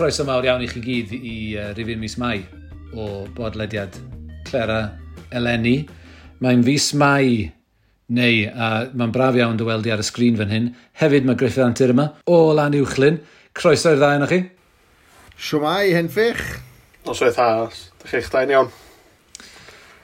[0.00, 2.38] chroeso mawr iawn i chi gyd i uh, rifin mis Mai
[2.96, 3.98] o bodlediad
[4.48, 4.78] Clara
[5.36, 5.74] Eleni.
[6.40, 7.50] Mae'n fus Mai
[8.08, 10.70] neu a mae'n braf iawn dy weldi ar y sgrin fan hyn.
[11.02, 13.18] Hefyd mae Griffith Antur yma o Lan Uwchlyn.
[13.52, 14.40] Croeso i'r ddau yna chi.
[15.36, 16.40] Siwmai, Henfych.
[17.04, 18.72] Os oedd haas, dych chi'ch dain iawn.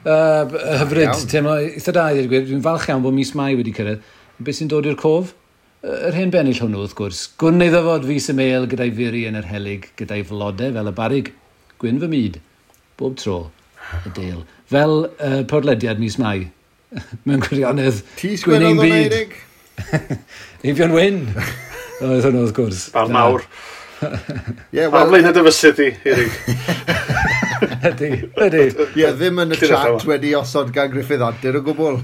[0.04, 0.44] Uh,
[0.82, 2.44] hyfryd, teimlo eitha da i'r gwir.
[2.50, 4.04] Dwi'n falch iawn bod mis Mai wedi cyrraedd.
[4.44, 5.32] Beth sy'n dod i'r cof?
[5.86, 9.38] yr hen bennill hwnnw wrth gwrs, gwrn ei ddafod fus y meil gyda'i firi yn
[9.38, 11.30] yr helig, gyda'i flodau fel y barig,
[11.82, 12.40] gwyn fy myd,
[12.98, 13.36] bob tro,
[14.02, 14.42] y deil.
[14.72, 16.48] Fel uh, podlediad mis mai,
[17.28, 19.38] mewn gwirionedd, gwyn ein byd.
[20.66, 21.22] Eifion Wyn,
[22.02, 22.86] oedd hwnnw wrth gwrs.
[22.96, 23.46] Bar mawr.
[24.02, 24.10] Ie,
[24.76, 25.00] yeah, wel.
[25.00, 27.44] A flaen y dyfysydd i, Eirig.
[27.62, 28.10] Ydy,
[28.46, 28.62] ydy.
[28.98, 31.98] Ie, ddim yn y chat wedi osod gan Griffith Adur o gwbl.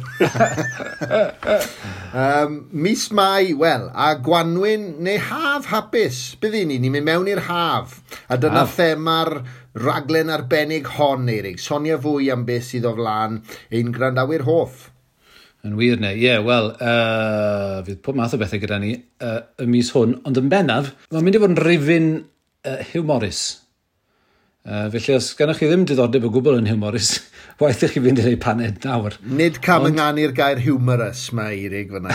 [2.22, 6.22] um, mis Mai, wel, a Gwanwyn neu Haf hapus.
[6.42, 7.98] Bydd ni, ni'n mynd mewn i'r Haf.
[8.28, 8.76] A dyna haf.
[8.78, 9.34] thema'r
[9.82, 11.60] raglen arbennig hon, Eirig.
[11.62, 14.88] Sonia fwy am beth sydd o flaen ein grandawyr hoff.
[15.62, 19.44] Yn wir neu, ie, yeah, wel, uh, fydd pob math o bethau gyda ni uh,
[19.62, 23.61] y mis hwn, ond yn bennaf, mae'n mynd i fod yn rifin uh, Hugh Morris
[24.62, 27.16] Uh, felly, os gennych chi ddim diddordeb o gwbl yn humorous,
[27.60, 29.16] waith i chi fynd i wneud paned nawr.
[29.26, 29.90] Nid cam Ond...
[29.90, 32.14] ynganu'r gair humorous mae Eirig fyna.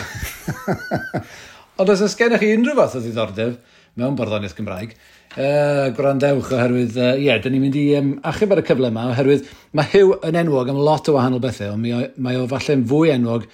[1.83, 3.57] Ond os oes gennych chi unrhyw fath o ddiddordeb
[3.99, 4.93] mewn barddoniaeth Gymraeg,
[5.35, 8.91] uh, gwrandewch oherwydd, ie, uh, yeah, dyn ni'n mynd i um, achub ar y cyfle
[8.93, 12.39] yma oherwydd mae Hugh yn enwog am lot o wahanol bethau, ond mae o, mae
[12.39, 13.49] o falle'n fwy enwog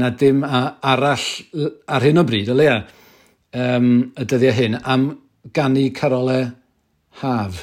[0.00, 1.28] na dim a, arall
[1.86, 2.80] ar hyn o bryd, o leia,
[3.62, 5.06] um, y dyddiau hyn, am
[5.54, 6.48] gannu carolau
[7.22, 7.62] haf.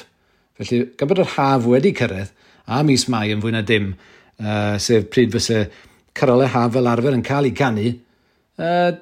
[0.62, 2.30] Felly, gan bod yr haf wedi cyrraedd,
[2.70, 3.92] a mis mai yn fwy na dim,
[4.38, 5.64] uh, sef pryd fysa
[6.14, 7.90] cyralau haf fel arfer yn cael ei canu,
[8.62, 8.92] uh,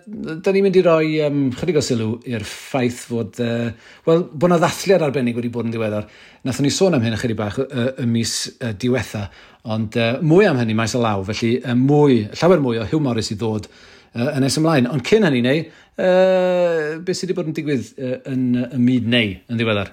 [0.41, 3.69] da ni'n mynd i roi um, chydig o sylw i'r ffaith fod, uh,
[4.09, 6.09] wel, bod yna ddathliad arbennig wedi bod yn diweddar.
[6.49, 9.27] Nathon ni sôn am hyn ychydig bach uh, y mis uh, diwetha,
[9.69, 13.05] ond uh, mwy am hynny maes o law, felly uh, mwy, llawer mwy o Hugh
[13.05, 14.89] Morris i ddod uh, yn nes ymlaen.
[14.89, 15.65] Ond cyn hynny neu,
[16.01, 19.93] uh, beth sydd wedi bod yn digwydd uh, yn y myd neu yn ddiweddar?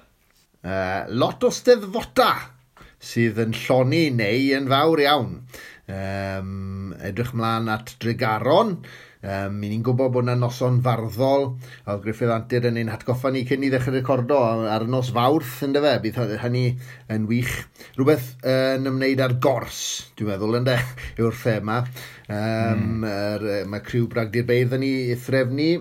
[0.68, 2.32] Uh, lot o steddfota
[3.00, 5.36] sydd yn lloni neu yn fawr iawn.
[5.88, 8.74] Um, edrych mlaen at Drigaron.
[9.28, 11.48] Um, mi ni'n gwybod bod yna noson farddol,
[11.88, 14.38] oedd Griffith Antur yn ein hatgoffa ni cyn i ddechrau recordo
[14.70, 16.66] ar y nos fawrth, ynddo fe, bydd hynny
[17.16, 17.56] yn wych.
[17.96, 19.82] Rhywbeth uh, yn ymwneud â'r gors,
[20.20, 20.78] dwi'n meddwl, ynddo,
[21.22, 21.80] yw'r thema.
[22.28, 23.08] Um, mm.
[23.14, 25.72] er, mae criw Bragdir Beidd yn ei threfnu,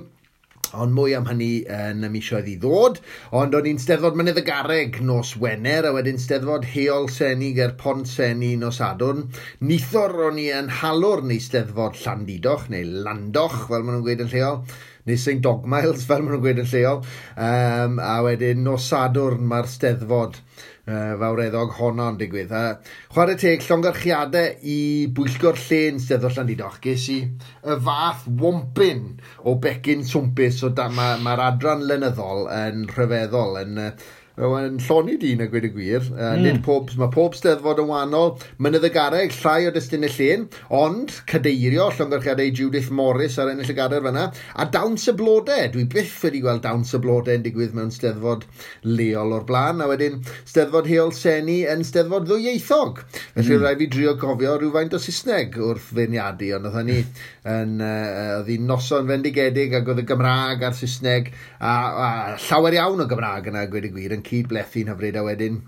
[0.75, 2.99] Ond mwy am hynny yn y misoedd i ddod.
[3.37, 7.77] Ond o'n i'n steddfod mynydd y gareg nos Wener, a wedyn steddfod heol seni ger
[7.79, 9.27] pont seni nos Adwn.
[9.63, 14.35] Nithor o'n i yn halwr neu steddfod Llandidoch, neu Landoch, fel maen nhw'n gweud yn
[14.35, 14.63] lleol
[15.07, 17.05] neu St Dogmiles fel maen nhw'n gweud yn lleol.
[17.39, 20.41] Um, a wedyn nos Sadwrn mae'r steddfod
[20.87, 22.53] uh, fawreddog honno'n digwydd.
[22.55, 24.79] Uh, chwarae teg, llongarchiadau i
[25.17, 26.79] bwyllgor lle'n steddol yn ddoch.
[26.85, 29.05] Ges i y fath wompyn
[29.45, 33.91] o becyn swmpus o dan mae'r ma adran lenyddol yn rhyfeddol, yn uh,
[34.37, 36.05] yn lloni dyn a gweud y gwir.
[36.13, 36.43] Uh, mm.
[36.45, 38.35] Nid pob, mae pob steddfod yn wahanol.
[38.61, 40.45] Mynydd y gareg, llai o destun y llun,
[40.77, 44.27] ond cadeirio llongorchiadau Judith Morris ar ennill y gareg fyna.
[44.61, 45.71] A dawns y blodau.
[45.73, 48.45] Dwi byth wedi gweld dawns y blodau yn digwydd mewn steddfod
[48.85, 49.81] leol o'r blaen.
[49.81, 53.01] A wedyn steddfod heol seni yn steddfod ddwyieithog.
[53.39, 53.65] Felly mm.
[53.65, 56.99] rhaid fi drio gofio rhywfaint o Saesneg wrth feirniadu, ond oedd hynny,
[57.49, 62.09] yn, uh, oedd hi'n noson fendigedig ac oedd y Gymraeg a'r Saesneg a, a
[62.49, 65.63] llawer iawn o Gymraeg yna, gwed y gwir, yn cydblethu'n hyfryd a wedyn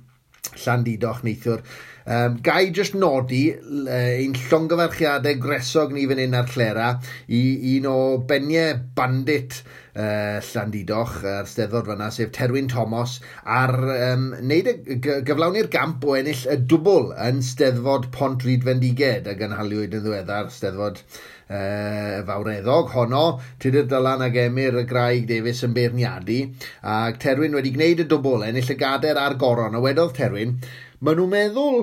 [0.58, 1.62] Llandidoch neithiwr.
[2.08, 6.86] Um, gai jyst nodi uh, ein llongyfarchiadau gresog ni fan hyn ar Clera
[7.28, 7.41] i
[7.74, 7.96] un o
[8.30, 14.96] beniau bandit uh, Llandidoch, yr uh, steddod fanna, sef Terwyn Thomas, ar um, neud y,
[15.04, 20.49] gyflawni'r gamp o ennill y dwbl yn steddfod Pont Ryd Fendiged a gynhaliwyd yn ddiweddar
[20.55, 21.05] steddfod
[21.48, 23.24] e, fawreddog honno,
[23.58, 26.40] Tudur Dylan ag Emyr y Graig Davies yn beirniadu,
[26.82, 30.58] ac Terwyn wedi gwneud y dobolau, ennill y gader a'r goron, a wedodd Terwyn,
[31.00, 31.82] maen nhw'n meddwl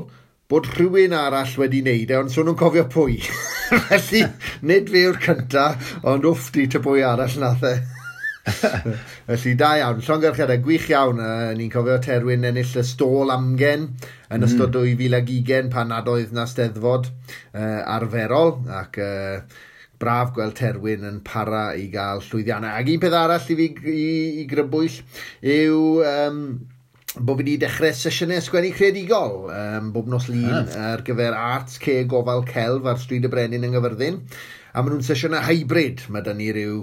[0.52, 3.20] bod rhywun arall wedi wneud e, ond swn nhw'n cofio pwy.
[3.90, 4.26] Felly,
[4.62, 7.76] nid fe yw'r cyntaf, ond wffti ty pwy arall nath e.
[9.28, 11.22] Felly da iawn, llongarchiadau gwych iawn.
[11.22, 14.46] Uh, ni'n cofio Terwyn ennill y stôl amgen yn mm.
[14.48, 19.40] ystod 2020 pan nad oedd na steddfod uh, arferol ac uh,
[20.02, 22.76] braf gweld Terwyn yn para i gael llwyddiannau.
[22.76, 24.08] Ac un peth arall i fi i,
[24.44, 25.02] i grybwyll
[25.56, 26.42] yw um,
[27.16, 30.92] bod fi wedi dechrau sesiynau sgwennu credigol um, bob nos lun ah.
[30.92, 34.22] ar gyfer arts, ceg, gofal, celf ar stryd y brenin yng Nghyfyrddin.
[34.76, 36.04] A maen nhw'n sesiynau hybrid.
[36.12, 36.82] Mae da ni rhyw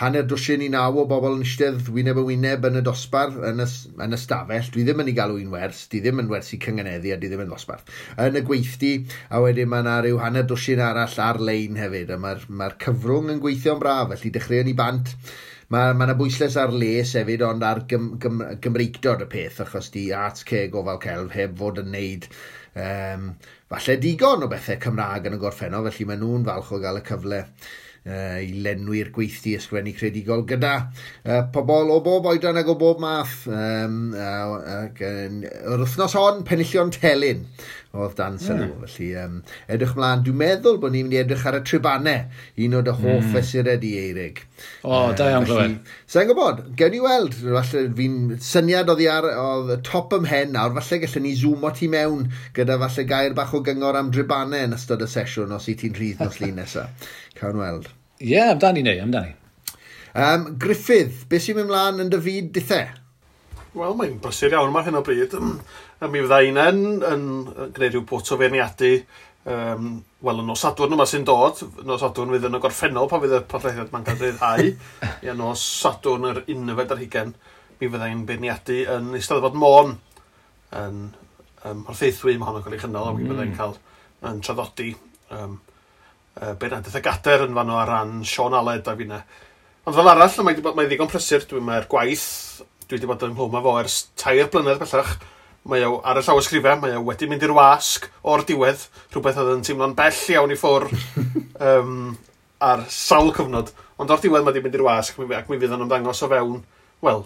[0.00, 3.60] hanner dwsyn i naw o bobl yn eistedd wyneb y wyneb yn y dosbarth yn
[3.60, 3.66] y,
[4.00, 4.70] yn y stafell.
[4.72, 7.44] Dwi ddim yn ei galw un wers, di ddim yn wersi cyngeneddi a di ddim
[7.44, 7.92] yn dosbarth.
[8.22, 8.92] Yn y gweithdi,
[9.28, 13.44] a wedyn mae yna rhyw hanner dwsyn arall ar-lein hefyd, a mae'r mae cyfrwng yn
[13.44, 15.12] gweithio'n braf, felly dechreuon ni bant.
[15.72, 20.08] Mae yna bwysles ar les hefyd, ond ar gym, gym, gymreicdod y peth, achos di
[20.16, 22.28] arts ce gofal celf heb fod yn neud
[22.80, 23.30] um,
[23.72, 27.08] falle digon o bethau Cymraeg yn y gorffennol, felly maen nhw'n falch o gael y
[27.08, 27.46] cyfle
[28.06, 33.02] uh, i lenwi'r gweithdi ysgrifennu credigol gyda uh, pobl o bob oedran ac o bob
[33.02, 33.46] math.
[33.46, 35.38] Um, uh, ac, uh,
[35.74, 37.46] yr wythnos hon, penillion telyn
[37.92, 38.44] oedd dan hmm.
[38.44, 38.66] sylw.
[38.66, 38.86] Yeah.
[38.86, 39.34] Felly, um,
[39.74, 42.22] edrych mlaen, dwi'n meddwl bod ni'n mynd i edrych ar y tribannau,
[42.64, 43.32] un o'r hoff mm.
[43.34, 44.40] fesurau di Eirig.
[44.80, 45.74] O, oh, uh, da iawn glywed.
[46.14, 48.16] Sa'n gwybod, gewn ni weld, falle fi'n
[48.46, 52.78] syniad oedd, ar, oedd y top ymhen nawr, falle gallwn ni zoomo ti mewn gyda
[52.86, 56.24] falle gair bach o gyngor am dribannau yn ystod y sesiwn os i ti'n rhydd
[56.24, 57.12] nos lun nesaf.
[57.40, 57.92] Cawn weld.
[58.22, 59.36] Ie, yeah, amdani neu, amdani.
[60.12, 62.88] Um, Griffith, beth sy'n mynd mlaen yn dy fyd dithau?
[62.88, 62.98] E?
[63.72, 65.32] Wel, mae'n brysur iawn yma hyn o bryd.
[66.02, 67.26] A mi fydda un yn, yn,
[67.76, 68.88] gwneud rhyw bwt o feirniadu
[69.46, 69.90] um,
[70.26, 73.36] wel, yn nos Sadwrn yma sy'n dod, nos Sadwrn fydd yn y gorffennol pan fydd
[73.36, 74.70] y podlediad ma'n cael ei ddau,
[75.28, 77.30] ia nos Sadwrn yr unfed ar hugen,
[77.78, 79.94] mi fydda i'n beirniadu yn Eisteddfod Môn,
[80.80, 80.98] yn
[81.70, 83.58] um, Horthaethwy, mae hwn yn cael ei chynnal, a mi fydda i'n mm.
[83.60, 83.78] cael
[84.32, 84.88] yn traddodi
[85.38, 85.54] um,
[86.40, 89.06] uh, beirniadaeth y Gader yn fan o ar ran Sean Aled a fi.
[89.86, 92.26] Ond fel arall, mae, mae ddigon prysur, dwi'n mae'r gwaith,
[92.88, 95.14] dwi wedi bod yn ymhlwm â fo ers tair blynedd bellach,
[95.70, 99.52] Mae o ar y llawysgrifau, mae o wedi mynd i'r wasg o'r diwedd, rhywbeth oedd
[99.52, 102.16] yn teimlo'n bell iawn i ffwr um,
[102.70, 103.70] ar sawl cyfnod.
[104.02, 106.58] Ond o'r diwedd mae wedi mynd i'r wasg ac mi fydd yn ymddangos o fewn,
[107.06, 107.24] wel,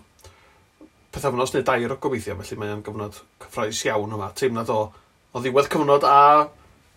[1.17, 4.81] pethefnos neu dair o gobeithio, felly mae'n gyfnod cyffroes iawn yma, teimlad o,
[5.33, 6.19] o ddiwedd cyfnod a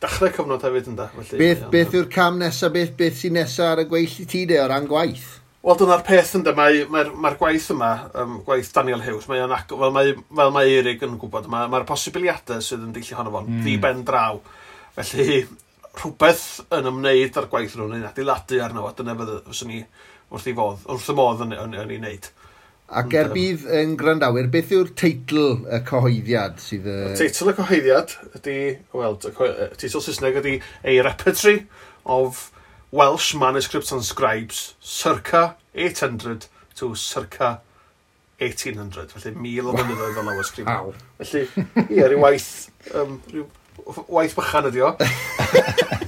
[0.03, 1.07] dechrau cyfnod hefyd ynda.
[1.15, 4.43] Felly, beth, beth yw'r cam nesaf, beth, beth sy'n nesaf ar y gweill i ti
[4.49, 5.38] de o ran gwaith?
[5.59, 7.89] Wel, dyna'r peth ynddo, mae'r mae, mae, gwaith yma,
[8.21, 11.81] um, gwaith Daniel Hughes, mae yn, fel mae, fel mae Eirig yn gwybod, mae'r mae,
[11.81, 13.65] mae posibiliadau sydd yn dillio honno fo'n mm.
[13.65, 14.39] ddi ben draw.
[14.95, 15.41] Felly,
[15.99, 16.45] rhywbeth
[16.77, 19.81] yn ymwneud â'r gwaith nhw'n adeiladu arno fo, dyna fyddwn ni
[20.29, 22.29] wrth i fodd, wrth y modd yn, yn, yn ei wneud.
[22.99, 26.87] Ac er bydd yn grandawyr, beth yw'r teitl y cyhoeddiad sydd...
[26.87, 26.95] Y...
[27.11, 28.55] y teitl y cyhoeddiad ydy,
[28.95, 30.55] wel, teitl Saesneg ydy
[30.87, 31.65] A Repertory
[32.09, 32.47] of
[32.91, 37.61] Welsh manuscripts and scribes circa 800 to circa
[38.39, 40.23] 1800, felly mil o mynyddoedd o
[40.71, 40.93] Aw.
[41.19, 41.43] Felly,
[41.85, 43.45] ie, rhyw waith, um, rhyw
[44.07, 44.93] waith bychan ydi o.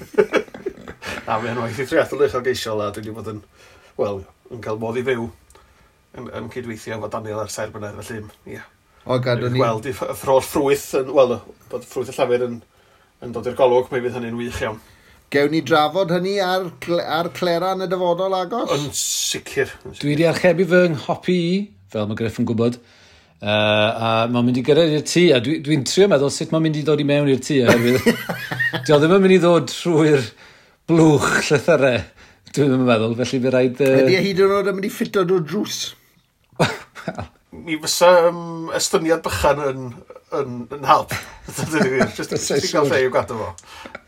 [1.30, 3.42] a mae'n waith i threathl eich geisiol a dwi wedi bod yn,
[4.00, 8.24] wel, yn cael modd i fyw yn, yn cydweithio efo Daniel ar sair bynnedd, felly,
[8.56, 8.64] ie.
[9.06, 9.62] O, gadw ni...
[9.62, 11.38] Gweld i ffro'r ffrwyth, yn, wel,
[11.70, 12.58] bod ffrwyth y llafur yn,
[13.22, 14.82] yn dod i'r golwg, mae fydd hynny'n wych iawn.
[15.32, 16.66] Gewn ni drafod hynny ar,
[17.08, 18.72] ar clera yn y dyfodol agos?
[18.76, 19.70] Yn sicr.
[19.88, 21.54] Dwi wedi archebu fy nghopi i,
[21.94, 22.76] fel mae Griff yn gwybod,
[23.40, 26.68] uh, a mae'n mynd i gyrraedd i'r tŷ, a dwi'n dwi, trio meddwl sut mae'n
[26.68, 28.12] mynd i ddod i mewn i'r tŷ, oherwydd
[28.90, 30.30] dio ddim yn mynd i ddod trwy'r
[30.92, 32.06] blwch llythyrau,
[32.52, 33.84] dwi'n ddim yn meddwl, felly fe rhaid...
[33.88, 34.00] Uh...
[34.04, 35.84] e hyd yn oed yn mynd i ffito drwy drws.
[37.56, 39.92] Mi fysa um, estyniad bychan yn,
[40.36, 41.16] yn, yn help.
[41.48, 43.30] Just, just, just, just, just, just,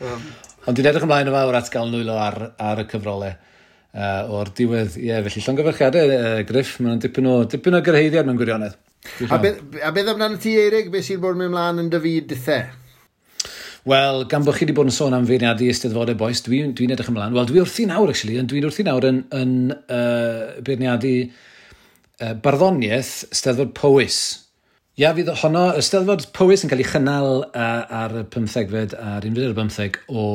[0.04, 4.52] just, Ond dwi'n edrych ymlaen yma o'r atgal nwylo ar, ar y cyfrolau uh, o'r
[4.56, 4.94] diwedd.
[4.96, 8.78] Ie, yeah, felly llongyfarchiadau, uh, Griff, mae'n dipyn o, dipyn o gyrheiddiad mewn gwirionedd.
[9.28, 10.88] A beth, a beth amdano ti, Eirig?
[10.94, 12.64] Beth sy'n bod yn mynd mlaen yn dyfyd dithau?
[13.92, 17.12] Wel, gan bod chi wedi bod yn sôn am feirniadu ysteddfodau boes, dwi'n dwi, edrych
[17.12, 17.36] ymlaen.
[17.36, 23.12] Wel, dwi wrthi nawr, actually, ond dwi'n wrthi nawr yn, yn uh, beirniadu uh, barddoniaeth
[23.36, 24.22] steddfod Powys
[24.94, 27.62] Ia, fydd honno, y steddfod Powys yn cael ei chynnal uh,
[27.98, 30.26] ar y 15fed a'r 11 ar y 15 o,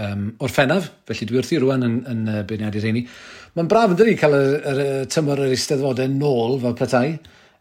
[0.00, 3.02] um, o'r ffennaf, felly dwi wrthi rwan yn, yn, yn beirniadu rheini.
[3.60, 7.10] Mae'n braf yn dydi cael y, y, y tymor yr eisteddfodau nôl fel petai,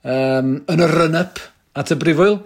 [0.07, 1.41] um, yn y run-up
[1.75, 2.39] at y brifwyl.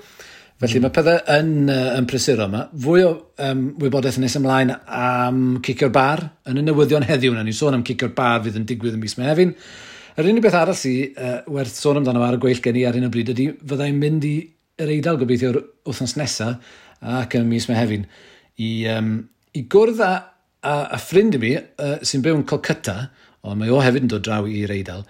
[0.58, 0.88] Felly mm.
[0.88, 2.63] mae pethau yn, uh, yn prysuro yma.
[2.88, 3.12] Fwy o
[3.46, 7.46] um, wybodaeth nes ymlaen am cicio'r bar yn y newyddion heddiw na.
[7.46, 9.54] Ni'n sôn am cicio'r bar fydd yn digwydd yn mis Mehefin.
[10.18, 12.98] Yr unig beth arall sy uh, werth sôn amdano ar y gweill gen i ar
[12.98, 14.36] hyn o bryd ydy fyddai'n mynd i
[14.80, 18.08] yr eidl gobeithio'r wythnos nesaf ac yn mis Mehefin
[18.60, 19.13] i, um,
[19.56, 20.12] i gwrdd â,
[20.63, 22.98] â, â ffrind i mi uh, sy'n byw yn Colcutta,
[23.48, 25.06] ond mae o hefyd yn dod draw i'r eidl,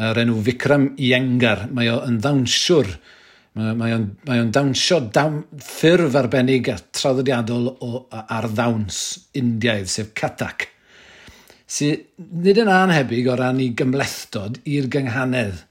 [0.00, 2.94] yr enw Vikram Iengar, mae o yn ddawnsiwr
[3.54, 8.96] Mae o'n, mae o'n dawnsio dawn, ffurf arbennig a traddodiadol o, ar ddawns
[9.38, 10.66] Indiaidd, sef Katak
[11.70, 12.04] sydd
[12.44, 15.62] nid yn anhebyg o ran i gymlethdod i'r gynghanedd.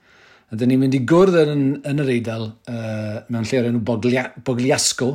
[0.54, 3.82] A dyn ni'n mynd i gwrdd yn, yn yr eidl uh, mewn lle o'r enw
[3.86, 5.12] Boglia, Bogliasco,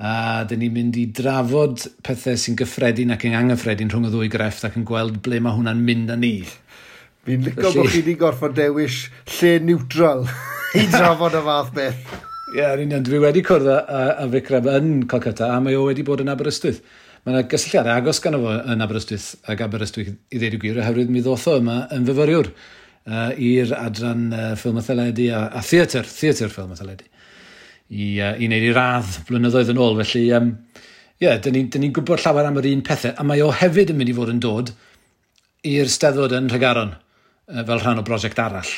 [0.00, 4.30] a dyn ni'n mynd i drafod pethau sy'n gyffredin ac yn anghyffredin rhwng y ddwy
[4.32, 6.36] grefft ac yn gweld ble mae hwnna'n mynd â ni.
[7.24, 9.04] Fi'n licio bod chi wedi gorfod dewis
[9.36, 10.26] lle neutral
[10.80, 12.00] i drafod y fath beth.
[12.54, 13.04] Ie, yeah, yn union.
[13.06, 16.30] Dwi wedi cwrdd â, â, â Ficrab yn Calcutta a mae o wedi bod yn
[16.30, 16.82] Aberystwyth.
[17.24, 21.12] Mae yna gysylltiadau agos gan efo yn Aberystwyth ac Aberystwyth i ddeud y gwir, oherwydd
[21.12, 25.62] mi ddoth o yma yn fyfyriwr uh, i'r adran uh, ffilm a theledu a, a
[25.64, 27.06] theatr, theatr ffilm a theledu,
[27.88, 29.96] i, uh, i wneud i radd blynyddoedd yn ôl.
[30.02, 30.50] Felly, um,
[30.82, 33.48] ie, yeah, dyn ni'n ni, ni gwybod llawer am yr un pethau, a mae o
[33.56, 34.74] hefyd yn mynd i fod yn dod
[35.72, 38.76] i'r steddfod yn Rhegaron uh, fel rhan o brosiect arall.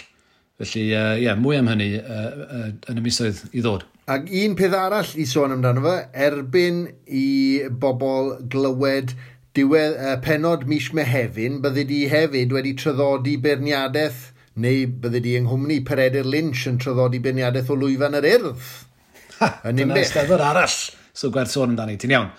[0.62, 3.90] Felly, ie, uh, yeah, mwy am hynny uh, uh, yn y misoedd i ddod.
[4.06, 5.94] Ac un peth arall i sôn amdano fe,
[6.28, 9.16] erbyn i bobl glywed
[9.58, 14.20] diwedd uh, penod mis Mehefin, bydde di hefyd wedi tryddodi berniadaeth
[14.62, 18.68] neu bydde di yng Nghymru Peredur Lynch yn tryddodi berniadaeth o lwyfan yr urdd.
[19.40, 20.78] Ha, dyna ysteddod arall.
[21.10, 22.30] So gwerth sôn amdani, ti'n iawn.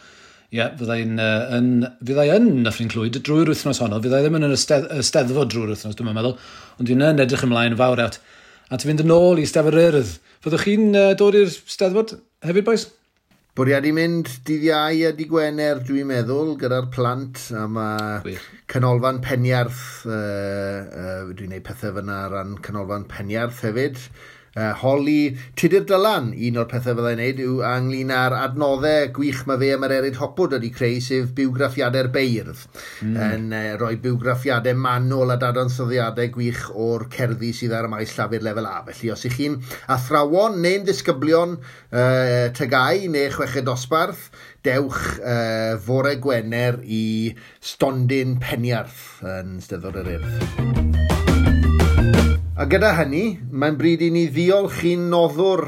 [0.48, 1.70] Ie, yeah, fyddai'n uh, yn,
[2.00, 4.00] fyddai yn Nyffryn Clwyd drwy'r wythnos honno.
[4.00, 6.38] Fyddai ddim yn yr ysteddfod drwy'r wythnos, dwi'n meddwl.
[6.80, 8.22] Ond dwi'n yn edrych ymlaen fawr at
[8.68, 10.02] a ti fynd yn ôl i stafell yr
[10.44, 12.84] Fyddwch chi'n uh, dod i'r steddfod hefyd, boes?
[13.58, 18.36] Bwriad i mynd dydd iau a dydd Gwener, dwi'n meddwl, gyda'r plant, a mae
[18.70, 23.98] canolfan peniarth, uh, uh, dwi'n gwneud pethau fyna ar ran canolfan peniarth hefyd.
[24.58, 29.60] Uh, holi Tudur Dylan, un o'r pethau fyddai'n neud, yw anglyn ar adnoddau gwych mae
[29.62, 32.64] fe am yr eryd hopwyd wedi creu, sef biwgraffiadau'r beirdd.
[33.06, 33.20] Mm.
[33.28, 38.46] Yn uh, rhoi biwgraffiadau manwl a dadansoddiadau gwych o'r cerddi sydd ar y maes llafur
[38.48, 38.82] lefel A.
[38.90, 39.60] Felly, os ych chi'n
[39.94, 44.32] athrawon neu'n ddisgyblion uh, tygau neu chweched dosbarth,
[44.66, 51.27] dewch uh, fore Gwener i Stondin Peniarth yn Steddfod yr Urdd.
[52.58, 55.62] A gyda hynny, mae'n bryd i ni ddiolch i'n noddwr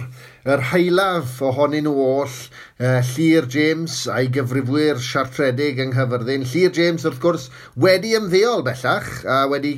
[0.50, 2.38] yr heilaf ohonyn nhw oll,
[2.81, 6.48] uh, Llyr James a'i gyfrifwyr siartredig yng Nghyfyrddin.
[6.50, 7.46] Llyr James, wrth gwrs,
[7.86, 9.75] wedi ymddeol bellach, a wedi,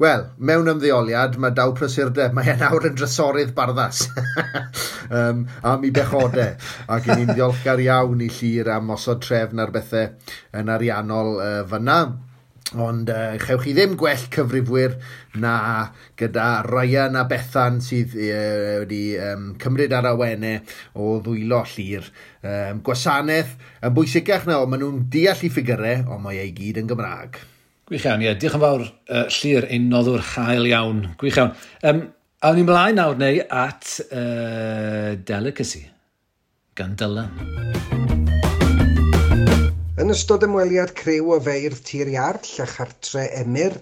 [0.00, 4.06] wel, mewn ymddeoliad, mae daw prysurdeb, mae e'n awr yn drysorydd barddas
[5.12, 5.44] um,
[5.74, 6.54] am ei bechodau.
[6.88, 10.14] Ac ni'n ddiolchgar iawn i Llyr am osod trefn ar bethau
[10.56, 12.06] yn ariannol uh, fyna.
[12.72, 14.94] Ond uh, chewch chi ddim gwell cyfrifwyr
[15.42, 15.54] na
[16.18, 20.62] gyda Ryan a Bethan sydd uh, wedi um, cymryd ar awenau
[20.96, 22.08] o ddwylo llir.
[22.40, 23.52] Um, gwasanaeth
[23.84, 27.42] yn bwysicach na o, maen nhw'n deall i ffigurau, ond mae ei gyd yn Gymraeg.
[27.84, 28.32] Gwych iawn, ie.
[28.40, 31.02] Diolch yn fawr uh, llir ein noddwr hael iawn.
[31.20, 31.52] Gwych iawn.
[31.84, 32.06] Um,
[32.40, 35.84] a ni'n mlaen nawr neu at uh, Delicacy
[36.74, 37.30] gan Dylan.
[37.44, 38.03] Dylan.
[40.02, 43.74] Yn ystod ymweliad criw o feirdd tir iard a chartre Emyr,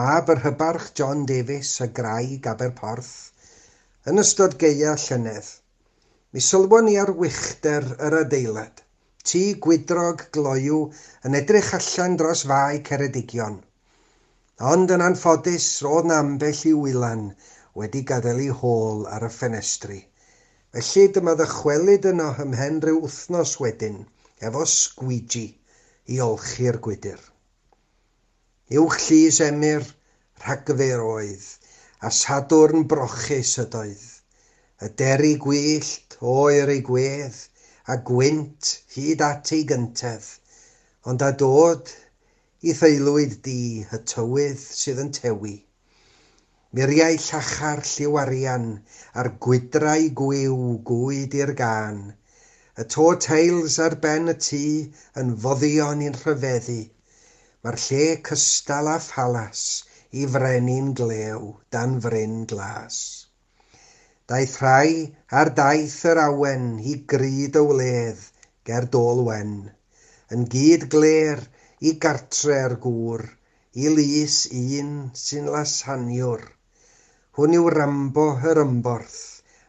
[0.00, 3.08] mab yr hybarch John Davies a graig Aberporth,
[4.12, 5.48] yn ystod geia llynedd,
[6.30, 8.84] mi sylwon ni ar wichder yr adeilad,
[9.26, 10.78] tŷ gwydrog gloiw
[11.26, 13.56] yn edrych allan dros fai Ceredigion.
[14.74, 17.24] Ond yn anffodus, roedd na ambell i wylan
[17.82, 19.98] wedi gadael ei hôl ar y ffenestri.
[20.78, 23.98] Felly dyma ddychwelyd yno ymhen rhyw wythnos wedyn–
[24.46, 25.46] efo sgwiji
[26.14, 27.20] i olchi'r gwydr.
[28.80, 29.86] Uwch llys emyr
[30.44, 31.46] rhagfer oedd,
[32.06, 34.04] a sadwrn brochus ydoedd.
[34.84, 37.38] Y deri gwyllt oer ei gwedd,
[37.90, 40.28] a gwynt hyd at ei gyntedd,
[41.10, 41.90] ond a dod
[42.62, 45.56] i theilwyd di y tywydd sydd yn tewi.
[46.76, 48.70] Miriau llachar lliw arian
[49.18, 50.58] a'r gwydrau gwyw
[50.92, 52.02] gwyd i'r gan
[52.78, 54.64] Y to teils ar ben y tŷ
[55.20, 56.80] yn foddion i'n rhyfeddu.
[57.62, 59.62] Mae'r lle cystal a phalas
[60.20, 62.98] i frenin glew dan fryn glas.
[64.30, 64.92] Daeth rhai
[65.40, 68.22] ar daith yr awen i gryd o wledd
[68.70, 69.52] ger dôl wen.
[70.36, 71.42] Yn gyd gler
[71.80, 73.24] i gartre'r gŵr,
[73.82, 74.92] i lys un
[75.24, 76.46] sy'n lasaniwr.
[77.38, 79.18] Hwn yw Rambo yr ymborth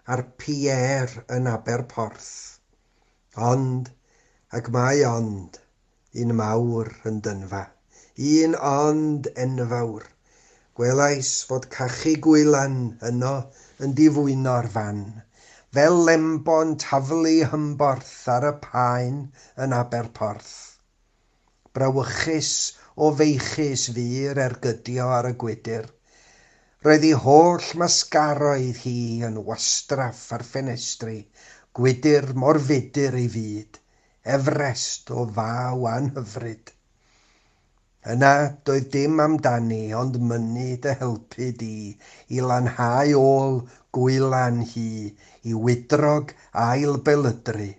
[0.06, 2.49] a'r Pierre yn Aberporth.
[3.48, 3.90] Ond,
[4.58, 5.58] ac mae ond,
[6.22, 7.62] un mawr yn dynfa,
[8.30, 10.08] un ond enfawr.
[10.80, 12.76] Gwelais fod cachu gwylan
[13.12, 13.34] yno
[13.86, 15.00] yn difwyno'r fan,
[15.78, 19.22] fel lembon taflu hymborth ar y paen
[19.66, 20.54] yn Aberporth.
[21.74, 22.54] Brawychus
[22.98, 25.88] o feichus fur ergydio ar y gwydr,
[26.88, 31.18] Roedd ei holl masgaroedd hi yn wastraff ar ffenestri,
[31.80, 33.78] Gwydyr mor fudur ei fyd,
[34.36, 36.72] Efrest o faw anhyfryd.
[38.14, 38.32] Yna
[38.68, 41.78] doedd dim amdani ond mynnu dy helpu di
[42.36, 43.56] i lanhau ôl
[43.96, 44.90] gwylan hi
[45.52, 46.34] i wydrog
[46.66, 47.70] ail belydru,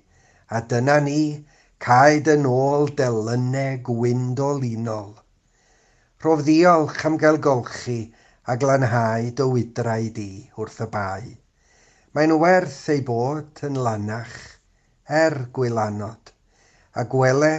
[0.57, 1.21] a dyna ni
[1.89, 5.13] caed yn ôl delynau gwyndolunol.
[6.25, 8.01] Rhof ddiolch am gael golchi
[8.49, 11.40] a glanhau dy wydrau di wrth y bae.
[12.11, 14.33] Mae'n werth ei bod yn lanach
[15.07, 16.33] er gwylanod,
[16.99, 17.51] a gwele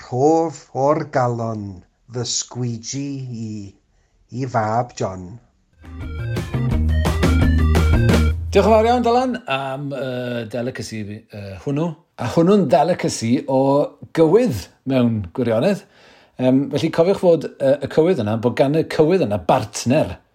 [0.00, 1.66] rhof o'r galon
[2.08, 3.10] fy sgwiji
[3.42, 3.50] i
[4.40, 5.26] i fab John.
[8.48, 11.90] Diolch yn fawr iawn, Dylan, am uh, delicacy uh, hwnnw.
[12.24, 13.60] A hwnnw'n delicacy o
[14.16, 15.84] gywydd mewn gwirionedd.
[16.40, 20.16] Um, felly cofiwch fod uh, y cywydd yna, bod gan y cywydd yna bartner–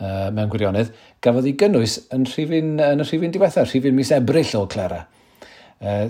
[0.00, 0.92] uh, mewn gwirionedd,
[1.24, 5.04] gafodd ei gynnwys yn, rhifin, yn y rhifin diwethaf, rhifin mis ebryll o Clera.
[5.76, 6.06] Uh,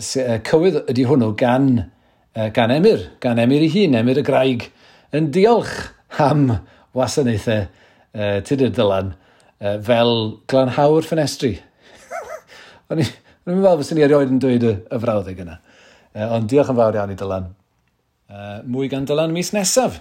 [0.47, 1.71] cywydd ydy hwnnw gan,
[2.37, 4.69] uh, gan emir, gan emir ei hun, emir y graig,
[5.16, 5.75] yn diolch
[6.23, 6.49] am
[6.97, 10.16] wasanaethau uh, tudur dylan uh, fel
[10.50, 11.57] glanhawr ffenestri.
[12.90, 13.12] o'n i'n
[13.47, 15.61] meddwl fysyn ni erioed yn dweud y, y frawddeg yna.
[16.16, 17.50] Uh, ond diolch yn fawr iawn i Dylan.
[18.26, 20.00] Uh, mwy gan Dylan mis nesaf.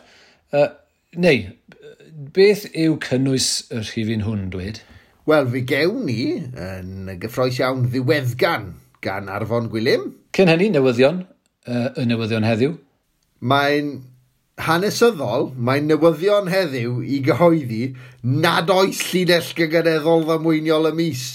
[0.56, 0.70] Uh,
[1.22, 1.50] neu,
[2.16, 4.80] beth yw cynnwys y rhifin hwn, dweud?
[5.28, 8.70] Wel, fi gewn ni yn gyffroes iawn ddiweddgan
[9.04, 10.14] gan Arfon Gwilym.
[10.36, 11.26] Cyn hynny, newyddion,
[11.68, 12.78] uh, y newyddion heddiw.
[13.44, 13.92] Mae'n
[14.64, 17.84] hanesyddol, mae newyddion heddiw i gyhoeddi
[18.24, 21.28] nad oes llinell gygeneddol ddamweiniol y mis.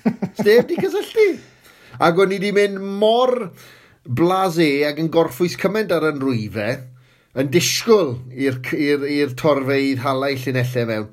[0.36, 1.28] Stef di cysylltu?
[2.04, 3.48] Ac o'n i wedi mynd mor
[4.04, 6.84] blase ac yn gorffwys cymaint ar yn rwyfau,
[7.38, 11.06] yn disgwyl i'r torfeidd halau llunellau mewn.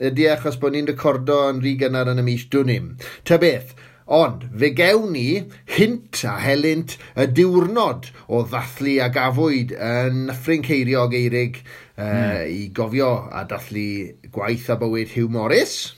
[0.00, 2.94] Ydy e achos bod ni'n recordo yn rhy gynnar yn y mis, dwnim.
[3.28, 3.74] Ta beth,
[4.04, 5.28] ond fe gewn ni
[5.76, 12.40] hint a helynt y diwrnod o ddathlu a gafwyd yn Nyffryn Ceiriog Eirig uh, mm.
[12.52, 13.88] i gofio a dathlu
[14.34, 15.94] gwaith a bywyd Hugh Morris.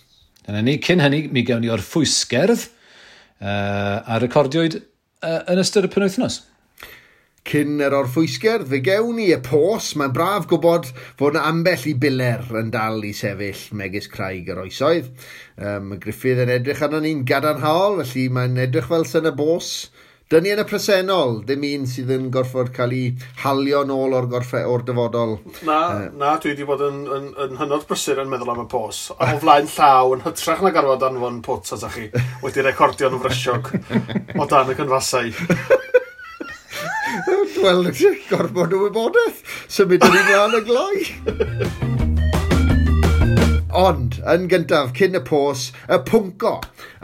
[0.46, 2.68] Dyna ni, cyn hynny, mi gewn ni o'r ffwysgerdd
[3.42, 6.44] uh, a recordiwyd uh, yn ystod y penwythnos.
[7.46, 9.92] Cyn yr orffwysgerdd, fe gewn ni y pos.
[9.94, 14.64] Mae'n braf gwybod fod yna ambell i biler yn dal i sefyll megis craig yr
[14.64, 15.12] oesoedd.
[15.54, 19.70] Um, Griffith yn edrych arno ni'n gadarnhaol, felly mae'n edrych fel sy'n y bos.
[20.26, 23.12] Dyn ni yn y presennol, dim un sydd yn gorfod cael ei
[23.44, 25.36] halio nôl o'r, gorffe, or dyfodol.
[25.68, 28.66] Na, uh, na, dwi wedi bod yn, yn, yn hynod brysur yn meddwl am y
[28.72, 29.04] pos.
[29.14, 32.10] A o flaen llaw yn hytrach na garfod anfon pwt atach chi
[32.42, 33.70] wedi recordio'n frysiog
[34.42, 35.30] o dan y cynfasau.
[37.62, 37.86] Wel,
[38.28, 39.40] gorfod o wybodaeth.
[39.72, 40.98] Symud yn un mlaen y glai.
[43.76, 46.54] Ond, yn gyntaf, cyn y pos, y pwnco.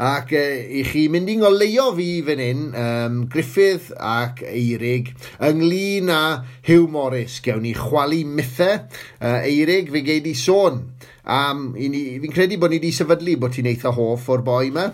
[0.00, 0.44] Ac e,
[0.80, 5.12] i chi mynd i'n ngoleio fi fan hyn, um, Griffith ac Eirig,
[5.48, 6.22] ynglyn â
[6.68, 7.40] Hugh Morris.
[7.44, 8.86] Gewn ni chwalu mythau.
[9.20, 10.91] Uh, Eirig, fe gei di sôn
[11.22, 14.88] Um, fi'n credu bod ni wedi sefydlu bod ti'n eitha hoff o'r boi yma.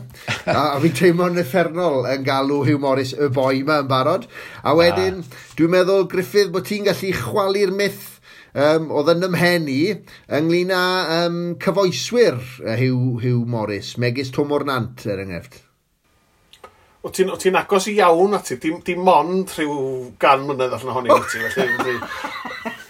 [0.45, 4.29] a, a fi'n teimlo'n effernol yn galw Hugh Morris y boi yma yn barod.
[4.61, 5.41] A wedyn, ah.
[5.57, 8.19] dwi'n meddwl, Griffith, bod ti'n gallu chwalu'r myth
[8.53, 9.79] um, oedd yn ymhen i
[10.39, 10.83] ynglyn â
[11.23, 12.37] um, cyfoeswyr
[12.77, 15.63] Hugh, Hugh Morris, megis Tom Ornant er enghraifft.
[17.07, 19.79] O ti'n ti agos i iawn ati, dim, dim ond rhyw
[20.21, 21.97] gan mlynedd allan ohoni ti, felly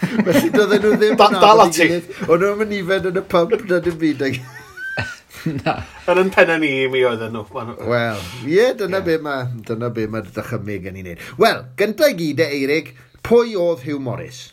[0.09, 1.88] Felly dydden nhw ddim yn Dal at i.
[2.29, 4.25] O'n nhw'n mynd ifed yn y pub na dim byd.
[5.64, 5.75] Na.
[6.11, 7.44] Yn yn penna ni, mi oedden nhw.
[7.88, 11.27] Wel, ie, dyna be mae, dyna be mae dychymig yn ei wneud.
[11.40, 12.94] Wel, gyntaf i gyd e, Eirig,
[13.27, 14.49] pwy oedd Hugh Morris?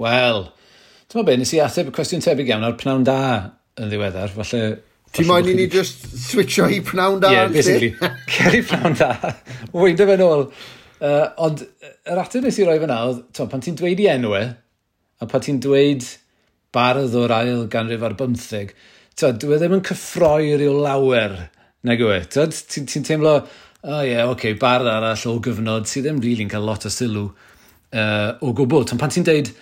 [0.00, 0.48] Wel,
[1.08, 3.20] ti'n meddwl be, nes i ateb y cwestiwn tebyg iawn o'r pnawn da
[3.80, 4.64] yn ddiweddar, falle
[5.14, 7.30] Ti'n moyn i ni just switcho i pnawn da?
[7.30, 7.92] Ie, yeah, basically.
[8.34, 9.12] cer i pnawn da.
[9.70, 10.48] Wyd o e fe'n ôl.
[11.04, 13.20] Uh, ond yr ateb nes i roi fyna oedd,
[13.52, 14.48] pan ti'n dweud i enwau,
[15.22, 16.06] A pa ti'n dweud
[16.74, 18.72] bardd o'r ail ganrif ar bymtheg,
[19.14, 21.36] tyd, dwi e ddim yn cyffroi rhyw lawer,
[21.86, 22.22] nag yw e.
[22.34, 23.36] Tyd, ti'n ti teimlo,
[23.84, 26.88] o oh, ie, yeah, oce, okay, bardd arall o gyfnod sydd ddim rili'n cael lot
[26.88, 28.86] o sylw uh, o gwbl.
[28.90, 29.52] Tyd, pan ti'n dweud,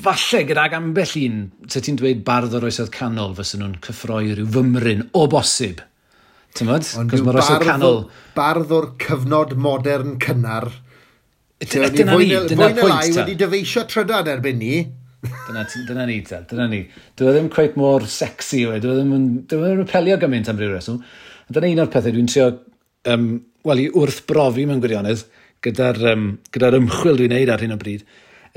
[0.00, 4.48] falle gydag ambell un, ty ti'n dweud bardd o'r oesoedd canol fysyn nhw'n cyffroi rhyw
[4.56, 5.82] fymryn o bosib.
[6.56, 6.88] Ti'n mynd?
[7.00, 8.02] Ond mae'r canol...
[8.36, 10.70] Bardd o'r cyfnod modern cynnar
[11.62, 13.22] Dyna ni, dyna'r pwynt ta.
[13.22, 14.80] wedi dyfeisio trydan erbyn ni.
[15.22, 16.80] dyna, dyna ni ta, dyna ni.
[17.18, 20.50] Dyna e ddim cweith mor sexy yw e, dyna e e ddim yn repelio gymaint
[20.50, 20.98] am ryw reswm.
[21.52, 22.48] Dyna un o'r pethau dwi'n trio,
[23.12, 23.28] um,
[23.68, 25.22] wel, i wrth brofi mewn gwirionedd
[25.62, 28.02] gyda'r um, gyda ymchwil dwi'n neud ar hyn o bryd,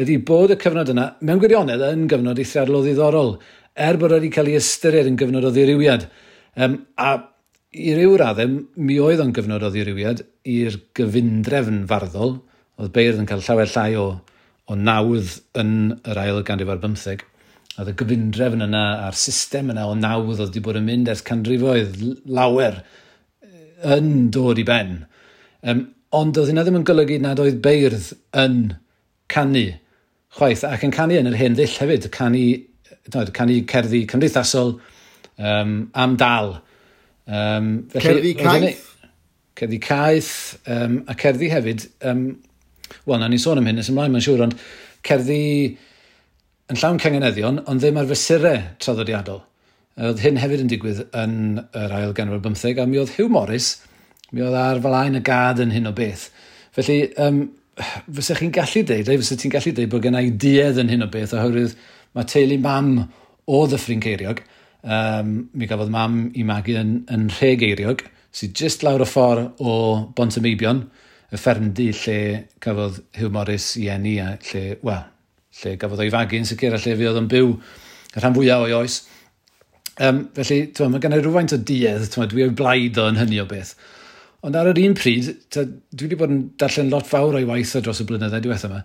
[0.02, 3.32] ydy bod y cyfnod yna, mewn gwirionedd, yn gyfnod eithriadol o ddiddorol,
[3.76, 6.08] er bod wedi cael ei ystyried yn gyfnod o ddirywiad.
[6.58, 7.14] Um, a
[7.76, 12.40] i ryw raddau, mi oedd o'n gyfnod o ddirywiad i'r gyfundrefn farddol,
[12.76, 14.06] Oedd Beirdd yn cael llawer llai o,
[14.68, 17.24] o nawdd yn yr ail ganrif ar bymtheg.
[17.80, 21.24] Oedd y gyfundrefn yna a'r system yna o nawdd oedd wedi bod yn mynd ers
[21.28, 22.82] canrifoedd lawer
[23.96, 24.98] yn dod i ben.
[25.64, 28.12] Um, ond oedd hynna ddim yn golygu nad oedd beirdd
[28.44, 28.60] yn
[29.32, 29.66] canu
[30.36, 32.44] chwaith ac yn canu yn yr hen ddill hefyd, canu,
[33.14, 34.76] no, canu cerddi cymdeithasol
[35.40, 36.58] um, am dal.
[37.26, 38.84] Um, felly, cerddi caeth?
[39.56, 40.34] Cerddi caeth
[40.68, 42.28] um, a cerddi hefyd um,
[43.06, 44.56] Wel, na ni sôn am hyn nes ymlaen, mae'n siŵr, ond
[45.06, 45.42] cerddi
[46.72, 49.44] yn llawn cangeneddion, ond ddim ar fesurau traddodiadol.
[50.06, 51.36] Oedd hyn hefyd yn digwydd yn
[51.78, 53.76] yr ail ganol bymtheg, a mi oedd Hugh Morris,
[54.32, 56.26] mi oedd ar falaen y gad yn hyn o beth.
[56.76, 57.46] Felly, um,
[58.18, 61.10] fysa chi'n gallu deud, neu fysa ti'n gallu deud bod gennau duedd yn hyn o
[61.14, 61.78] beth, oherwydd
[62.16, 62.92] mae teulu mam
[63.46, 64.42] o ddyffryn ceiriog,
[64.84, 68.04] um, mi gafodd mam i magu yn, yn rhe geiriog,
[68.36, 69.76] sydd jyst lawr y ffordd o
[70.18, 70.86] Bont y Meibion,
[71.36, 72.20] y ffermdy lle
[72.64, 75.04] cafodd Hugh Morris i enni a lle, wel,
[75.62, 77.52] lle gafodd o'i fagu'n sicr a lle fi oedd yn byw
[78.16, 79.02] y rhan fwyaf o'i oes.
[79.96, 83.40] Um, felly, twa, mae gennau rhywfaint o diedd, twa, dwi o'i blaid o yn hynny
[83.44, 83.76] o beth.
[84.46, 87.76] Ond ar yr un pryd, twa, dwi wedi bod yn darllen lot fawr o'i waith
[87.80, 88.84] dros y blynyddoedd diwethaf yma.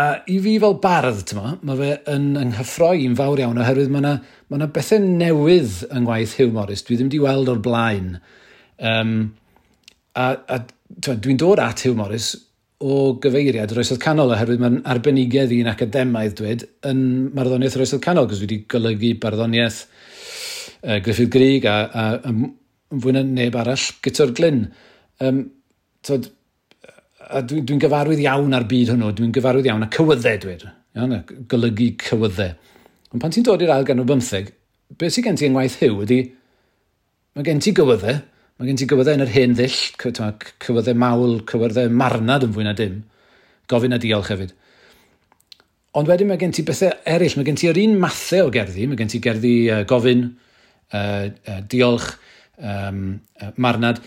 [0.00, 4.14] A i fi fel bardd, twa, mae fe yn ynghyffroi'n fawr iawn oherwydd mae yna
[4.22, 6.84] ma, ma bethau newydd yng ngwaith Hugh Morris.
[6.86, 8.14] Dwi ddim wedi weld o'r blaen.
[8.80, 9.12] Um,
[10.16, 10.62] a, a
[11.00, 12.34] dwi'n dod at Hugh Morris
[12.82, 17.02] o gyfeiriad yr oesoedd canol oherwydd mae'n arbenigedd i'n academaidd dweud yn
[17.36, 23.14] marddoniaeth yr oesoedd canol, gos wedi golygu barddoniaeth uh, Griffith Grig a, a, a fwy
[23.14, 24.64] na neb arall gyda'r glyn.
[25.22, 25.44] Um,
[26.04, 26.26] tod,
[27.22, 30.66] a dwi'n dwi, gyfarwydd iawn ar byd hwnnw, dwi'n gyfarwydd iawn a cywyddau dweud,
[30.98, 31.16] iawn,
[31.50, 32.58] golygu cywyddau.
[33.12, 34.50] Ond pan ti'n dod i'r ail gan o bymtheg,
[34.98, 36.20] beth sy'n gen ti yngwaith hyw ydy,
[37.36, 38.18] mae gen ti gywyddau,
[38.62, 42.76] Mae gen ti gywyddau yn yr hen ddill, cywyddau mawl, cywyddau marnad yn fwy na
[42.78, 43.00] dim.
[43.66, 44.52] Gofyn a diolch hefyd.
[45.98, 47.34] Ond wedyn mae gen ti bethau eraill.
[47.40, 48.86] Mae gen ti yr un mathau o gerddi.
[48.86, 50.22] Mae gen ti gerddi uh, gofyn,
[50.94, 52.06] uh, uh, diolch,
[52.62, 53.02] um,
[53.42, 53.98] uh, marnad.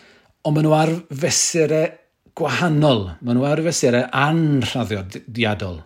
[0.48, 1.92] Ond maen nhw ar fesurau
[2.40, 3.06] gwahanol.
[3.28, 5.82] Maen nhw ar fesurau anrhaddiadol.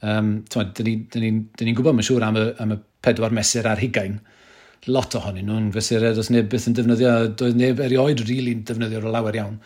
[0.00, 1.36] Um, Dyn ni'n ni,
[1.68, 4.22] ni gwybod, mae'n siŵr, am y, am y pedwar mesur ar hugain
[4.88, 9.00] lot ohonyn nhw'n fesured os neb beth yn defnyddio, doedd neb erioed rili really defnyddio
[9.00, 9.56] defnyddio'r lawer iawn.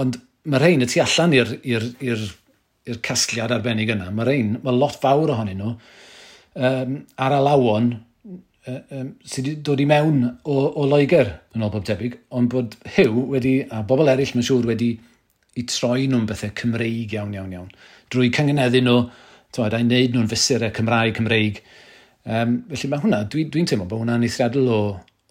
[0.00, 5.34] Ond mae rhain y tu allan i'r casgliad arbennig yna, mae rhain, mae lot fawr
[5.34, 11.34] ohonyn nhw um, ar alawon uh, um, sydd wedi dod i mewn o, o Loegr
[11.54, 14.94] yn ôl bob debyg, ond bod Hugh wedi, a bobl eraill mae'n siŵr wedi
[15.60, 17.68] i troi nhw'n bethau Cymreig iawn iawn iawn.
[18.10, 18.98] Drwy cyngeneddu nhw,
[19.52, 21.88] tywed, a'i wneud nhw'n fysurau e Cymraeg, Cymreig, Cymreig
[22.24, 24.80] Um, felly mae hwnna, dwi'n dwi, teimlo bod hwnna'n eithriadol o,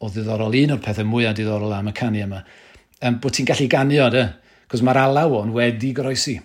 [0.02, 2.40] o ddiddorol, un o'r pethau mwyaf diddorol am y canu yma,
[3.06, 4.24] um, bod ti'n gallu ganio, de,
[4.72, 6.40] cos mae'r alaw o'n wedi groesi.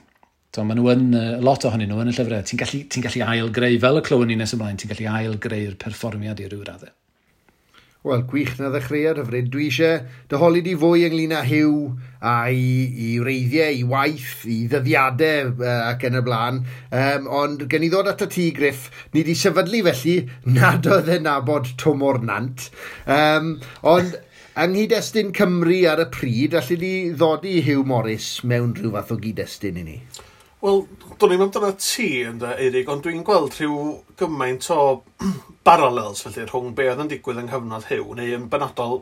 [0.55, 3.25] To, maen nhw yn, uh, lot ohonyn nhw yn y llyfrau, ti'n gallu, ti gallu
[3.27, 6.63] ail greu, fel y clywyn ni nes ymlaen, ti'n gallu ail greu'r perfformiad i ryw
[6.69, 6.93] raddau
[8.05, 9.49] wel, gwych na ddechreuad hyfryd.
[9.53, 11.71] Dwi eisiau dyholi di fwy ynglyn â hiw
[12.21, 12.67] a i,
[13.07, 16.61] i wreiddiau, i waith, i ddyddiadau uh, ac yn y blaen.
[16.93, 20.19] Um, ond gen i ddod at y tŷ griff, ni wedi sefydlu felly
[20.59, 22.69] nad oedd e nabod Tom nant.
[23.09, 24.19] Um, ond
[24.55, 29.19] yng nghydestun Cymru ar y pryd, allu di ddodi Hugh Morris mewn rhyw fath o
[29.25, 29.99] gyd-destun i ni?
[30.64, 30.85] Wel,
[31.21, 33.81] do'n i'n amdano ti, ynddo, Eirig, ond dwi'n gweld rhyw
[34.21, 34.81] gymaint o
[35.64, 39.00] parallels felly rhwng be oedd yn digwydd yng nghyfnod hyw neu yn benodol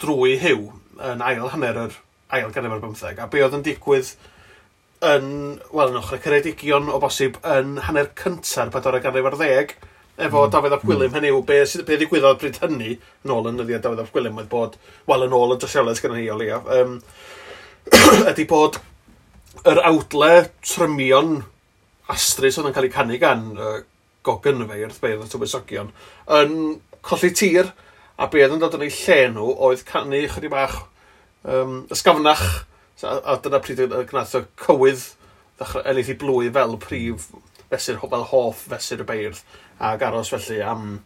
[0.00, 0.66] drwy hyw
[1.10, 1.96] yn ail hanner yr
[2.36, 4.12] ail ganrif ar bymtheg a be oedd yn digwydd
[5.00, 5.30] yn,
[5.72, 9.74] wel, yn ochr y Ceredigion o bosib yn hanner cynta'r bedwar y ganrif ar ddeg
[10.20, 10.50] efo mm.
[10.52, 11.16] Dafydd Ap Gwilym, mm.
[11.16, 14.50] hynny yw, be, be ddigwyddodd bryd hynny, yn ôl yn yddiad Dafydd Ap Gwilym, oedd
[14.52, 14.76] bod,
[15.08, 16.98] wel, yn ôl y dysioledd gyda ni o leia, um,
[18.34, 18.76] ydy bod
[19.70, 20.34] yr awdle
[20.64, 21.40] trymion
[22.12, 23.78] astrus oedd yn cael ei canu gan uh,
[24.26, 25.92] gogyn fe i'r bedd y tywysogion,
[26.40, 26.56] yn
[27.06, 27.70] colli tir,
[28.20, 30.82] a be oedd yn dod yn ei lle nhw oedd canu chydig bach
[31.48, 32.44] um, ysgafnach,
[33.02, 35.06] a, a dyna pryd y gnaeth y cywydd
[35.60, 37.30] ddechrau ennill i blwy fel prif
[37.70, 39.40] fesur, fel hoff fesur y beirdd,
[39.80, 40.98] ac aros felly am,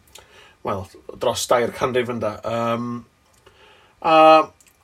[0.65, 0.85] wel,
[1.21, 2.35] dros dair canrif ynda.
[2.49, 2.89] Um,
[4.01, 4.15] a,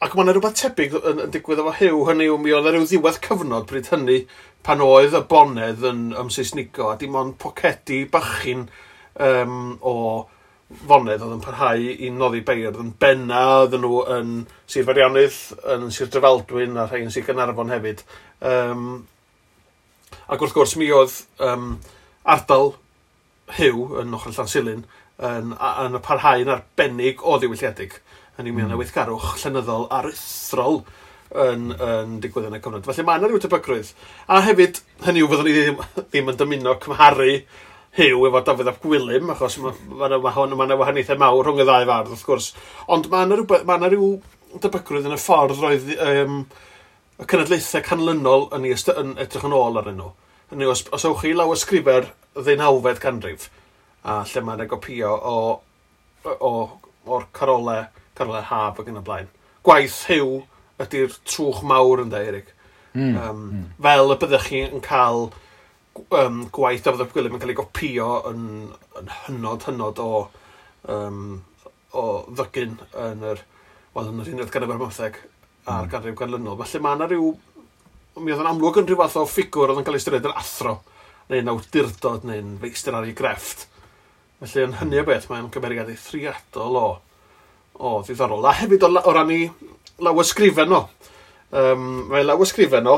[0.01, 2.75] ac mae yna rhywbeth tebyg yn, yn digwydd efo hyw hynny yw mi oedd e
[2.75, 4.21] ryw ddiwedd cyfnod bryd hynny
[4.65, 8.67] pan oedd y bonedd yn ymsaesnigo a dim ond pocedi bachyn
[9.21, 9.95] um, o
[10.87, 14.35] fonedd oedd yn parhau i noddi beirdd yn benna oedd nhw yn
[14.69, 15.39] Sir Farianydd,
[15.73, 18.05] yn Sir Drefaldwyn a rhai yn Sir Gynarfon hefyd.
[18.39, 18.85] Um,
[20.31, 21.75] ac wrth gwrs mi oedd um,
[22.23, 22.75] ardal
[23.57, 24.85] hyw yn ochr Llansilin
[25.19, 27.97] yn, yn y parhau'n arbennig o ddiwylliedig.
[28.37, 28.51] Yn mm.
[28.53, 28.69] mi hmm.
[28.69, 30.83] yna weithgarwch llenyddol aruthrol
[31.31, 32.85] yn, yn digwydd yn y cyfnod.
[32.87, 33.91] Felly mae yna rhyw tebygrwydd.
[34.31, 37.35] A hefyd, hynny yw, fyddwn ni ddim, ddim yn dymuno cymharu
[37.91, 39.73] Hyw efo Dafydd ap Gwilym, achos mae
[40.07, 42.45] yna ma, ma, ma, ma wahaniaethau mawr rhwng y ddau fardd, wrth gwrs.
[42.87, 44.11] Ond mae yna rhyw, ma rhyw
[44.63, 46.37] debygrwydd yn y ffordd roedd um,
[47.19, 50.13] y cenedlaethau canlynol yn, yn edrych yn ôl arnyn nhw.
[50.53, 53.49] Hynny, os, os ewch chi law ysgrifer ddeunawfed ganrif,
[54.07, 55.35] a lle mae'n egopio o,
[56.31, 56.53] o,
[57.11, 59.29] o'r carolau, carole haf ac yn y blaen.
[59.67, 60.41] Gwaith Hyw
[60.85, 62.51] ydy'r trwch mawr yn da, Eric.
[62.93, 63.15] Mm.
[63.15, 63.63] Um, mm.
[63.85, 65.29] Fel y byddwch chi yn cael
[66.17, 68.43] um, gwaith a Ap Gwilym yn cael ei gopio yn,
[68.99, 70.11] yn hynod, hynod o,
[70.91, 71.21] um,
[71.95, 73.43] o ddygyn yn yr,
[73.95, 75.21] wel, yn yr unedd ganrif ar bymtheg
[75.65, 75.91] a'r mm.
[75.93, 76.59] ganrif ganlynol.
[76.63, 77.33] Felly mae yna rhyw,
[78.19, 80.41] mi oedd yn amlwg yn rhyw fath o ffigwr oedd yn cael ei styried yn
[80.41, 80.79] athro,
[81.31, 83.67] neu'n awdurdod, neu'n feistr ar ei grefft.
[84.41, 86.85] Felly yn hynny o beth mae'n cymeriad eithriadol o
[87.81, 88.47] o ddiddorol.
[88.47, 89.43] A hefyd o, o ran i
[90.05, 90.81] lawysgrifen nhw.
[91.51, 92.97] Um, mae lawysgrifen nhw,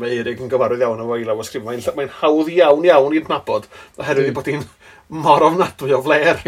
[0.00, 3.66] mae Eirig yn gyfarwydd iawn efo i lawysgrifen, mae'n mae, hawdd iawn iawn i'n nabod,
[4.00, 4.38] oherwydd mm.
[4.38, 4.64] bod hi'n
[5.20, 6.40] mor ofnadwy o fler.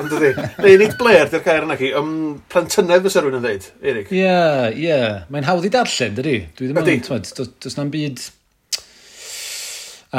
[0.00, 0.16] Ond
[0.64, 1.92] neu nid bler, di'r cair yna chi.
[1.96, 2.12] um,
[2.52, 4.12] plentynedd fysa rhywun yn dweud, Eirig.
[4.12, 4.84] Ie, yeah, ie.
[4.88, 5.24] Yeah.
[5.32, 6.36] Mae'n hawdd i darllen, dydy?
[6.58, 7.32] Dwi ddim yn, dweud,
[7.64, 8.28] does na'n byd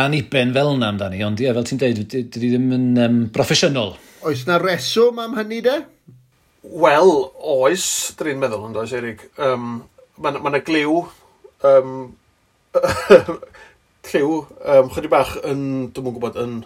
[0.01, 3.97] aniben fel yna amdani, ond ie, fel ti'n dweud, dydy ddim yn um, broffesiynol.
[4.27, 5.81] Oes na reswm am hynny de?
[6.61, 7.85] Wel, oes,
[8.19, 9.23] drin meddwl yn does, Eric.
[9.41, 9.81] Um,
[10.21, 10.99] Mae yna ma gliw,
[11.65, 11.93] um,
[14.11, 14.35] lliw,
[14.69, 16.59] um, chydig bach yn, dwi'n mwyn gwybod, yn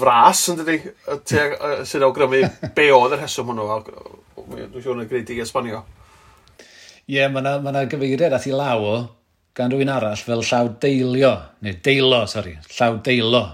[0.00, 0.80] fras yn dydi,
[1.86, 2.40] sy'n awgrymu
[2.76, 3.76] be oedd yr heswm hwnnw,
[4.40, 5.84] dwi'n siŵr yn y greid i esbonio.
[6.58, 8.96] Ie, yeah, mae yna ma, gyfeiriad at i law o,
[9.54, 13.44] gan rhywun arall fel llaw deilio, neu deilo, sori, llaw deilo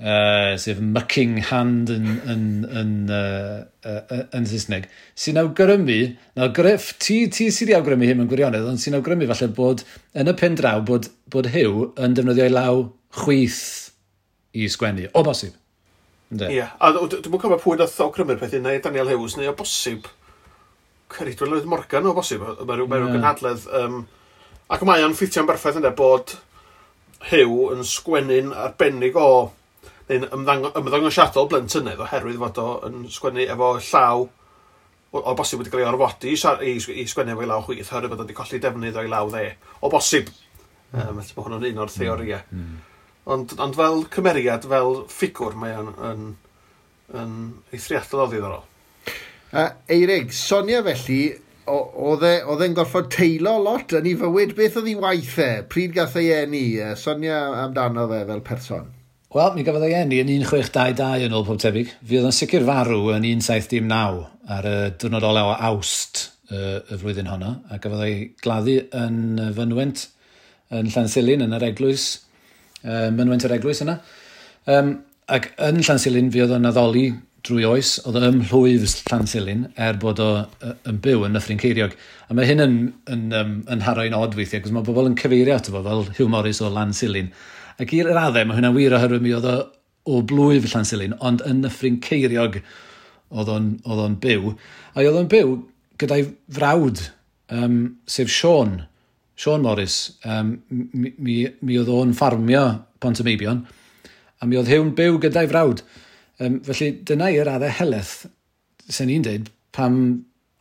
[0.00, 5.98] uh, sef mucking hand yn, yn, yn, uh, uh, yn Saesneg, sy'n awgrymu,
[6.38, 9.84] na greff, ti, ti sydd wedi awgrymu hyn yn gwirionedd, ond sy'n awgrymu falle bod
[10.18, 12.86] yn y pen draw bod, bod hyw yn defnyddio ei law
[13.22, 13.62] chwyth
[14.56, 15.58] i sgwennu, o bosib.
[16.32, 16.72] Ie, yeah.
[16.80, 20.08] a dwi'n mwyn cofio pwy nath awgrymu'r peth neu Daniel Hughes, neu o bosib,
[21.12, 23.10] Cerid Welydd Morgan o bosib, mae rhyw yeah.
[23.12, 23.98] gynhadledd, um,
[24.72, 26.32] ac mae o'n ffitio'n berffaith ynddo bod
[27.28, 29.26] Hugh yn sgwennu'n arbennig o
[30.12, 34.24] yn ymddangosiadol blentynedd oherwydd fod o yn sgwennu efo llaw
[35.12, 36.38] o o bosib wedi cael ei orfodi i,
[36.70, 39.44] i i sgwennu efo'i law chwyth oherwydd bod o'n wedi colli defnydd o'i law dde.
[39.80, 40.32] O bosib.
[40.92, 41.02] Mm.
[41.02, 42.40] Um, felly mae hwnnw'n un o'r theoriau.
[42.52, 42.80] Mm.
[43.32, 46.24] Ond, ond fel cymeriad, fel ffigwr, mae o'n yn,
[47.20, 47.36] yn
[47.72, 48.64] eithriadol o ddiddorol.
[49.52, 51.20] Uh, Eirig, Sonia felly,
[51.68, 52.32] oedd e,
[52.64, 54.56] e'n gorfod teilo lot yn ei fywyd.
[54.58, 55.52] Beth oedd ei waith e?
[55.70, 56.64] Pryd gath ei eni?
[56.80, 58.90] Uh, Sonia amdano fe fel person?
[59.32, 61.88] Wel, mi gafodd ei enni yn 1622 yn ôl pob tebyg.
[62.04, 66.18] Fi oedd yn sicr farw yn 1719 ar y diwrnod olew o awst
[66.52, 70.02] y, y flwyddyn honno, a gafodd ei gladdu yn fynwent
[70.76, 72.04] yn Llansilin, yn yr eglwys,
[72.82, 73.94] um, mynwent yr eglwys yna.
[74.68, 74.92] Um,
[75.32, 77.06] ac yn Llansilin fi oedd yn addoli
[77.48, 80.28] drwy oes, oedd ym mhlwyf Llansilin er bod o
[80.92, 81.96] yn byw yn Nyffryn Ceiriog.
[82.28, 82.76] A mae hyn yn,
[83.08, 86.28] yn, yn, yn haro'i'n odd weithiau, cos mae bobl yn cyfeirio ato fo fel Hugh
[86.36, 87.32] Morris o Llansilin.
[87.82, 89.56] Ac i'r raddau, mae hwnna'n wir oherwydd mi oedd o,
[90.06, 92.60] o blwyf Llansilin, ond yn nyffryn ceiriog
[93.32, 94.52] oedd o'n byw.
[94.94, 95.56] A oedd o'n byw
[95.98, 96.26] gyda'i
[96.58, 97.02] frawd,
[97.50, 98.76] um, sef Sean,
[99.34, 99.96] Sean Morris,
[100.28, 102.64] um, mi, mi, mi oedd o'n ffarmio
[103.02, 103.64] Pont y Meibion,
[104.38, 105.82] a mi oedd hwn byw gyda'i frawd.
[106.42, 108.14] Um, felly dyna i'r raddau heleth,
[108.86, 109.98] sy'n ni'n dweud, pam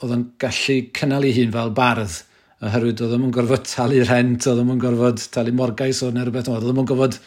[0.01, 2.21] oedd o'n gallu cynnal ei hun fel bardd
[2.61, 6.27] oherwydd oedd ddim yn gorfod talu rent, oedd ddim yn gorfod talu morgais o neu
[6.27, 7.17] rhywbeth, oedd ddim yn gorfod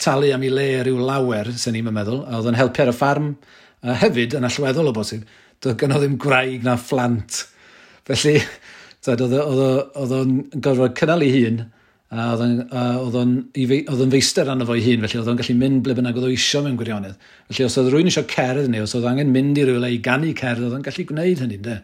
[0.00, 2.94] talu am ei le rhyw lawer, sy'n ni'n meddwl, a oedd yn helpu ar y
[2.96, 3.32] ffarm,
[3.82, 5.26] a hefyd yn allweddol o bosib,
[5.60, 7.42] doedd gen o ddim gwraig na fflant.
[8.08, 8.36] Felly,
[9.10, 11.58] oedd o'n gorfod cynnal ei hun,
[12.10, 16.28] a oedd o'n feister arno fo'i hun, felly oedd o'n gallu mynd ble bynnag oedd
[16.28, 17.18] o isio mewn gwirionedd.
[17.50, 20.30] Felly os oedd rhywun eisiau cerdd neu os oedd angen mynd i rywle i gannu
[20.38, 21.76] cerdd, oedd o'n gallu gwneud hynny, de.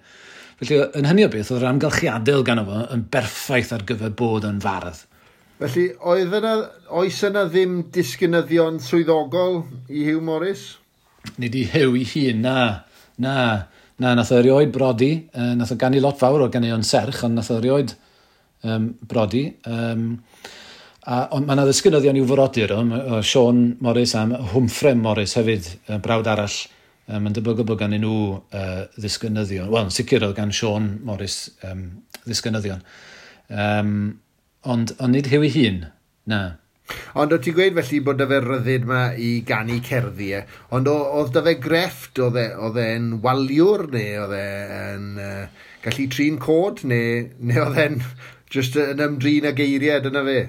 [0.56, 4.46] Felly, yn hynny o beth, oedd yr amgylchiadau gan fo yn berffaith ar gyfer bod
[4.48, 5.02] yn fardd.
[5.60, 6.52] Felly, oedd yna,
[6.96, 10.64] oes yna ddim disgynyddion swyddogol i Hugh Morris?
[11.42, 12.56] Nid i Hugh i hun, na.
[13.20, 13.34] Na,
[14.00, 15.10] na nath o erioed brodi.
[15.36, 17.92] Uh, nath o gannu lot fawr o ganeuon serch, ond nath o erioed
[18.64, 19.44] um, brodi.
[19.68, 20.06] Um,
[21.04, 22.80] a, ond mae yna ddisgynyddion i'w forodur o,
[23.16, 25.68] o Sean Morris a Humphrey Morris hefyd,
[26.04, 26.56] brawd arall
[27.06, 29.70] Um, yn debygol bod gan nhw uh, ddisgynyddion.
[29.70, 31.84] Wel, yn sicr oedd gan Sean Morris um,
[32.24, 32.82] ddisgynyddion.
[33.46, 33.92] Um,
[34.66, 35.84] ond, ond nid hyw i hun,
[36.26, 36.40] na.
[37.18, 40.42] Ond o ti'n gweud felly bod dyfe ryddid yma i gannu cerddi e,
[40.74, 46.84] ond oedd dyfe grefft, e, oedd e'n waliwr neu oedd e'n uh, gallu trin cod
[46.86, 47.98] neu, neu oedd e'n
[48.50, 50.40] just yn ymdrin y geiriau dyna fe?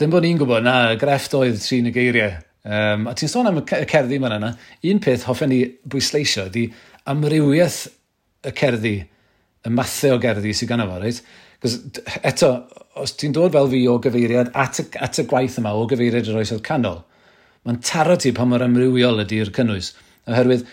[0.00, 2.36] Dim bod ni'n gwybod, na, grefft oedd trin y geiriau.
[2.64, 4.50] Um, a ti'n sôn am y cerddi ma'n yna,
[4.88, 5.58] un peth hoffen ni
[5.92, 6.62] bwysleisio ydi
[7.12, 7.80] amrywiaeth
[8.48, 8.94] y cerddi,
[9.64, 11.20] y mathau o gerddi sydd gan efo, reit?
[11.60, 11.76] Cos
[12.24, 12.50] eto,
[13.00, 16.30] os ti'n dod fel fi o gyfeiriad at y, at y gwaith yma o gyfeiriad
[16.32, 17.02] yr oesoedd canol,
[17.68, 19.92] mae'n taro ti pa mor amrywiol ydy'r cynnwys.
[20.28, 20.64] Oherwydd,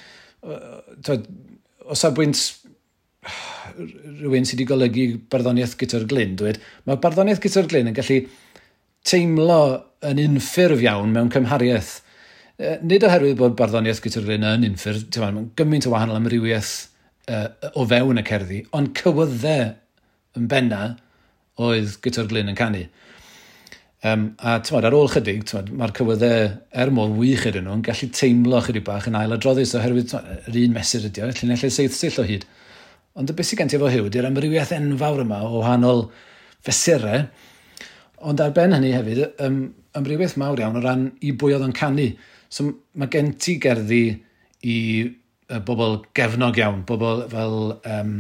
[0.47, 2.39] o safbwynt
[4.21, 8.21] rhywun sydd wedi golygu barddoniaeth gyda'r glyn, dweud, mae barddoniaeth gyda'r glyn yn gallu
[9.07, 9.61] teimlo
[10.05, 11.99] yn unffurf iawn mewn cymhariaeth.
[12.85, 16.73] Nid oherwydd bod barddoniaeth gyda'r rhain yn unffurf, mae'n gymaint o wahanol amrywiaeth
[17.31, 19.71] uh, o fewn y cerddi, ond cywyddau
[20.37, 20.81] yn benna
[21.61, 22.85] oedd gyda'r glyn yn canu.
[24.01, 25.43] Um, a tywed, ar ôl chydig,
[25.77, 26.47] mae'r cywyddau
[26.83, 30.57] er mor wych ydyn nhw'n gallu teimlo chydig bach yn ail adroddus oherwydd tywed, yr
[30.63, 32.47] un mesur ydy o, llinellau seith sill o hyd.
[33.17, 36.07] Ond y beth sy'n gen ti efo hyw, di'r amrywiaeth enfawr yma o wahanol
[36.65, 37.27] fesurau,
[38.27, 39.63] Ond ar ben hynny hefyd, ym,
[39.97, 42.11] ymrywiaeth mawr iawn o ran i bwy oedd yn canu.
[42.51, 42.67] So
[42.99, 44.03] mae gen ti gerddi
[44.67, 44.77] i
[45.67, 48.13] bobl gefnog iawn, bobl fel um,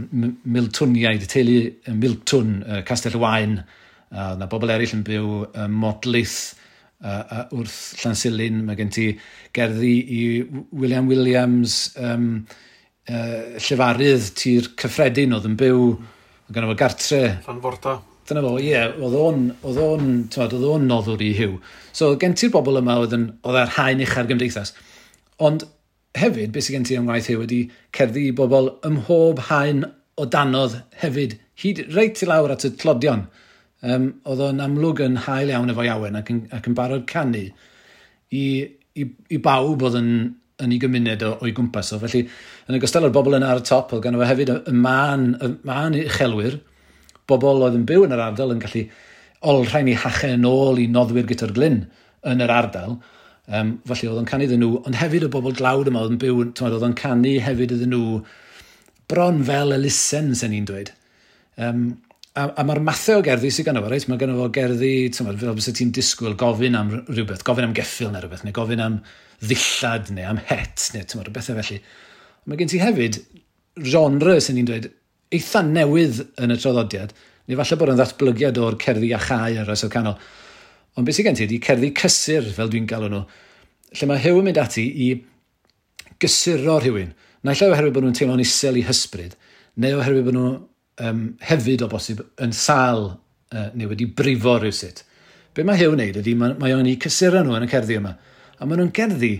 [0.43, 3.59] Miltwniaid, teulu Miltwn, uh, Castell Wain,
[4.11, 6.37] uh, na bobl eraill yn byw uh, modlith
[7.03, 8.63] uh, uh, wrth Llansilin.
[8.67, 9.07] Mae gen ti
[9.55, 10.21] gerddi i
[10.75, 12.29] William Williams, um,
[13.07, 15.91] uh, llefarydd tir cyffredin oedd yn byw,
[16.51, 17.23] gan o gartre.
[17.47, 18.01] Llanforta.
[18.29, 21.55] Dyna fo, ie, yeah, oedd o'n, oedd o'n, oedd o'n noddwr i hiw.
[21.91, 24.75] So, gen ti'r bobl yma oedd yn, oedd ar hain eich ar gymdeithas.
[25.41, 25.65] Ond
[26.17, 27.61] hefyd, beth sy'n gen ti am waith hiw ydy
[27.95, 29.85] cerddi i bobl ym mhob hain
[30.19, 33.25] o danodd hefyd, hyd reit i lawr at y tlodion.
[33.81, 37.47] Um, oedd o'n amlwg yn hael iawn efo iawn ac yn, ac yn barod canu
[38.29, 38.43] i,
[38.93, 40.11] i, i bawb oedd yn,
[40.61, 42.01] yn ei gymuned o'i gwmpas o.
[42.03, 42.27] Felly,
[42.69, 45.55] yn ogystal o'r bobl yna ar y top, oedd gan efo hefyd y man, y
[45.65, 46.59] man uchelwyr,
[47.31, 48.85] bobl oedd yn byw yn yr ardal yn gallu
[49.51, 51.81] olrhain eu hachau yn ôl i noddwyr gyda'r glyn
[52.29, 52.99] yn yr ardal.
[53.51, 56.21] Um, felly oedd o'n canu iddyn nhw, ond hefyd y bobl glawd yma oedd yn
[56.21, 58.21] byw, oedd o'n canu hefyd iddyn nhw
[59.11, 60.93] bron fel elusen, sy'n ni'n dweud.
[61.59, 61.81] Um,
[62.37, 64.07] a, a mae'r mathau o gerddi sydd ganddo fo, reit?
[64.07, 68.13] Mae ganddo fo gerddi, tyma, fel bys ti'n disgwyl gofyn am rhywbeth, gofyn am geffil
[68.13, 69.01] neu rhywbeth, neu gofyn am
[69.41, 71.81] ddillad, neu am het, neu tyma, rhywbethau felly.
[72.47, 73.19] Mae gen ti hefyd
[73.89, 74.91] genre sy'n ni'n dweud
[75.31, 77.13] eitha newydd yn y traddodiad,
[77.47, 80.17] neu falle bod yn ddatblygiad o'r cerddi a chai ar y canol.
[80.99, 83.21] Ond beth sy'n gen ti ydy cerddi cysur, fel dwi'n galw nhw,
[83.95, 85.11] lle mae hyw yn mynd ati i
[86.21, 87.13] gysuro rhywun.
[87.47, 89.37] Naill ai oherwydd bod nhw'n teimlo'n isel i hysbryd,
[89.81, 90.49] neu oherwydd bod nhw
[91.07, 95.05] um, hefyd o bosib yn sal uh, neu wedi brifo rhywsut.
[95.55, 97.97] Be mae Hew yn neud ydy, mae, mae o'n i cysuro nhw yn y cerddi
[97.99, 98.13] yma.
[98.59, 99.33] A maen nhw'n gerddi,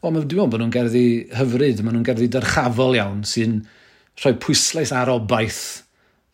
[0.00, 1.04] o, dwi'n meddwl bod nhw'n gerddi
[1.38, 3.60] hyfryd, maen nhw'n gerddi dyrchafol iawn sy'n
[4.20, 5.62] rhoi pwyslais ar obaith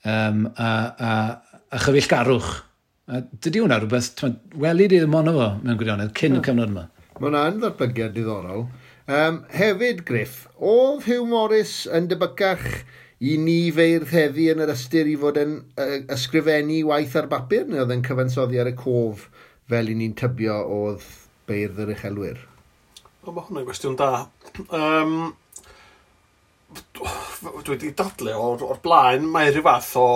[0.05, 1.13] um, a, a,
[1.71, 2.51] a chyfeillgarwch.
[3.09, 4.25] A dydy hwnna rhywbeth,
[4.61, 6.47] weli di ddim ond fo mewn gwirionedd, cyn y hmm.
[6.49, 6.89] cyfnod yma.
[7.19, 8.67] Mae hwnna yn ddatblygiad diddorol.
[9.09, 12.67] Um, hefyd, Griff, oedd Hugh Morris yn debycach
[13.25, 17.65] i ni feirdd heddi yn yr ystyr i fod yn uh, ysgrifennu waith ar bapur
[17.67, 19.25] neu oedd yn cyfansoddi ar y cof
[19.73, 21.07] fel i ni'n tybio oedd
[21.49, 22.45] beirdd yr uchelwyr?
[23.25, 24.29] O, mae hwnna'n gwestiwn da.
[24.69, 25.33] Um,
[26.75, 30.09] dwi wedi dadle o'r, or blaen, mae rhyw fath o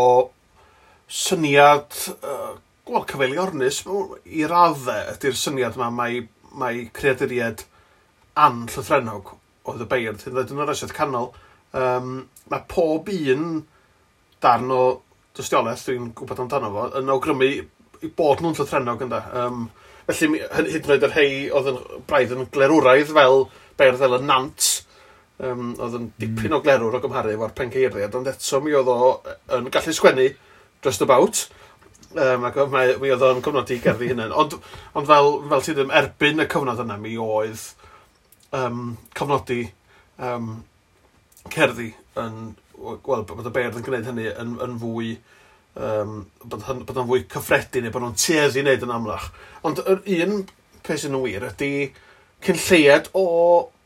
[1.13, 2.55] syniad, uh,
[2.89, 3.83] wel, cyfeili ornus
[4.25, 6.25] i raddau ydy'r syniad yma mae,
[6.59, 7.65] mae creaduried
[8.43, 9.35] anllythrenog
[9.69, 11.31] oedd y beirdd hyn ddod yn yr Asiad Canol.
[11.73, 13.63] Um, mae pob un
[14.43, 14.83] darn o
[15.37, 19.23] dystiolaeth dwi'n gwybod amdano fo yn awgrymu i bod nhw'n llythrenog ynda.
[19.45, 19.69] Um,
[20.09, 23.47] felly hyd yn oed yr hei oedd yn braidd yn glerwraidd fel
[23.79, 24.71] beirdd fel y Nant,
[25.41, 26.57] um, oedd yn dipyn mm.
[26.59, 28.99] o glerwr o gymharu efo'r pengeiriad, ond eto mi oedd o
[29.57, 30.29] yn gallu sgwennu
[30.85, 31.45] just about,
[32.15, 34.29] um, ac mae, mi oedd o'n cyfnod i gerddi hynny.
[34.35, 34.59] Ond,
[34.99, 37.69] ond fel, fel ti ddim, erbyn y cyfnod yna, mi oedd
[38.59, 39.63] um, cyfnodi
[40.19, 40.55] um,
[41.53, 42.41] cerddi yn,
[42.83, 45.15] wel, bod y berdd yn gwneud hynny yn, yn fwy
[45.75, 49.31] um, bod, bod o'n fwy cyffredin neu bod o'n tueddu i wneud yn amlach.
[49.67, 50.43] Ond yr un
[50.83, 51.73] peth sy'n wir ydy
[52.43, 53.25] cyn lleiad o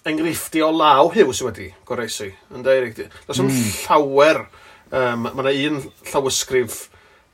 [0.06, 2.30] enghreiffti o law Hughes wedi goreisi.
[2.54, 3.56] Yn dweud, Does mm.
[3.86, 4.44] llawer,
[4.90, 5.80] um, mae yna un
[6.10, 6.84] llawysgrif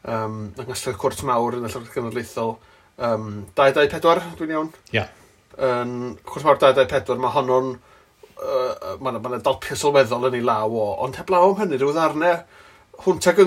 [0.08, 2.54] um, yng Nghysledd Cwrt Mawr yn y Llyfrgell Genedlaethol,
[2.98, 4.70] um, 224, dwi'n iawn?
[4.92, 5.02] Ia.
[5.02, 5.18] Yeah.
[5.68, 5.96] Yn
[6.28, 7.74] Cwrt Mawr 224, mae honno'n,
[8.40, 11.92] uh, mae yna ma dalpio sylweddol yn ei law o, ond heblaw am hynny, rhyw
[11.96, 12.40] ddarnau,
[13.04, 13.42] hwnt ag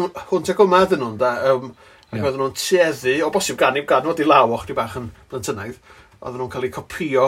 [0.65, 1.71] yma ydyn nhw'n da, um,
[2.11, 2.28] ac yeah.
[2.28, 5.82] oedden nhw'n tueddu, o bosib gan i'w gan i law o chdi bach yn blentynaidd,
[6.21, 7.28] oedden nhw'n cael eu copio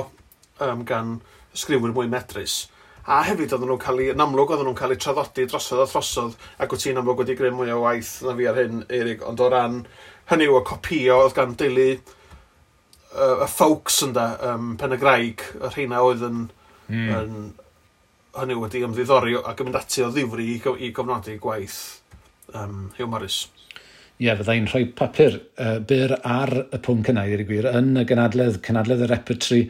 [0.62, 1.18] um, gan
[1.58, 2.66] sgriwyr mwy medrus.
[3.08, 5.88] A hefyd oedden nhw'n cael eu, yn amlwg oedden nhw'n cael eu traddodi drosodd a
[5.88, 9.24] throsodd ac wyt ti'n amlwg wedi greu mwy o waith na fi ar hyn, Eirig,
[9.24, 9.78] ond o ran
[10.32, 15.46] hynny yw o copio oedd gan deulu uh, y folks ynda, um, pen y graig,
[15.56, 16.44] y rheina oedd yn,
[16.92, 17.08] mm.
[17.22, 17.38] yn
[18.42, 21.80] hynny wedi ymddiddori ac yn mynd ati o ddifri i, i gofnodi gwaith
[22.54, 23.46] um, Hugh Morris.
[24.18, 28.04] Ie, yeah, fyddai'n rhoi papur uh, byr ar y pwnc yna, i'r gwir, yn y
[28.10, 29.68] gynadledd, cynadledd y repertory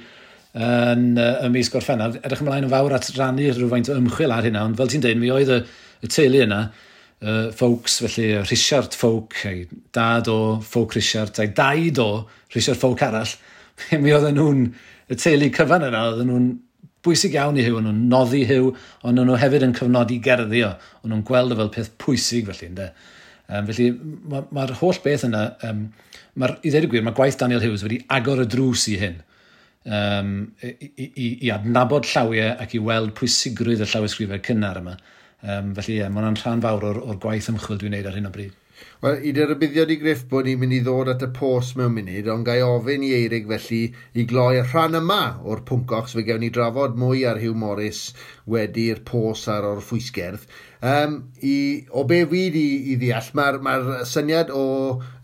[0.57, 2.17] yn y mis gorffennaf.
[2.23, 5.19] Edrych ymlaen yn fawr at rannu rhywfaint o ymchwil ar hynna, ond fel ti'n dweud,
[5.21, 5.59] mi oedd y,
[6.03, 6.61] y teulu yna,
[7.21, 13.03] uh, folks, felly Richard Folk, ei dad o Folk Richard, ei daid o Richard Folk
[13.05, 13.35] arall,
[14.03, 14.63] mi oedd nhw'n
[15.07, 16.49] y teulu cyfan yna, oedd nhw'n
[17.05, 18.73] bwysig iawn i hyw, o'n nhw'n noddi hyw,
[19.07, 22.71] ond nhw hefyd yn cyfnodi gerddi o, o'n nhw'n gweld y fel peth pwysig felly,
[22.71, 22.89] ynddo.
[23.47, 25.85] Um, felly mae'r ma, ma holl beth yna, um,
[26.35, 29.21] ma i ddweud y gwir, mae gwaith Daniel Hughes wedi agor y drws i hyn
[29.87, 30.31] um,
[30.63, 34.97] i, i, i adnabod llawiau ac i weld pwysigrwydd y llawysgrifau cynnar yma.
[35.41, 38.29] Um, felly ie, yeah, mae rhan fawr o'r, or gwaith ymchwil dwi'n neud ar hyn
[38.29, 38.55] o bryd.
[39.01, 41.95] Wel, i dy'r byddiad i griff bod ni'n mynd i ddod at y pos mewn
[41.95, 43.79] munud, ond gai ofyn i Eirig felly
[44.17, 48.01] i gloi y rhan yma o'r pwncoch, fe gewn ni drafod mwy ar Hugh Morris
[48.53, 50.45] wedi'r pos ar o'r ffwysgerdd.
[50.93, 51.57] Um, i,
[51.89, 53.77] o be fi di, i ddeall, mae'r ma
[54.09, 54.65] syniad o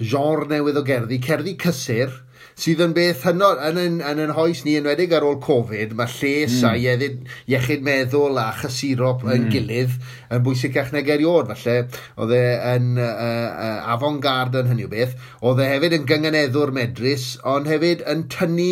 [0.02, 2.23] genre newydd o gerddi, cerddi cysur,
[2.60, 6.12] sydd yn beth hynod yn, yn, yn, yn hoes ni enwedig ar ôl Covid, mae
[6.14, 6.68] lles mm.
[6.70, 9.30] a iedyd, iechyd meddwl a chysuro mm.
[9.34, 9.54] yn hmm.
[9.54, 9.96] gilydd
[10.34, 11.54] yn bwysicach nag eriod.
[11.54, 11.78] Falle,
[12.22, 12.44] oedd e
[12.74, 15.16] yn uh, uh, avant-garde yn hynny o beth.
[15.42, 18.72] Oedd e hefyd yn gyngeneddwr medrus, ond hefyd yn tynnu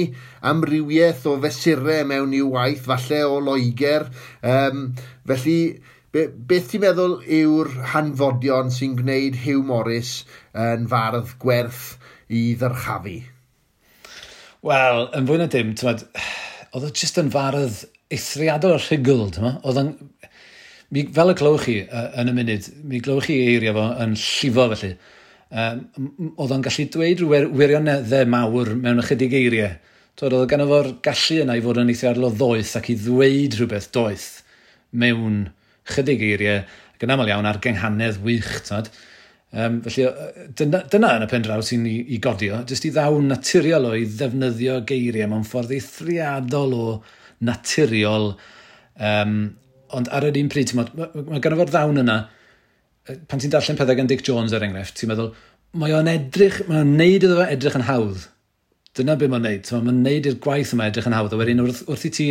[0.51, 4.09] amrywiaeth o fesurau mewn i'w waith, falle o Loegr.
[4.45, 4.91] Um,
[5.29, 5.61] felly,
[6.11, 10.25] Be, beth ti'n meddwl yw'r hanfodion sy'n gwneud Hugh Morris
[10.59, 11.93] yn fardd gwerth
[12.27, 13.21] i ddyrchafu?
[14.61, 16.03] Wel, yn fwy na dim, oedd
[16.77, 17.79] o jyst yn fardd
[18.13, 19.23] eithriadol rhugl.
[19.65, 19.95] Oedd yn...
[20.91, 24.13] Mi, fel y glywch chi uh, yn y munud, mi glywch chi eirio fo yn
[24.19, 24.91] llifo felly.
[25.51, 25.79] Um,
[26.35, 29.71] oedd o'n gallu dweud wir, wirioneddau mawr mewn ychydig eiriau.
[30.21, 33.57] Oedd oedd gan efo'r gallu yna i fod yn eithriadol o ddoeth ac i ddweud
[33.57, 34.27] rhywbeth doeth
[34.91, 35.45] mewn
[35.89, 36.61] chydig eiriau,
[36.93, 38.91] ac yn aml iawn ar genghanedd wych, tyd.
[39.51, 40.05] Um, felly,
[40.55, 43.95] dyna, dyna yn y pen draw sy'n i, i godio, jyst i ddawn naturiol o
[43.99, 46.85] i ddefnyddio geiriau mewn ffordd eithriadol o
[47.43, 48.31] naturiol.
[48.95, 49.39] Um,
[49.91, 52.17] ond ar yr un pryd, mae ma, ma gan o'r ddawn yna,
[53.27, 55.33] pan ti'n darllen pethau gan Dick Jones er enghraifft, ti'n meddwl,
[55.83, 58.29] mae o'n edrych, mae o'n neud iddo fe edrych yn hawdd.
[58.95, 59.69] Dyna beth mae'n neud.
[59.83, 61.35] Mae'n neud i'r gwaith yma edrych yn hawdd.
[61.35, 62.25] A wedyn wrth, wrth i ti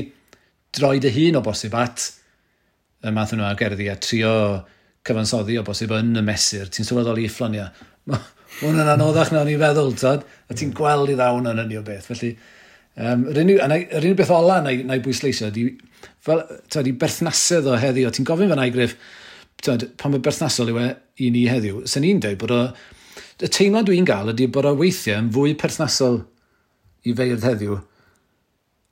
[0.76, 2.10] droi dy hun o bosib at
[3.00, 4.34] y math yna o gerddi a trio
[5.06, 7.66] cyfansoddi o bosib yn y mesur, ti'n sylweddoli i fflonio.
[8.10, 8.20] Mae
[8.60, 11.84] hwnna'n anoddach na o'n i'n feddwl, tad, a ti'n gweld i ddawn yn hynny o
[11.86, 12.10] beth.
[12.10, 12.34] Felly,
[12.98, 15.66] um, yr, unig, yr unig beth ola na, na i bwysleisio, di,
[16.24, 18.96] fel, tad, i berthnasedd o heddiw, ti'n gofyn fan Griff,
[19.64, 20.88] tad, pan mae berthnasol yw e
[21.24, 22.62] i ni heddiw, sy'n ni'n dweud bod o,
[23.40, 26.20] y teimlad dwi'n gael ydy bod o weithiau yn fwy perthnasol
[27.08, 27.78] i feirdd heddiw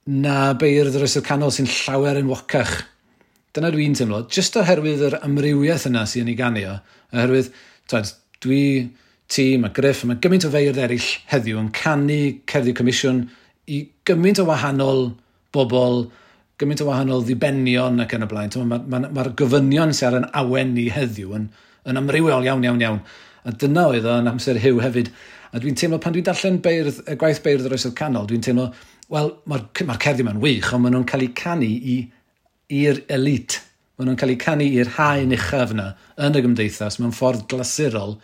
[0.09, 2.79] na beirdd yr ysgol canol sy'n llawer yn wacach
[3.59, 6.77] Dyna dwi'n teimlo, jyst oherwydd yr amrywiaeth yna sy'n ei ganio,
[7.11, 7.49] oherwydd,
[7.91, 8.11] twed,
[8.45, 8.59] dwi,
[9.27, 13.25] ti, mae Griff, mae gymaint o feirdd eraill heddiw yn canu cerddi comisiwn
[13.67, 15.09] i gymaint o wahanol
[15.57, 16.05] bobl,
[16.63, 18.55] gymaint o wahanol ddibenion ac yn y blaen.
[18.55, 21.49] Mae'r ma, ma, ma gofynion sy'n ar yn awen ni heddiw yn,
[21.91, 23.01] yn amrywiol iawn, iawn, iawn.
[23.43, 25.11] A dyna oedd o'n amser hyw hefyd.
[25.51, 28.69] A dwi'n teimlo, pan dwi'n darllen beirdd, y gwaith beirdd yr oesodd canol, dwi'n teimlo,
[29.11, 31.99] wel, mae'r ma, cerddi ma'n wych, ond maen nhw'n cael eu canu i
[32.73, 33.61] i'r elit.
[33.99, 35.89] Maen nhw'n cael eu canu i'r haen uchaf yna
[36.27, 38.19] yn y gymdeithas mewn ffordd glasurol.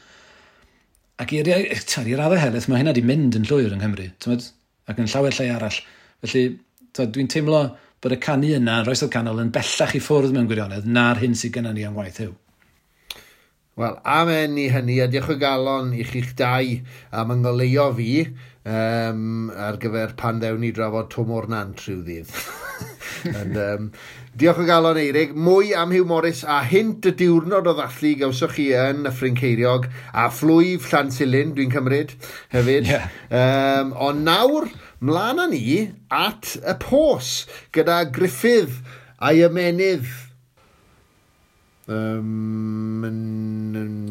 [1.22, 4.51] Ac i'r, i'r raddau helaeth, mae hynna wedi mynd yn llwyr yng Nghymru, tymod?
[4.90, 5.80] ac yn llawer lle arall.
[6.24, 6.45] Felly,
[6.99, 7.64] dwi'n teimlo
[8.05, 11.36] bod y canu yna, yr o'r canol, yn bellach i ffwrdd mewn gwirionedd na'r hyn
[11.38, 12.34] sydd gennym ni am waith yw.
[13.75, 16.68] Wel, amen i hynny, a diolch o galon i chi'ch dau
[17.11, 18.11] am yngoleio fi
[18.70, 22.31] um, ar gyfer pan ddewn ni drafod Tom Ornan trwy ddydd.
[23.41, 23.89] And, um,
[24.39, 28.55] diolch o galon Eirig, mwy am Hugh Morris a hint y diwrnod o ddathlu gawsoch
[28.55, 32.14] chi yn y Ffrin Ceiriog a Fflwyf Llansilin, dwi'n cymryd
[32.55, 32.93] hefyd.
[32.93, 33.11] Yeah.
[33.27, 34.68] Um, ond nawr,
[35.03, 35.64] mlaen â ni
[36.14, 37.41] at y pos
[37.75, 38.85] gyda Griffith
[39.18, 40.07] a'i ymenydd
[41.87, 43.05] Um.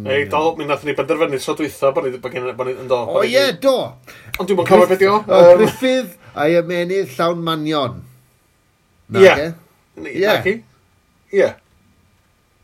[0.05, 2.99] Ei, do, mi nath ni benderfynu tro dwytha bod ni'n bod ni'n do.
[3.09, 3.73] O ie, do!
[4.37, 5.15] Ond dwi'n mwyn cofio beth o.
[5.57, 7.97] Griffith a'i ymenydd llawn manion.
[9.17, 9.49] Ie.
[10.05, 10.55] Ie.
[11.33, 11.49] Ie.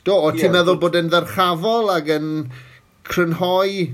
[0.06, 2.30] Do, o ti'n meddwl bod yn ddarchafol ac yn
[3.10, 3.90] crynhoi...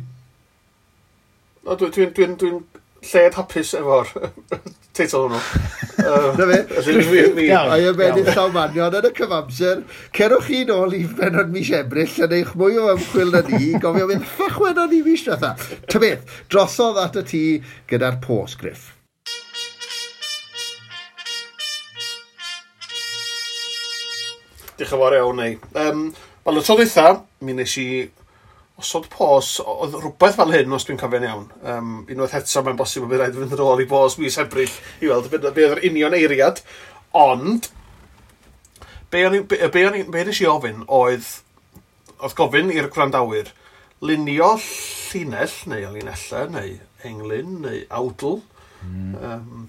[1.65, 2.51] O, dwi'n dwi, dwi, dwi
[3.13, 4.11] lled hapus efo'r
[4.95, 5.39] teitl hwnnw.
[6.37, 6.59] Na fe?
[7.55, 9.81] A i ymenydd llawmanion yn y cyfamser,
[10.15, 14.09] cerwch chi nôl i fenod mis ebryll yn eich mwy o ymchwil na ni, gofio
[14.11, 15.55] fydd ffechwen o'n i mis diwetha.
[15.91, 17.43] Ta beth, drosodd at y tŷ
[17.91, 18.91] gyda'r posgriff.
[24.75, 25.59] Diolch yn fawr iawn, neu.
[25.79, 26.07] Um,
[26.45, 27.07] Wel, y tro dweitha,
[27.41, 27.87] mi nes i
[28.81, 31.45] osod pos, oedd rhywbeth fel hyn, os dwi'n cofio'n iawn.
[31.63, 35.11] Um, unwaith eto, mae'n bosib bod rhaid fynd yn ôl i bos mis Ebrill i
[35.11, 36.59] weld beth oedd yr union eiriad.
[37.15, 37.69] Ond,
[39.13, 41.29] be, o'n, i, be, be, o'n, be nes i ofyn oedd,
[42.19, 43.53] oedd gofyn i'r gwrandawyr,
[44.03, 46.75] lunio llinell, neu linellau, neu
[47.07, 48.41] englyn, neu awdl,
[48.83, 49.17] mm.
[49.23, 49.67] um,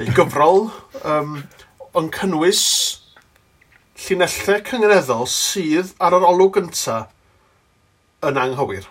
[0.00, 0.72] neu gyfrol,
[1.06, 1.38] um,
[1.96, 2.64] yn cynnwys
[4.02, 7.12] llinellau cyngreddol sydd ar yr olwg gyntaf
[8.24, 8.88] yn anghywir.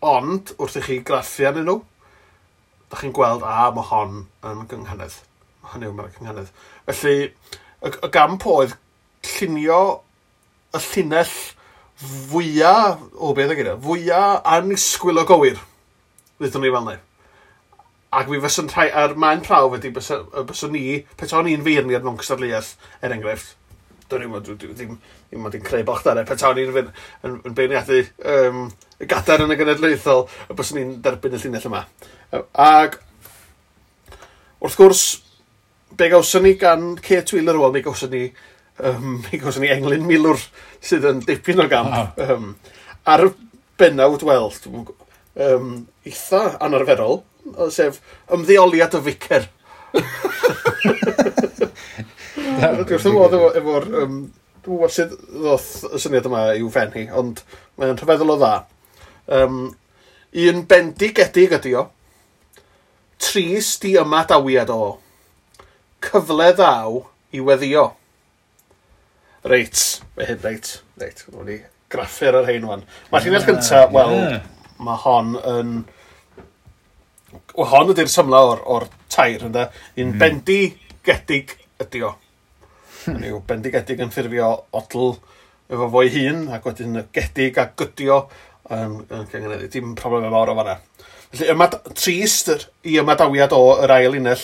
[0.00, 1.78] Ond, wrth i chi graffu arnyn nhw,
[2.90, 5.20] da chi'n gweld, a, mae hon yn gynghanedd.
[5.70, 6.52] Hynny yw, mae'n gynghanedd.
[6.88, 7.30] Felly,
[7.84, 8.74] y, y gamp oedd
[9.36, 9.82] llunio
[10.74, 11.36] y llinell
[12.00, 15.62] fwyaf, o beth ag e yna, fwyaf anisgwyl o gywir.
[16.40, 17.00] ddyddwn ni fel neu.
[18.16, 20.84] Ac mi fysyn rhai, a'r maen prawf ydy, byswn ni,
[21.20, 22.72] pet o'n i'n feirniad mewn cystadleuaeth,
[23.04, 23.54] er enghraifft,
[24.10, 24.94] Dwi'n ddim, ddim,
[25.30, 26.90] ddim ond i'n creu bochdarau, e, pe tawn i'n yn,
[27.46, 28.00] yn beirniadu
[28.32, 28.64] um,
[28.98, 31.84] y gadar yn y genedlaethol, y bys ni'n derbyn y llinell yma.
[32.58, 32.98] Ac
[34.60, 35.04] wrth gwrs,
[35.96, 38.26] be gawson ni gan Kate Wheeler, wel, mi gawson ni,
[38.82, 40.42] um, mi gawson ni englyn milwr
[40.82, 41.94] sydd yn dipyn o gamp.
[41.94, 42.34] Ah.
[42.34, 42.54] Um,
[43.08, 43.32] ar y
[43.80, 44.50] benawd, wel,
[45.46, 45.72] um,
[46.04, 47.22] eitha anarferol,
[47.72, 48.02] sef
[48.34, 49.48] ymddeoliad o ficer.
[52.58, 53.88] Dwi'n gwybod efo'r...
[53.94, 54.18] Dwi'n
[54.66, 57.40] gwybod sydd ddoth y syniad yma i'w fen hi, ond
[57.80, 58.52] mae'n rhyfeddol o dda.
[59.38, 59.62] Um,
[60.46, 61.86] un bendigedig ydi o.
[63.20, 64.98] Tris di yma dawiad o.
[66.04, 67.02] Cyfle ddaw
[67.36, 67.90] i weddio.
[69.48, 69.80] Reit,
[70.16, 71.24] fe hyn, reit, reit.
[71.32, 72.84] Nw'n ni graffu'r ar hein wan.
[73.10, 73.94] Mae llinell ah, gyntaf, yeah.
[73.94, 74.76] wel, yeah.
[74.82, 75.72] mae hon yn...
[77.54, 79.68] Wel, Hon ydy'r symla o'r, or tair, ynddo.
[79.96, 80.18] Un mm.
[80.18, 82.14] bendigedig ydi o.
[83.04, 83.22] Hmm.
[83.24, 85.14] Yw bendigedig yn ffurfio odl
[85.70, 88.24] efo fo'i hun ac wedyn gedig a gydio
[88.70, 89.70] yn, yn cyngeneddi.
[89.72, 90.76] Dim problem mawr o fanna.
[91.30, 92.50] Felly yma trist
[92.82, 94.42] i ymadawiad o yr ail unell.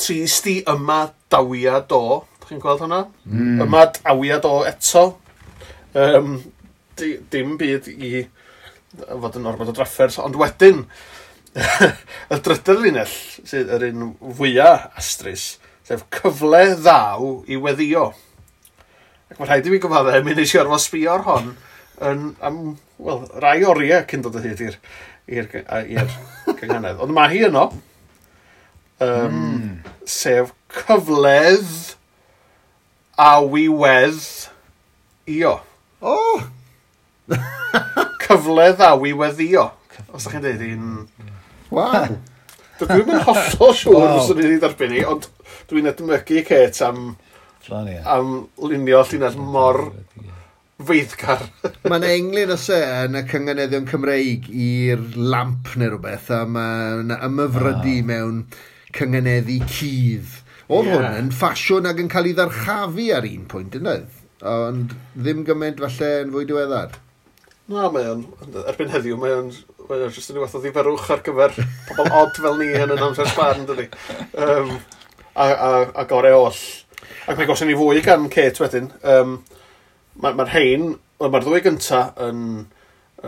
[0.00, 2.20] Trist i ymadawiad o.
[2.40, 3.00] Dach chi'n gweld hwnna?
[3.26, 3.64] Mm.
[3.66, 5.06] Ymadawiad o eto.
[5.98, 6.36] Um,
[6.98, 8.12] di, dim byd i
[9.00, 10.20] fod yn ormod o drafferth.
[10.22, 10.84] Ond wedyn,
[12.34, 15.52] y drydydd linell, sydd yr un fwyaf astrus,
[15.90, 18.12] Sef cyfle ddaw i weddio.
[19.26, 21.48] Ac mae rhaid i mi gyfadda, mi nes i orfod sbio ar hon
[22.06, 22.60] yn, am,
[23.02, 24.78] wel, rai oriau cyn dod o hyd i'r
[26.60, 27.02] gynghanedd.
[27.02, 27.66] Ond mae hi yno,
[29.02, 29.90] um, mm.
[30.06, 31.74] sef cyfledd
[33.18, 34.22] a awiwedd
[35.40, 35.58] io.
[35.98, 36.14] O!
[36.14, 36.48] Oh.
[38.30, 39.66] cyfledd awiwedd io.
[40.14, 40.90] Os da chi'n dweud un...
[41.74, 42.20] Wow!
[42.80, 44.12] Dwi'n mynd hollol siŵr wow.
[44.18, 45.26] fyswn i'n ei ddarbennu, ond
[45.70, 47.10] dwi'n edmygu Kate am,
[47.70, 48.30] am
[48.62, 49.82] lunio llunas mor
[50.88, 51.44] feiddgar.
[51.90, 57.96] Mae'n englyn o se yn y cyngeneddion Cymreig i'r lamp neu rhywbeth, a mae'n ymyfrydu
[57.98, 58.06] ah.
[58.12, 58.40] mewn
[58.96, 60.38] cyngeneddi cydd.
[60.70, 60.96] Oedd yeah.
[60.96, 64.18] hwn yn ffasiwn ac yn cael ei ddarchafu ar un pwynt, yn oedd?
[64.46, 66.96] Ond ddim gymaint falle yn fwy diweddar.
[67.70, 68.24] Na, mae o'n,
[68.64, 69.50] erbyn heddiw, mae o'n
[69.90, 71.56] Mae o'n jyst yn rhywbeth o ddiferwch ar gyfer
[71.88, 73.88] pobl odd fel ni yn yn amser sbar yn dydi.
[74.38, 74.68] Um,
[75.34, 76.60] a, a, a gore oll.
[77.26, 78.86] Ac mae gosyn ni fwy gan Kate wedyn.
[79.02, 79.40] Um,
[80.20, 80.84] Mae'r ma, ma rhain,
[81.22, 82.44] mae'r ddwy gynta yn,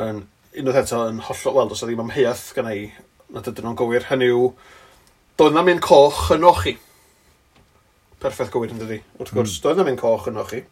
[0.04, 0.20] yn
[0.60, 2.82] unwaith eto yn hollol, wel, dos o ddim amheuaeth gan ei,
[3.32, 4.50] na dydyn nhw'n gywir, hynny yw,
[5.40, 6.74] doedd na mynd coch yn ochi.
[8.22, 9.00] Perffaith gywir yn dydi.
[9.18, 9.64] Wrth gwrs, mm.
[9.64, 10.62] doedd na mynd coch yn ochi.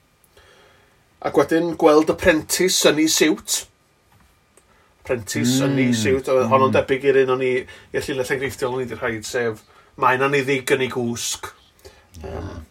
[1.24, 3.62] Ac wedyn gweld y prentis yn ei siwt
[5.10, 5.66] prentis mm.
[5.66, 6.30] yn ei siwt.
[6.30, 6.48] mm.
[6.52, 6.76] hon o'n mm.
[6.78, 7.52] debyg i'r un o'n i,
[7.90, 9.64] i'r llunau greithdiol o'n i wedi rhaid, sef
[10.00, 11.50] mae'n mae na'n ei ddigon i gwsg.
[12.26, 12.62] Um,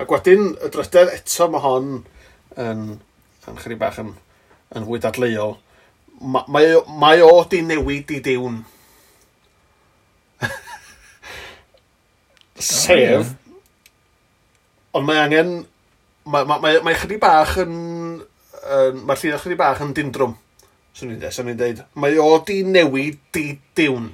[0.00, 1.86] ac wedyn, y drydedd eto mae hon
[2.60, 2.80] yn,
[3.48, 4.10] yn chyri bach yn,
[4.74, 5.54] yn fwy dadleuol.
[6.20, 6.66] Ma, mae,
[7.00, 8.56] mae o di newid i diwn.
[12.74, 13.34] Sef,
[14.94, 15.50] ond mae angen,
[16.26, 17.76] mae, mae, mae, mae chyri bach yn,
[18.64, 20.34] yn mae'r llun chyri bach yn dindrwm.
[20.94, 24.12] Swn i'n dweud, swn i'n dweud, mae o di newid di diwn.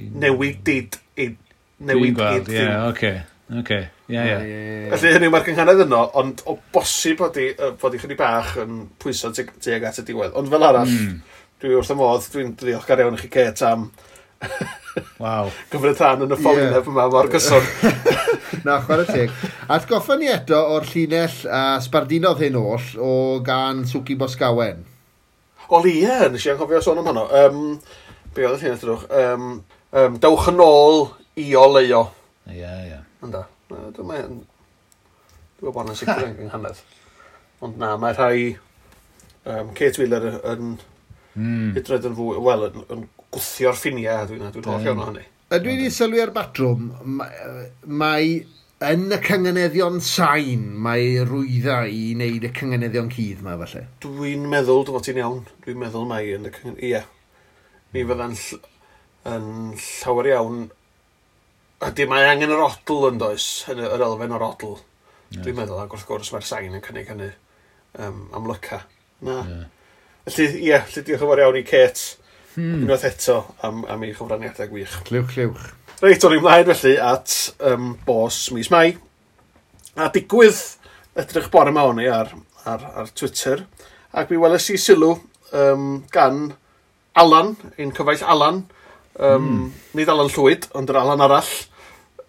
[0.00, 1.36] Newid did id.
[1.84, 2.70] Newid id diwn.
[2.70, 3.12] Ie, oce.
[3.60, 4.90] Oce, ie, ie.
[4.92, 7.48] Felly hynny mae'r gynghanedd yno, ond o bosib bod i,
[7.80, 10.36] bod i chynni bach yn pwyso tuag at y diwedd.
[10.38, 11.40] Ond fel arall, mm.
[11.60, 13.90] dwi wrth y modd, dwi'n ddiolchgar iawn i chi Cet am
[15.22, 15.50] Waw.
[15.70, 16.86] Gyfryd rhan yn y ffolin yeah.
[16.88, 17.66] yma mor gyson.
[18.66, 19.34] Na, chwarae teg.
[19.70, 23.12] A goffa ni eto o'r llinell a sbardinodd hyn oll o
[23.46, 24.82] gan Suki Bosgawen.
[25.70, 27.26] O ie, nes i anghofio sôn am hwnnw.
[27.40, 27.60] Um,
[28.34, 29.04] be oedd y llun ydych?
[29.20, 29.50] Um,
[29.94, 31.04] um, dewch yn ôl
[31.38, 32.04] i o leio.
[32.50, 32.88] Ie, ie.
[32.90, 33.04] Yeah.
[33.22, 33.44] Ynda.
[33.70, 34.40] Dwi'n meddwl, dwi'n
[35.60, 36.82] meddwl bod yn sicr yn gynghanedd.
[37.62, 38.56] Ond na, mae rhai
[39.44, 41.74] um, Kate Wheeler yn mm.
[41.76, 45.26] hydred yn fwy, wel, yn, yn gwthio'r ffiniau, dwi'n dwi hoff iawn o hynny.
[45.50, 46.90] Dwi wedi sylwi ar batrwm,
[48.00, 48.40] mae
[48.80, 53.82] yn y cyngeneddion sain mae rwydda i wneud y cyngeneddion cydd yma falle?
[54.00, 57.02] Dwi'n meddwl, dwi'n ti'n iawn, dwi'n meddwl mae yn y cyngeneddion, ie.
[57.92, 58.12] Mi hmm.
[58.12, 58.60] fydda'n ll
[59.28, 60.62] yn llawer iawn,
[61.90, 64.78] ydy mae angen yr odl yn does, yn yr elfen o'r odl.
[65.28, 65.42] Yes.
[65.44, 67.28] Dwi'n meddwl, ac wrth gwrs mae'r sain yn cynnig hynny
[68.00, 68.80] um, amlyca.
[69.26, 69.42] Na.
[69.44, 69.68] Yeah.
[70.30, 72.16] Felly, ie, yeah, lle diolch yn fawr iawn i Kate,
[72.54, 72.80] hmm.
[72.80, 74.96] unwaith eto, am, am ei chyfraniadau gwych.
[75.10, 75.68] Clywch, clywch.
[76.00, 77.32] Reit, o'n i'n mlaen felly at
[77.68, 78.94] um, bos mis Mai.
[80.00, 80.56] A digwydd
[81.20, 82.30] edrych bore yma o'n i ar,
[82.64, 83.66] ar, ar Twitter.
[84.16, 86.46] Ac mi weles i sylw um, gan
[87.20, 88.62] Alan, un cyfaill Alan.
[89.18, 89.66] Um, mm.
[90.00, 91.50] Nid Alan Llwyd, ond yr Alan arall.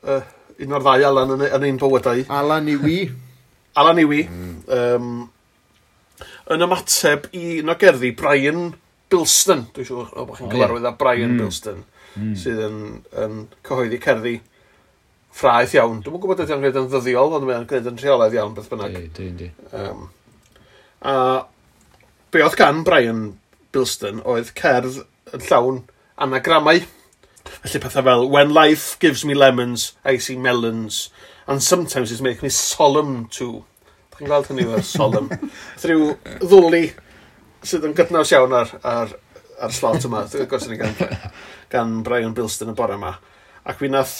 [0.03, 0.19] Uh,
[0.65, 2.26] un o'r ddau Alan yn, yn ein bywydau.
[2.41, 2.97] Alan Iwi.
[3.80, 4.26] Alan Iwi.
[4.28, 4.57] Mm.
[4.82, 8.67] Um, yn ymateb i un o gerddi Brian
[9.07, 9.69] Bilston.
[9.72, 11.45] Dwi'n siŵr o bod chi'n cyfarwydd â Brian mm.
[11.45, 11.82] Bilston
[12.16, 12.34] mm.
[12.39, 12.80] sydd yn,
[13.24, 14.38] yn cyhoeddi cerddi
[15.32, 16.01] ffraeth iawn.
[16.03, 18.97] Dwi'n gwybod ydy'n gwneud yn ddyddiol, ond mae'n gwneud yn rheolaidd iawn beth bynnag.
[18.97, 19.30] Di, di.
[19.39, 19.49] di.
[19.78, 20.09] Um,
[21.01, 21.16] a
[22.32, 23.24] be oedd gan Brian
[23.76, 25.01] Bilston oedd cerdd
[25.36, 25.82] yn llawn
[26.22, 26.84] anagramau.
[27.51, 31.09] Felly pethau fel, when life gives me lemons, I see melons,
[31.47, 33.66] and sometimes it makes me solemn too.
[34.16, 35.32] Chi'n gweld hynny fel solemn.
[35.82, 36.12] Rhyw
[36.43, 36.84] ddwli
[37.66, 39.16] sydd yn gydnaws iawn ar, ar
[39.62, 40.95] ar slot yma, gwrs ni gan,
[41.72, 43.16] gan Brian Bilston y bore yma.
[43.66, 44.16] Ac fi nath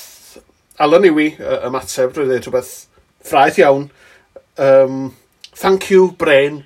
[0.82, 1.34] Alan Iwi
[1.68, 2.76] ymateb, rwy'n dweud rhywbeth
[3.26, 3.90] ffraith iawn.
[4.62, 5.12] Um,
[5.54, 6.66] Thank you, Brain.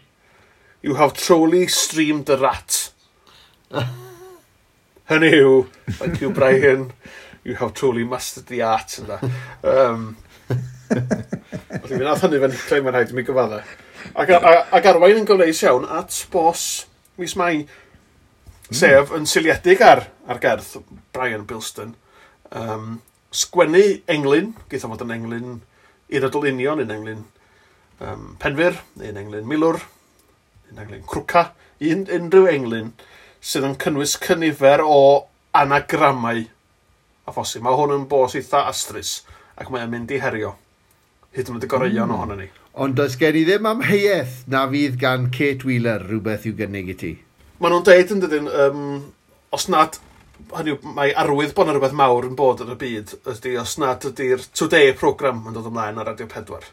[0.82, 2.92] You have truly streamed the rat.
[5.10, 5.68] Hynny yw,
[6.00, 6.94] thank you, Brian.
[7.44, 9.00] You have truly mastered the art.
[9.02, 9.20] Yna.
[9.64, 10.18] Um,
[10.88, 13.60] Felly, mi nath hynny fe'n creu mae'n rhaid i mi gyfadda.
[14.22, 14.32] Ac,
[14.80, 16.86] ac arwain yn gyfleus iawn at bos
[17.22, 17.66] mis mai
[18.66, 18.78] Hmm.
[18.80, 20.78] Sef yn syliedig ar, ar gerth
[21.14, 21.94] Brian Bilston.
[22.56, 23.00] Um,
[23.36, 25.60] sgwennu englyn, geitha fod yn englyn
[26.14, 27.24] i'r adolunion, yn englyn
[28.00, 29.82] um, penfyr, un englyn milwr,
[30.72, 31.50] yn englyn crwca,
[31.84, 32.92] un, unrhyw englyn
[33.46, 35.00] sydd yn cynnwys cynifer o
[35.56, 36.46] anagramau
[37.26, 37.64] a phosib.
[37.66, 39.20] Mae hwn yn bos eitha astrus
[39.60, 40.56] ac mae'n mynd i herio.
[41.36, 42.16] Hyd yn oed y goreion mm.
[42.16, 42.50] ohono ni.
[42.82, 46.92] Ond does gen i ddim am heieth na fydd gan Kate Wheeler rhywbeth i'w gynnig
[46.92, 47.14] i ti.
[47.56, 48.80] Maen nhw'n deud yn dydyn, um,
[49.56, 49.96] os nad
[50.58, 54.04] hynny mae arwydd bod yna rhywbeth mawr yn bod yn y byd, ydy os nad
[54.10, 56.68] ydy'r Today program yn dod ymlaen ar Radio 4.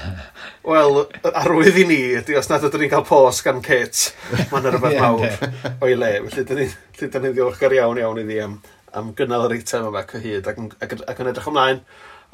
[0.70, 0.98] Wel,
[1.30, 4.10] arwydd i ni ydy os nad ydyn ni'n cael pos gan Kate,
[4.50, 6.10] mae yna rhywbeth mawr o'i le.
[6.26, 8.58] Felly, dyn ni'n ni, ni ddiolchgar iawn iawn iddi am,
[8.98, 11.84] am gynnal yr eitem yma cyhyd ac, ac, ac yn edrych ymlaen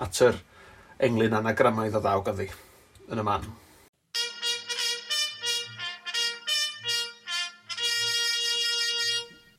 [0.07, 0.41] at yr
[1.11, 2.49] englyn anagramaidd o ddaw ganddi
[3.13, 3.45] yn y man.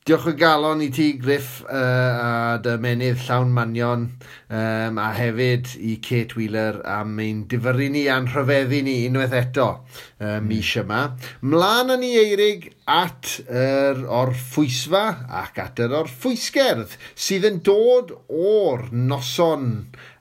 [0.08, 2.28] Diolch o galon i ti, Griff, uh, a
[2.64, 4.06] dy menydd llawn manion,
[4.48, 9.66] um, a hefyd i Kate Wheeler am ein difyru ni a'n rhyfeddu ni unwaith eto
[9.68, 10.46] um, mm.
[10.48, 11.02] mis yma.
[11.44, 15.04] Mlaen yn ni eirig at yr orffwysfa
[15.42, 19.68] ac at yr er orffwysgerdd sydd yn dod o'r noson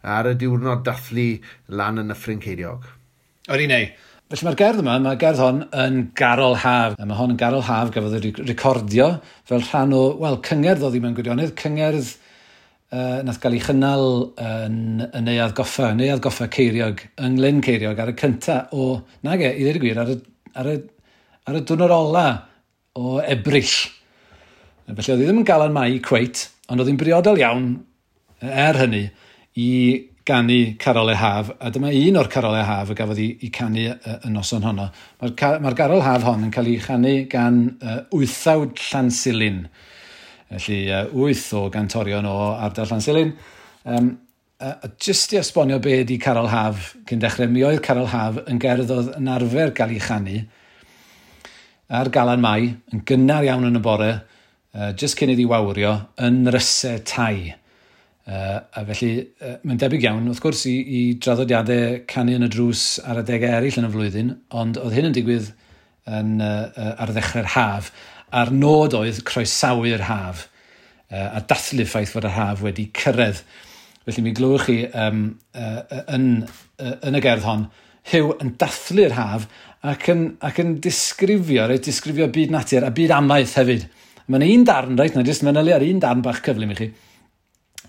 [0.03, 1.29] ar y diwrnod dathlu
[1.79, 2.91] lan yn y Ffrinceiriog.
[3.47, 3.88] O'r un ei.
[4.28, 6.97] Felly mae'r gerdd yma, mae'r gerdd hon yn Garol Haf.
[6.99, 9.05] A mae hon yn Garol Haf gafodd ei recordio
[9.47, 12.09] fel rhan o, wel, cyngerdd oedd hi mewn gwirionedd, cyngerdd
[12.91, 14.03] uh, nath gael ei chynnal
[14.43, 18.89] yn, yn neuad goffa, neuad goffa ceiriog, yng Nglyn Ceiriog ar y cynta o,
[19.23, 20.17] nag e, i ddweud y gwir, ar y,
[20.59, 20.75] ar y,
[21.47, 22.28] ar y dwrnod ola
[22.99, 23.78] o Ebrill.
[24.91, 27.71] Felly oedd hi ddim yn galan mai cweit, ond oedd hi'n briodol iawn
[28.43, 29.05] er hynny
[29.55, 29.71] i
[30.28, 33.51] ganu Carol e Haf, a dyma un o'r Carol e Haf y gafodd ei, ei
[33.53, 34.89] canu y noson honno.
[35.21, 39.63] Mae'r ma Carol Haf hon yn cael ei chanu gan uh, wythawd Llansilin.
[40.51, 43.32] Felly uh, wyth o gantorion o Ardal Llansilin.
[43.88, 44.11] Um,
[44.59, 48.59] a jyst i esbonio be ydi Carol Haf cyn dechrau, mi oedd Carol Haf yn
[48.59, 50.41] gerdd oedd yn arfer gael ei chanu
[51.88, 54.09] ar galan mai, yn gynnar iawn yn y bore,
[54.75, 57.53] uh, jyst cyn iddi wawrio, yn rysau tai.
[58.28, 62.49] Uh, a felly, uh, mae'n debyg iawn, wrth gwrs, i, i draddodiadau canu yn y
[62.51, 65.47] drws ar y degau eraill yn y flwyddyn, ond oedd hyn yn digwydd
[66.11, 67.88] yn, uh, uh, ar ddechrau'r haf.
[68.36, 70.43] A'r nod oedd croesawu'r haf,
[71.07, 73.39] uh, a dathlu ffaith fod y haf wedi cyrraedd.
[74.03, 75.23] Felly mi glywch chi um,
[75.55, 76.30] uh, yn,
[76.84, 77.69] uh, yn y gerdd hon,
[78.07, 79.47] Hyw yn dathlu'r haf
[79.88, 83.88] ac yn, ac yn disgrifio, reit, disgrifio byd natur a byd amaeth hefyd.
[84.28, 86.93] Mae'n un darn, reit, na jyst manylu ar un darn bach cyflym i chi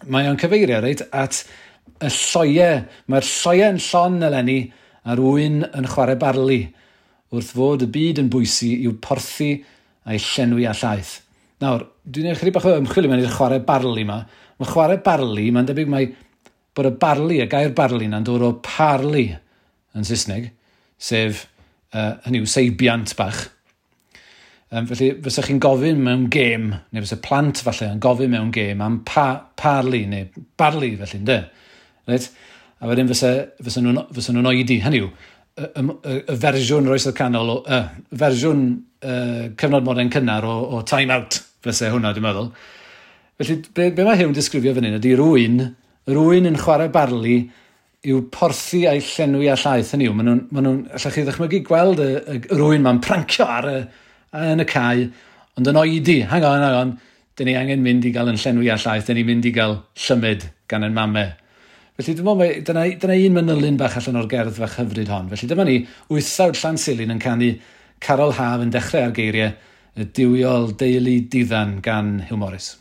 [0.06, 1.42] mae o'n cyfeirio reit at
[1.98, 2.82] y lloiau.
[3.10, 4.58] Mae'r lloiau yn llon eleni
[5.08, 6.60] a'r wyn yn chwarae barlu
[7.34, 9.50] wrth fod y byd yn bwysu i'w porthu
[10.08, 11.18] a'i llenwi a llaeth.
[11.62, 14.22] Nawr, dwi'n ei chi bach o ymchwil i mewn i'r chwarae barli yma.
[14.58, 16.06] Mae chwarae barli, mae'n debyg mai
[16.76, 19.26] bod y barli, y gair barli na'n dod o parli
[19.98, 20.52] yn Saesneg,
[20.94, 21.46] sef,
[21.92, 23.48] uh, hynny yw, seibiant bach
[24.68, 28.82] Um, felly, fysa chi'n gofyn mewn gêm, neu fysa plant falle yn gofyn mewn gêm
[28.84, 30.26] am pa, parli, neu
[30.60, 31.36] barli felly, ynddo?
[32.10, 32.26] Right?
[32.84, 33.30] A wedyn fysa,
[33.64, 35.06] fysa nhw'n fysa nhw oedi, hynny yw,
[35.56, 37.86] y, y, y fersiwn roes y canol, y uh,
[38.20, 38.66] fersiwn
[39.08, 42.50] uh, cyfnod modern cynnar o, o time out, fysa hwnna, dwi'n meddwl.
[43.40, 45.62] Felly, be, be mae Hewn disgrifio fan hyn ydy rwy'n,
[46.12, 47.38] rwy'n yn chwarae barli
[48.04, 51.62] yw porthu a'i llenwi a llaeth, hynny yw, maen nhw'n, ma nhw allach chi ddechmygu
[51.70, 53.78] gweld y, y, y rwy'n ma'n prancio ar y,
[54.36, 55.08] yn y cae,
[55.58, 56.94] ond yn oedi, hang on, hang on,
[57.38, 59.78] dyn ni angen mynd i gael yn llenwi a llaeth, dyn ni mynd i gael
[60.06, 61.30] llymyd gan yn mamau.
[61.98, 62.34] Felly dyma,
[62.66, 65.32] dyna, dyna un manylun bach allan o'r gerdd fach hyfryd hon.
[65.32, 65.80] Felly dyma ni,
[66.12, 67.54] wythawd llan silin yn canu
[68.04, 69.56] Carol Haf yn dechrau ar geiriau
[69.98, 72.76] y diwiol deulu diddan gan Hugh Morris.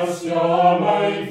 [0.00, 1.29] Christ your life.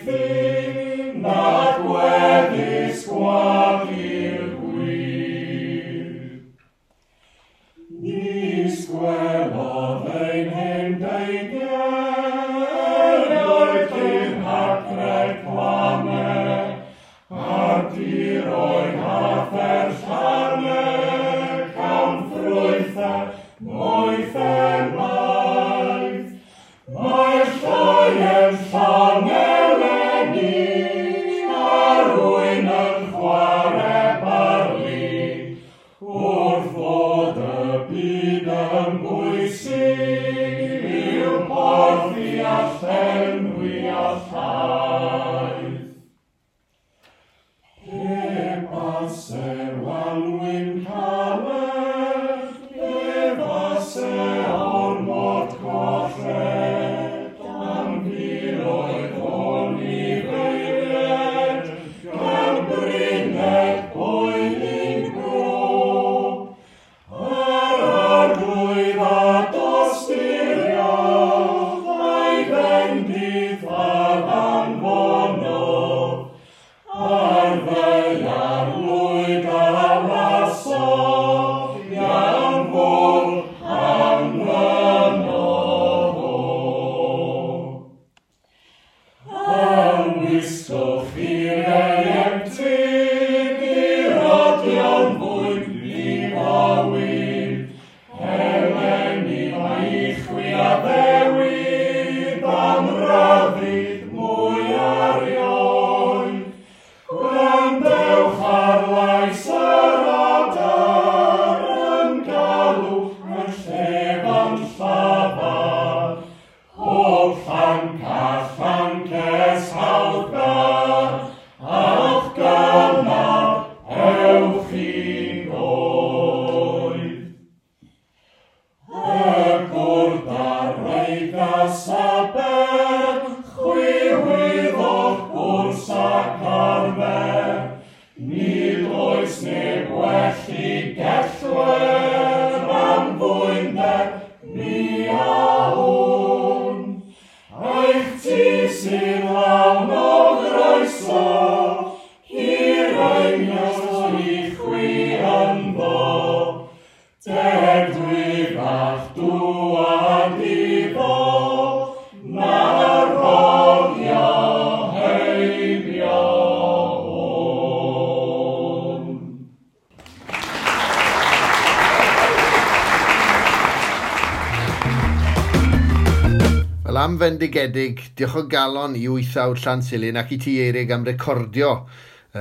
[178.20, 182.40] diolch o galon i wythawd Llansilin ac i ti Eirig am recordio uh,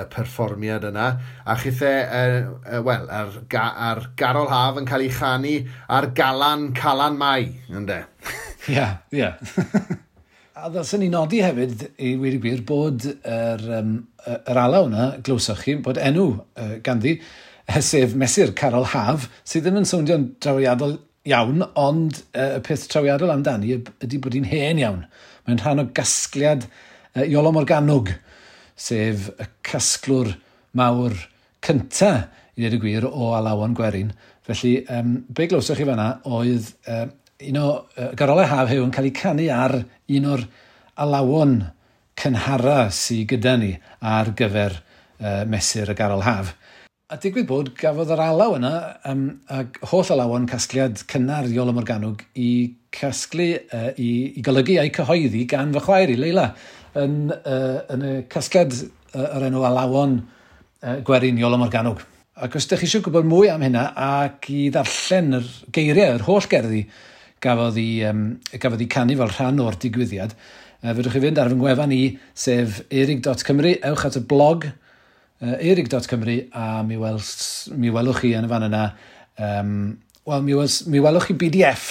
[0.00, 1.08] y perfformiad yna
[1.44, 5.56] a chythe, uh, uh, wel, ar, ga, ar Garol Haf yn cael ei chanu
[5.88, 8.00] ar Galan Calan Mai, ynddo?
[8.70, 9.34] Ia, ia.
[10.60, 13.94] A ddylswn ni nodi hefyd i wir i gwir bod yr, um,
[14.40, 17.18] yr alaw yna, glywsoch chi, bod enw uh, ganddi,
[17.84, 23.32] sef mesur Carol Haf, sydd ddim yn swnio'n drawiadol iawn, ond uh, y peth trawiadol
[23.34, 25.04] amdani ydy bod hi'n hen iawn.
[25.46, 28.14] Mae'n rhan o gasgliad uh, Iolo Morganwg,
[28.80, 30.32] sef y casglwr
[30.78, 31.16] mawr
[31.64, 34.12] cyntaf, i ddweud y gwir, o Alawon Gwerin.
[34.44, 37.06] Felly, um, be glywsoch chi fanna oedd uh,
[37.48, 37.66] un o
[37.96, 40.42] uh, garolau haf hew yn cael ei canu ar un o'r
[41.00, 41.54] alawon
[42.20, 46.52] cynhara sydd gyda ni ar gyfer uh, mesur y garol haf.
[47.10, 48.68] A digwydd bod, gafodd yr alaw yna,
[49.10, 52.50] um, ac holl alawan casgliad cynnar Iolo Morganwg i
[52.94, 56.44] casglu, uh, i, i golygu a'i cyhoeddi gan fy chwaer i, Leila,
[57.02, 62.04] yn, uh, yn y casgliad uh, yr enw alawon uh, gwerin Iolo Morganwg.
[62.46, 66.26] Ac os ydych chi eisiau gwybod mwy am hynna ac i ddarllen yr geiriau, yr
[66.28, 66.84] holl gerddi
[67.42, 70.36] gafodd i, um, gafodd i canu fel rhan o'r digwyddiad,
[70.84, 72.04] uh, fydwch chi fynd ar fy ngwefan i,
[72.38, 74.70] sef erig.cymru, ewch at y blog,
[75.40, 77.32] uh, eirig.cymru a mi, wels,
[77.74, 78.84] mi welwch chi yn y fan yna,
[79.40, 79.74] um,
[80.28, 81.88] wel, mi, wels, mi welwch chi BDF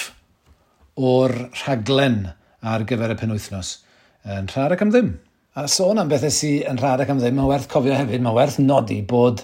[1.00, 2.22] o'r rhaglen
[2.60, 3.78] ar gyfer y penwythnos
[4.30, 5.14] yn rhar ac am ddim.
[5.58, 8.36] A sôn am bethau sy'n yn rhar ac am ddim, mae werth cofio hefyd, mae
[8.36, 9.44] werth nodi bod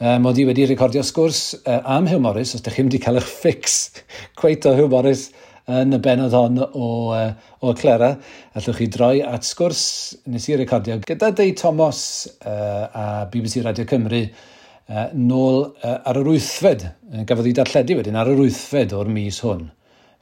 [0.00, 3.20] um, oedd i wedi recordio sgwrs uh, am Hugh Morris, os ydych chi wedi cael
[3.20, 3.80] eich ffix
[4.40, 5.28] cweith o Hugh Morris,
[5.70, 7.28] yn y benod hon o, uh,
[7.62, 8.12] o Clara.
[8.58, 9.84] Allwch chi droi at sgwrs
[10.32, 12.02] nes i recordio gyda Dei Thomas
[12.40, 16.88] uh, a BBC Radio Cymru uh, nôl uh, ar yr wythfed.
[17.28, 19.68] Gafodd ei darlledu wedyn ar yr wythfed o'r mis hwn.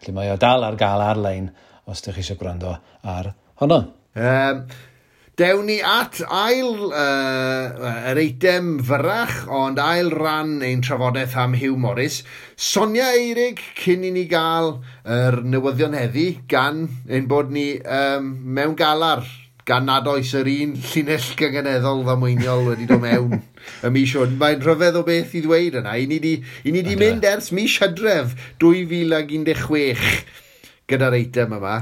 [0.01, 1.51] Felly mae o dal ar gael ar-lein
[1.91, 2.77] os ydych chi eisiau gwrando
[3.09, 3.83] ar honno.
[4.17, 4.65] Um,
[5.41, 11.79] Dewn ni at ail, uh, yr eitem fyrach, ond ail ran ein trafodaeth am Hugh
[11.81, 12.19] Morris.
[12.61, 14.75] Sonia Eirig, cyn i ni gael
[15.09, 19.25] yr newyddion heddi, gan ein bod ni um, mewn galar
[19.65, 23.41] gan nad oes yr un llinell gyngeneddol ddamweiniol wedi dod mewn
[23.87, 24.37] y mis hwn.
[24.45, 25.97] Mae'n rhyfedd o beth i ddweud yna.
[25.97, 26.37] I ni di,
[26.69, 27.01] i ni di e.
[27.01, 30.05] mynd ers mis hydref 2016
[30.85, 31.79] gyda'r eitem yma.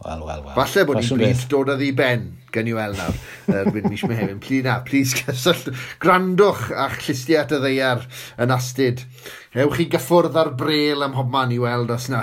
[0.00, 0.54] Wel, wel, wel.
[0.56, 3.20] Falle bod ni'n bryd dod a ddi ben gen i weld nawr,
[3.52, 4.40] erbyn mis mewn hefyd.
[4.42, 5.70] Pli na, plis cysyllt,
[6.02, 8.04] grandwch a'ch a at y ddeiar
[8.42, 9.04] yn astyd.
[9.52, 12.22] Ewch chi gyffwrdd ar brel am hobman i weld os na,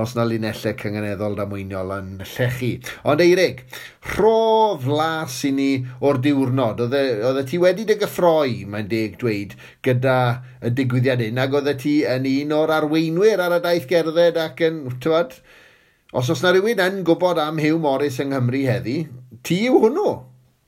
[0.00, 2.72] os na linellau cyngeneddol da mwyniol yn llechi.
[3.08, 3.64] Ond Eirig,
[4.14, 5.70] rho flas i ni
[6.00, 6.80] o'r diwrnod.
[6.86, 10.18] Oedde e ti wedi dy gyffroi, mae'n deg dweud, gyda
[10.62, 11.42] y digwyddiad un.
[11.42, 15.40] ac oedde ti yn un o'r arweinwyr ar y daith gerdded ac yn, tywed,
[16.12, 18.98] Os oes na rhywun yn gwybod am Hugh Morris yng Nghymru heddi,
[19.46, 20.10] ti yw hwnnw?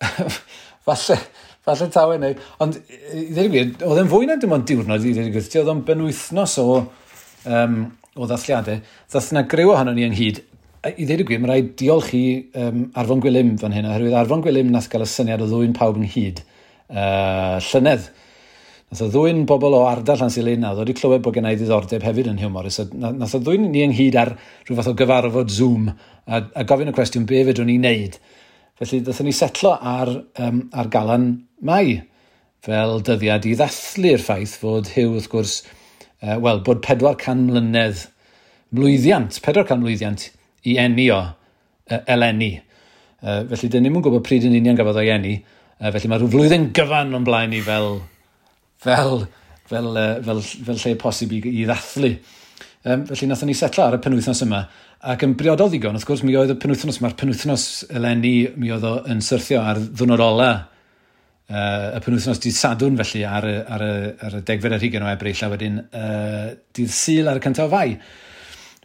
[0.86, 1.18] falle,
[1.64, 2.38] falle tawe neu.
[2.64, 2.78] Ond,
[3.12, 5.46] i ddweud gwir, oedd e'n fwy na dim ond diwrnod i ddweud gwir.
[5.60, 6.66] Oedd o'n benwythnos o,
[7.50, 7.78] um,
[8.14, 8.82] o ddathliadau.
[9.12, 10.42] Ddath na grew ohono ni ynghyd.
[10.84, 12.24] I ddweud gwir, mae rhaid diolch i
[12.60, 15.96] um, Arfon Gwilym fan hyn, oherwydd Arfon Gwilym nath gael y syniad o ddwy'n pawb
[16.02, 16.44] ynghyd.
[16.90, 18.10] Uh, llynedd.
[18.92, 22.28] Nath o ddwy'n bobl o ardal Llan Silena, ddod i clywed bod gennau ddiddordeb hefyd
[22.30, 22.68] yn hiwmor.
[22.70, 26.92] So, nath o ddwy'n ni ynghyd ar rhyw fath o gyfarfod Zoom a, a gofyn
[26.92, 28.20] y cwestiwn be fedrwn ni wneud.
[28.74, 30.08] Felly, ddothon ni setlo ar,
[30.42, 31.28] um, ar galan
[31.62, 32.00] mai
[32.64, 35.52] fel dyddiad i ddathlu'r ffaith fod Hugh, wrth gwrs,
[36.24, 38.08] uh, wel, bod 400 mlynedd
[38.74, 40.26] mlwyddiant, 400 mlwyddiant
[40.66, 42.56] i enni o uh, eleni.
[43.22, 45.36] Uh, felly, dyn ni'n gwybod pryd yn union gafodd o'i enni,
[45.78, 48.00] uh, felly mae rhyw flwyddyn gyfan o'n blaen i fel,
[48.82, 49.20] fel,
[49.70, 52.16] fel, fel, fel, fel lle posib i, i ddathlu.
[52.82, 54.64] Um, felly, nathon ni setlo ar y penwythnos yma
[55.04, 58.86] Ac yn briodol ddigon, wrth gwrs, mi oedd y penwthnos, mae'r penwthnos eleni, mi oedd
[58.88, 63.84] o yn syrthio ar ddwnod ola uh, y penwthnos dydd Sadwn felly ar y, ar
[63.84, 63.90] y,
[64.24, 66.46] ar y degfed ar hugen o ebryll, a wedyn uh,
[66.78, 67.98] dydd syl ar y cyntaf o fai.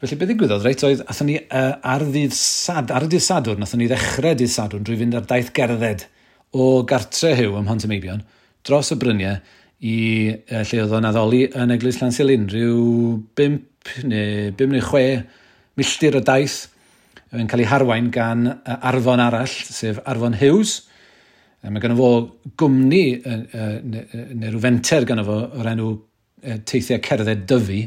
[0.01, 3.63] Felly beth ddigwyddodd, reit, oedd athyn ni uh, ar, ddydd sad, ar y dydd sadwn,
[3.63, 6.07] athyn ni ddechrau dydd sadwn drwy fynd ar daith gerdded
[6.51, 8.23] o gartre hyw ym Mhontameibion
[8.67, 9.39] dros y bryniau
[9.79, 9.97] i
[10.35, 15.37] uh, lle oedd o'n addoli yn Eglwys Lansilin, rhyw 5 neu 5 neu 6
[15.79, 16.67] milltir o daith
[17.35, 20.79] yn cael ei harwain gan arfon arall, sef arfon Hughes.
[21.63, 22.11] Mae gennym fo
[22.59, 25.89] gwmni neu rhyw fenter gennym fo o'r enw
[26.69, 27.83] teithiau cerdded dyfu.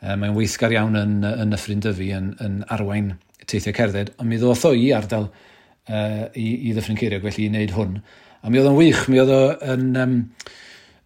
[0.00, 3.14] Mae'n weithgar iawn yn, yn Nyffryn Dyfu yn, yn arwain
[3.50, 7.50] teithiau cerdded, ond mi ddoth o i ardal uh, i, i ddyffryn Ceiriog, felly i
[7.50, 7.98] wneud hwn.
[8.40, 10.14] A mi oedd o'n wych, mi oedd o'n um,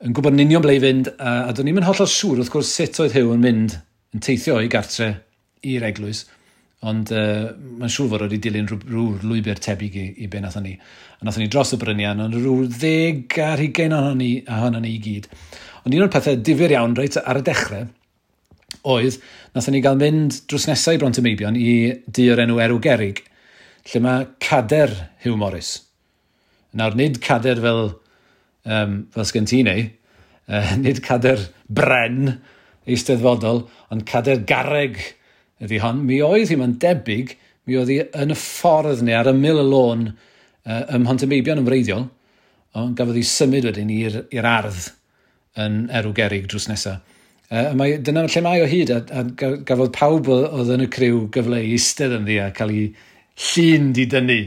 [0.04, 2.74] yn gwybod yn union ble i fynd, a, a do'n ni'n hollol siŵr wrth gwrs
[2.76, 3.78] sut oedd Hew yn mynd
[4.14, 5.14] yn teithio i gartre
[5.70, 6.24] i'r eglwys,
[6.84, 7.50] ond uh,
[7.80, 10.74] mae'n siŵr fod wedi dilyn rhyw, rhyw lwybr tebyg i, i be nathon ni.
[11.20, 14.94] A nathon ni dros y bryniau, ond rhyw ddeg ar hugain ohono ni, ohono ni
[14.96, 15.28] i gyd.
[15.84, 17.88] Ond un o'r pethau difyr iawn reit ar y dechrau,
[18.84, 19.18] oedd
[19.56, 21.72] nathon ni gael mynd drws nesau i Bront y Meibion i
[22.04, 23.24] dyr enw Erw Gerig,
[23.88, 24.92] lle mae cader
[25.24, 25.76] Hugh Morris.
[26.76, 27.84] Nawr, nid cader fel,
[28.66, 29.86] um, fel sgen ti neu,
[30.50, 32.34] uh, nid cader bren
[32.84, 35.00] eisteddfodol, ond cader garreg
[35.62, 36.02] ydy hon.
[36.08, 37.36] Mi oedd hi ma'n debyg,
[37.68, 41.62] mi oedd hi yn y ffordd neu ar y mil y lôn uh, ym Meibion
[41.62, 42.06] yn wreiddiol,
[42.74, 44.90] ond gafodd hi symud wedyn i'r ardd
[45.60, 47.02] yn erw gerig drws nesaf.
[47.52, 51.26] Uh, mae, dyna lle mae o hyd, a, a gafodd pawb oedd yn y criw
[51.34, 52.86] gyfle i eistedd yn ddi a cael ei
[53.50, 54.40] llun di dynnu.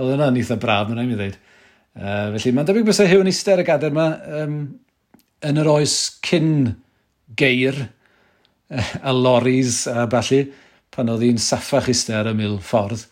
[0.00, 1.38] Oedd yna'n eitha braf, mae'n rhaid i ddweud.
[2.00, 4.08] Uh, felly, mae'n debyg bysau hyw yn eistedd y gader yma
[4.42, 4.58] um,
[5.46, 5.96] yn yr oes
[6.26, 6.52] cyn
[7.38, 7.78] geir,
[8.70, 10.44] y loris a balli,
[10.90, 13.06] pan oedd hi'n saffach ister y mil ffordd.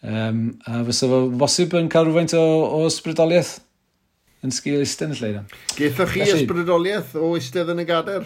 [0.00, 2.44] Um, a fysa fo bosib yn cael rhywfaint o,
[2.80, 3.58] o ysbrydoliaeth
[4.46, 5.56] yn sgil eistedd yn y lleid.
[5.76, 8.24] Gaethoch chi ysbrydoliaeth o eistedd yn y gader?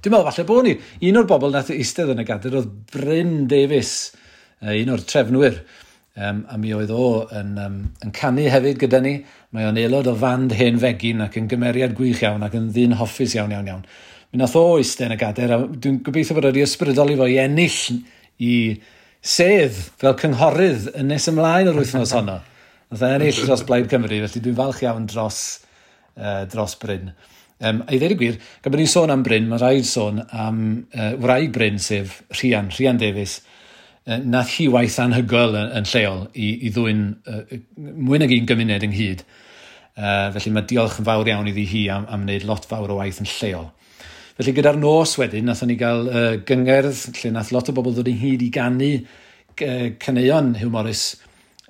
[0.00, 0.76] Dwi'n meddwl falle bod ni.
[1.08, 3.92] Un o'r bobl nath eistedd yn y gader oedd Bryn Davies,
[4.64, 5.60] un o'r trefnwyr.
[6.16, 9.18] Um, a mi oedd o yn, um, yn canu hefyd gyda ni.
[9.52, 12.96] Mae o'n aelod o fand hen fegin ac yn gymeriad gwych iawn ac yn ddyn
[12.96, 13.82] hoffus iawn iawn iawn.
[14.36, 17.38] Mi nath o eistedd yn y gader, a dwi'n gobeithio bod wedi ysbrydoli fo i
[17.40, 17.76] ennill
[18.44, 18.56] i
[19.24, 22.34] sedd fel cynghorydd yn nes ymlaen o'r wythnos honno.
[22.92, 25.38] Nath e ennill dros Blaid Cymru, felly dwi'n falch iawn dros,
[26.20, 27.14] uh, dros Bryn.
[27.64, 30.20] Um, a i ddweud y gwir, gan bod ni'n sôn am Bryn, mae rhaid sôn
[30.26, 30.58] am
[30.90, 33.38] uh, wraig Bryn, sef Rhian, Rhian Davies.
[34.04, 37.40] Uh, nath hi waith anhygoel yn, yn lleol i, i ddwy'n uh,
[37.80, 39.24] mwy nag un gymuned ynghyd.
[39.96, 43.00] Uh, felly mae diolch yn fawr iawn iddi hi am, am wneud lot fawr o
[43.00, 43.70] waith yn lleol.
[44.36, 48.10] Felly gyda'r nos wedyn, nath ni gael uh, gyngerdd lle nath lot o bobl ddod
[48.10, 51.04] ynghyd i gannu uh, caneuon Hugh Morris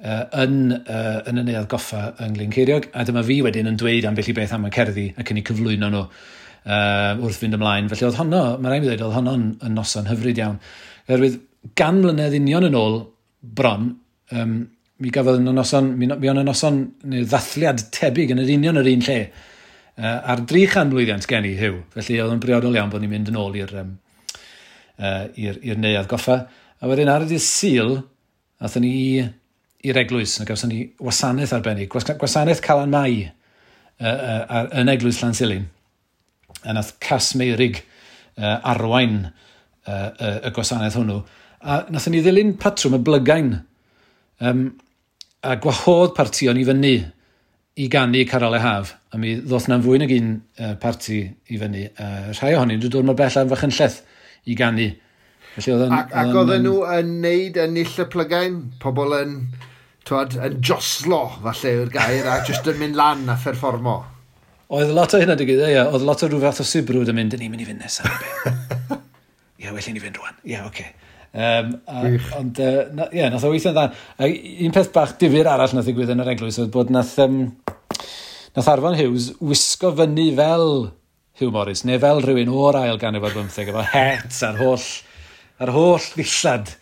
[0.01, 2.89] uh, yn, uh, yn y neuad goffa yng Glynceiriog.
[2.91, 5.39] A dyma fi wedyn yn dweud am beth i beth am y cerddi ac yn
[5.39, 7.87] ei cyflwyno nhw uh, wrth fynd ymlaen.
[7.93, 10.59] Felly oedd honno, mae rhaid i ddweud, oedd honno'n yn noson hyfryd iawn.
[11.07, 11.41] Oherwydd
[11.79, 13.05] gan mlynedd union yn ôl
[13.62, 13.93] bron,
[14.35, 14.61] um,
[14.99, 18.83] mi gafodd yn noson, mi, mi o'n y noson neu ddathliad tebyg yn yr union
[18.83, 19.21] yr un lle
[19.97, 21.78] Uh, a'r 300 blwyddiant gen i hyw.
[21.94, 23.94] felly oedd yn briodol iawn bod ni'n mynd yn ôl i'r um,
[25.01, 26.42] uh, i'r neuad goffa.
[26.80, 27.94] A wedyn ar y dydd syl,
[28.61, 28.92] athyn ni
[29.86, 35.22] i'r eglwys, na gawson ni wasanaeth arbennig, gwasanaeth Calan Mai uh, uh, ar, yn eglwys
[35.22, 35.64] Llansilin.
[36.66, 41.22] A nath Cas Meirig uh, arwain uh, uh, y gwasanaeth hwnnw.
[41.64, 43.53] A nathon ni ddilyn patrwm y blygain
[44.44, 44.66] um,
[45.40, 46.97] a gwahodd partion i fyny
[47.77, 50.31] i gannu Carol e Haf, a mi ddoth na'n fwy nag un
[50.62, 51.83] uh, parti i fyny.
[51.93, 53.99] Uh, rhai ohonyn nhw dod mor bell am fach lleth
[54.49, 54.89] i gannu.
[55.57, 59.39] Felly, oedd ac ac oedden nhw yn neud ennill y plygain, pobl yn,
[60.09, 63.99] twad, yn joslo falle yw'r gair, a jyst yn mynd lan a pherfformo.
[64.72, 65.83] Oedd lot o hynna digwydd, ie.
[65.85, 68.09] Oedd lot o rhyw fath o sibrwyd yn mynd, dyn ni'n mynd i fynd nesaf.
[69.61, 70.41] Ie, well i ni fynd rwan.
[70.43, 70.81] Ie, yeah, oce.
[70.81, 71.06] Okay.
[71.37, 72.03] Um, a,
[72.39, 73.91] ond, uh, na, yeah, nath o weithio'n dda.
[74.24, 74.28] A
[74.64, 77.43] un peth bach difyr arall nath ddigwydd yn yr eglwys oedd bod nath, um,
[78.57, 80.70] nath Arfon Hughes wisgo fyny fel
[81.37, 84.87] Hugh Morris, neu fel rhywun o'r ail ganrif ar bymtheg, efo het a'r holl,
[85.61, 86.72] ar holl ddillad.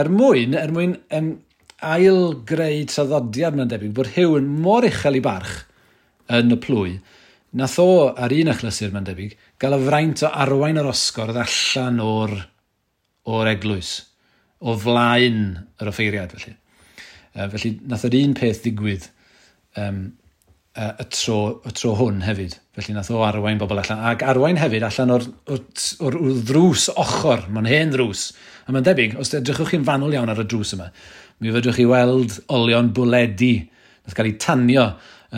[0.00, 1.28] Er mwyn, er mwyn um,
[1.84, 5.58] ail greu traddodiad mae'n debyg, bod Hugh yn mor uchel i barch
[6.32, 6.94] yn y plwy,
[7.60, 12.00] nath o ar un achlysur mae'n debyg, gael y fraint o arwain yr osgor allan
[12.06, 12.34] o'r
[13.28, 13.92] o'r eglwys,
[14.60, 15.42] o flaen
[15.80, 16.54] yr offeiriad felly.
[17.34, 19.06] Uh, felly, nath yr un peth ddigwydd
[19.80, 20.00] um,
[20.76, 22.56] uh, y, tro, y tro hwn hefyd.
[22.76, 24.02] Felly, nath o arwain bobl allan.
[24.12, 25.62] Ac arwain hefyd allan o'r, or,
[26.06, 28.30] or, or ddrws ochr, mae'n hen ddrws.
[28.66, 30.90] A mae'n debyg, os edrychwch chi'n fanwl iawn ar y drws yma,
[31.40, 33.54] mi fydwch chi weld olion bwledi
[34.04, 34.86] nath gael ei tanio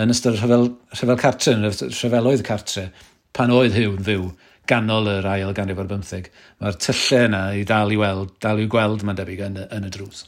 [0.03, 2.89] yn ystod rhyfel, rhyfel cartre, rhyfeloedd cartre,
[3.37, 4.27] pan oedd Huw yn fyw
[4.69, 6.31] ganol yr ail ganrif ar bymtheg.
[6.63, 9.93] Mae'r tyllau yna i dal i weld, dal i gweld mae'n debyg yn, yn y
[9.93, 10.25] drws.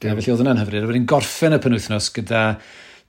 [0.00, 0.14] Yeah.
[0.16, 0.86] Felly oedd hwnna'n hyfryd.
[0.88, 2.44] Rwy'n gorffen y penwythnos gyda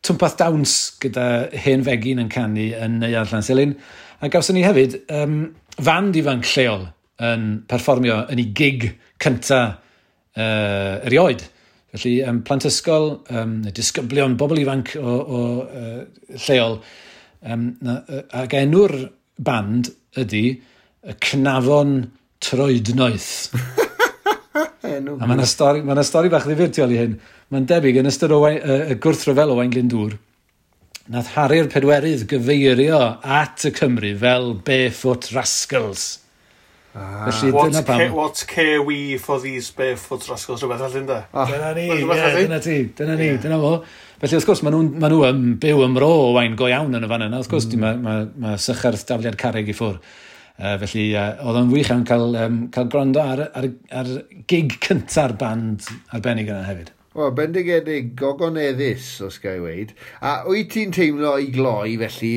[0.04, 1.26] twmpath dawns gyda
[1.64, 3.76] hen fegin yn canu yn Neuad Llanselin.
[4.22, 5.38] A gawson ni hefyd um,
[5.78, 6.88] fand ifanc lleol
[7.22, 8.88] yn perfformio yn ei gig
[9.22, 11.46] cynta uh, erioed.
[11.92, 16.80] Felly um, plant ysgol, um, disgyblion, bobl ifanc o, o uh, lleol,
[17.44, 17.98] um, na,
[18.42, 18.96] ac enw'r
[19.42, 20.46] band ydy
[21.08, 21.96] y cnafon
[22.44, 23.52] troednoeth.
[24.92, 27.14] Enw A mae'n stori, ma stori bach ddifurtiol i hyn.
[27.54, 30.18] Mae'n debyg yn ystod o y uh, gwrthryfel o Wain Glyndŵr,
[31.12, 36.10] nath Harri'r Pedwerydd gyfeirio at y Cymru fel barefoot rascals.
[36.94, 37.30] Ah.
[37.30, 38.00] Felly, what, dyna pam...
[38.00, 40.64] Ca, what care we for these barefoot rascals?
[40.64, 41.24] Rhywbeth allan da?
[41.34, 41.46] Oh.
[41.48, 43.38] Dyna ni, yeah, dyna ti, dyna ni, yeah.
[43.46, 43.76] dyna fo.
[44.22, 46.94] Felly, wrth gwrs, maen nhw, maen nhw yn byw ym ymro o wain go iawn
[46.94, 47.40] yn y fan yna.
[47.42, 47.80] Wrth gwrs, mm.
[47.82, 49.96] mae ma, ma sychar dafliad carreg i ffwr.
[50.62, 53.66] Uh, felly, uh, oedd o'n wych iawn cael, um, cael gwrando ar, ar,
[53.98, 54.12] ar
[54.52, 56.92] gig cynta'r band arbennig yna hefyd.
[57.18, 59.96] Wel, bendigedig gogoneddus, os gael i weid.
[60.22, 62.36] A wyt ti'n teimlo i gloi, felly,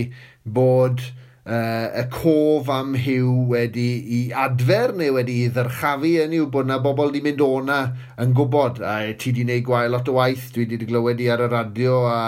[0.57, 1.05] bod
[1.45, 3.89] uh, y cof am hiw wedi
[4.19, 7.81] i adfer neu wedi i ddyrchafu yn yw bod na bobl di mynd o'na
[8.25, 11.45] yn gwybod a ti di wneud gwael lot o waith dwi wedi glywed i ar
[11.45, 12.25] y radio a,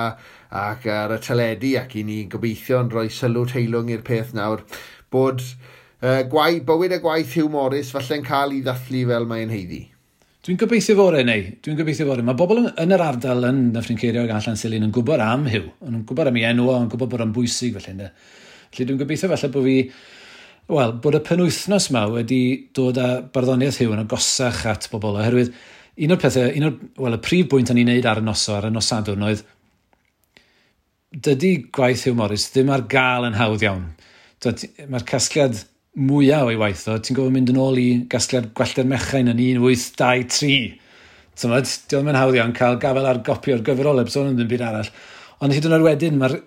[0.67, 4.65] ac ar y teledu ac i ni gobeithio yn rhoi sylw teilwng i'r peth nawr
[5.13, 9.87] bod uh, gwai, bywyd y gwaith Hugh Morris falle'n cael ei ddathlu fel mae'n heiddi.
[10.47, 12.23] Dwi'n gobeithio fore neu, dwi'n gobeithio fore.
[12.23, 15.73] Mae bobl yn yr ardal yn Dyffryn Ceirio ac allan Silin yn gwybod am Hugh,
[15.89, 17.97] yn gwybod am ei enw, yn gwybod bod o'n bwysig felly.
[17.99, 18.13] Ne?
[18.71, 19.79] Felly dwi'n gobeithio falle bod fi
[20.67, 22.41] Wel, bod y penwythnos yma wedi
[22.75, 25.53] dod â barddoniaeth hiw yn agosach at bobl, oherwydd
[26.03, 28.57] un o'r pethau, un o'r, wel, y prif bwynt o'n i'n neud ar y noso,
[28.57, 29.45] ar y nosadwn oedd,
[31.15, 33.85] dydy gwaith Hugh Morris ddim ar gael yn hawdd iawn.
[34.43, 35.63] Mae'r casgliad
[35.97, 40.59] mwyaf o'i waith o, ti'n gofyn mynd yn ôl i gasgliad gwellter mechain yn 1823.
[41.39, 44.67] Tymod, diolch yn hawdd iawn cael gafel ar gopi o'r gyfrol ebson yn ddim byd
[44.67, 44.93] arall.
[45.47, 46.41] Ond hyd yn oed wedyn, mae'r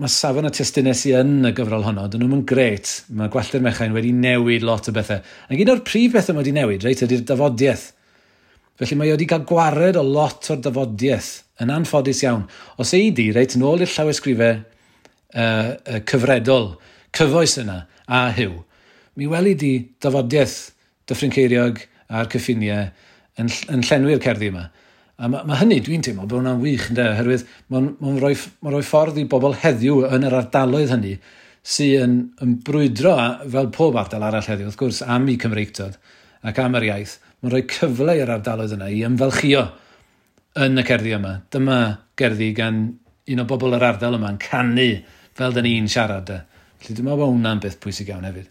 [0.00, 2.88] mae safon y testyn nes yn y gyfrol honno, dyn nhw'n gret.
[3.12, 5.20] Mae gwalltu'r mechain wedi newid lot o bethau.
[5.20, 7.90] Ac un o'r prif bethau mae wedi newid, reit, ydy'r dafodiaeth.
[8.80, 11.30] Felly mae wedi cael gwared o lot o'r dafodiaeth
[11.60, 12.46] yn anffodus iawn.
[12.80, 14.64] Os ei di, reit, yn ôl i'r llawysgrifau uh,
[15.36, 16.72] uh, cyfredol,
[17.16, 18.56] cyfoes yna a hyw,
[19.20, 20.58] mi weli di dafodiaeth
[21.10, 22.88] Dyffryn Ceiriog a'r cyffiniau
[23.40, 24.70] yn, yn llenwi'r cerddi yma.
[25.20, 27.42] A mae, ma hynny, dwi'n teimlo, bod hwnna'n wych, ynddo, oherwydd
[27.72, 28.32] mae'n ma rhoi,
[28.64, 31.18] ma rhoi ffordd i bobl heddiw yn yr ardaloedd hynny
[31.60, 33.12] sy'n yn, yn brwydro
[33.52, 35.98] fel pob ardal arall heddiw, wrth gwrs, am i Cymreictod
[36.48, 37.18] ac am yr iaith.
[37.40, 39.66] Mae'n rhoi cyfle i'r ardaloedd yna i ymfalchio
[40.64, 41.34] yn y cerddi yma.
[41.52, 41.78] Dyma
[42.20, 42.80] gerddi gan
[43.30, 44.88] un o bobl yr ardal yma yn canu
[45.36, 46.32] fel dyn ni'n siarad.
[46.80, 48.48] Felly dwi'n meddwl bod hwnna'n beth pwysig iawn hefyd.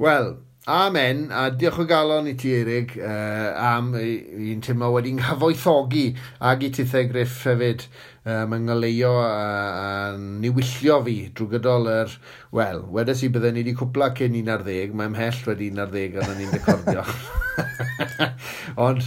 [0.00, 0.32] Wel,
[0.68, 6.02] Amen, a diolch o galon i ti, Eirig, uh, am un teimlo wedi'n nghyfoethogi
[6.44, 7.86] ag i tithau Griff hefyd
[8.24, 9.88] um, yng ngoleuo a, a
[10.18, 12.18] niwyllio fi drwy gydol yr...
[12.54, 16.54] Wel, wedes i byddai ni wedi cwpla cyn 11, mae ymhell wedi 11 arno ni'n
[16.54, 17.04] recordio.
[18.88, 19.02] Ond,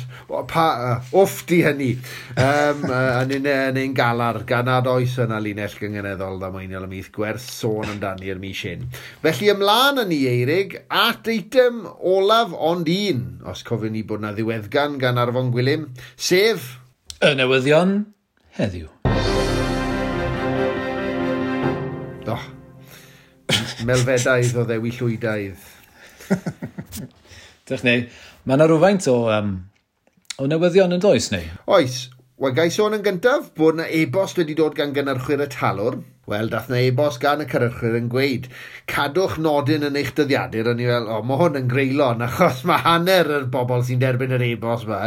[0.50, 1.90] pa, uh, wff di hynny.
[2.38, 7.12] Um, a ni'n ein galar, gan ganad oes yna linell gyngeneddol dda mwynhau am eith
[7.16, 8.86] gwers sôn amdani'r mis hyn.
[9.26, 11.84] Felly ymlaen yn ni, Eirig, at eitem
[12.14, 16.76] olaf ond un, os cofyn ni bod na ddiweddgan gan Arfon Gwilym, sef...
[17.22, 18.00] Y newyddion
[18.58, 19.01] heddiw.
[22.32, 22.48] Oh.
[23.88, 25.68] Melfedaidd o ddewi llwydaidd.
[27.72, 28.08] Dych neu,
[28.46, 29.54] mae yna rhywfaint o, um,
[30.40, 31.46] o newyddion yn does neu?
[31.72, 32.06] Oes,
[32.42, 36.00] Wel, gai sôn yn gyntaf bod yna e-bost wedi dod gan gynnyrchwyr y talwr.
[36.32, 38.48] Wel, dath yna e-bost gan y cynnyrchwyr yn gweud,
[38.90, 42.82] cadwch nodyn yn eich dyddiadur, o'n i fel, o, mae hwn yn greulon, achos mae
[42.82, 45.04] hanner yr bobl sy'n derbyn yr e-bost yma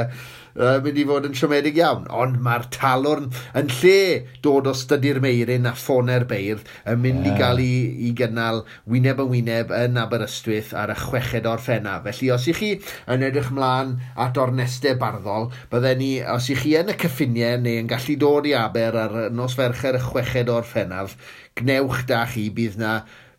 [0.59, 3.99] uh, mynd i fod yn siomedig iawn, ond mae'r talwrn yn lle
[4.45, 7.35] dod o stydi'r meirin a ffoner beirdd yn mynd yeah.
[7.35, 7.75] i gael i,
[8.09, 11.99] i gynnal wyneb yn wyneb yn Aberystwyth ar y chweched o'r ffenna.
[12.07, 12.71] Felly, os i chi
[13.11, 17.83] yn edrych mlaen at ornestau barddol, bydde ni, os i chi yn y cyffiniau neu
[17.83, 21.19] yn gallu dod i Aber ar nos fercher y chweched o'r ffennaf,
[21.59, 22.95] gnewch da chi bydd na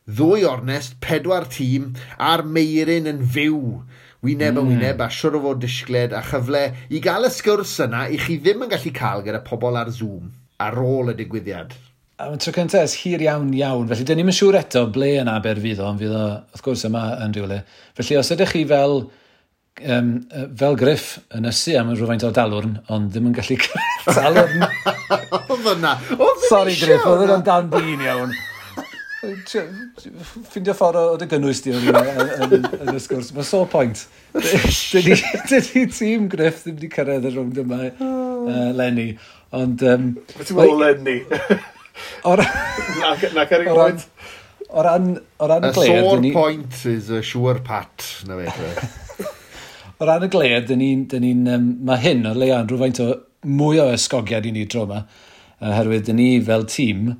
[0.05, 3.61] ddwy ornest, pedwar tîm, a'r meirin yn fyw
[4.25, 4.61] wyneb mm.
[4.61, 8.19] yn wyneb a siwr o fod disgled a chyfle i gael y sgwrs yna i
[8.21, 10.31] chi ddim yn gallu cael gyda pobl ar Zoom
[10.61, 11.75] ar ôl y digwyddiad.
[12.15, 13.89] A mae'n tro cyntaf, ys hir iawn iawn.
[13.89, 16.23] Felly, dyn ni'n siŵr eto ble yn aber fydd o, ond fydd o,
[16.55, 17.57] wrth gwrs, yma yn rhywle.
[17.97, 19.01] Felly, os ydych chi fel,
[19.97, 20.13] um,
[20.61, 23.59] fel griff yn ysu am rhywfaint o dalwrn, ond ddim yn gallu
[24.15, 24.63] dalwrn...
[25.51, 25.97] oedd yna.
[26.47, 28.31] Sorry, griff, oedd yna'n dan dyn iawn.
[30.49, 33.31] Ffindio ffordd o dy gynnwys di yn, y sgwrs.
[33.35, 34.05] Mae so point.
[34.35, 39.11] Dydy tîm Griff ddim wedi cyrraedd y rwnd yma uh, Lenny.
[39.55, 39.83] Ond...
[39.85, 41.17] Um, Beth ti'n meddwl Lenny?
[42.29, 42.41] Or...
[42.41, 44.07] Na cyrraedd point.
[44.69, 45.13] O ran...
[45.39, 48.09] O ran a sore point is a sure pat.
[48.27, 48.73] Na fe.
[49.99, 51.05] o ran y gled, dyn ni'n...
[51.23, 53.11] Ni, um, mae hyn o leian rhywfaint o
[53.45, 55.05] mwy o ysgogiad i ni dro yma.
[55.63, 57.15] Oherwydd, dyn ni fel tîm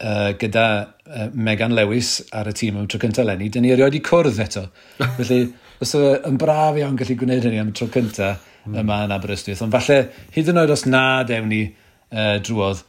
[0.00, 0.66] uh, gyda
[1.06, 4.38] uh, Megan Lewis ar y tîm am tro cyntaf lenni, dyn ni erioed i cwrdd
[4.44, 4.66] eto.
[5.18, 5.40] Felly,
[5.82, 8.78] os e yn braf iawn gallu gwneud hynny am tro cyntaf mm.
[8.82, 10.00] yma yn Aberystwyth, ond falle
[10.36, 12.84] hyd yn oed os na dewn ni uh, drwodd,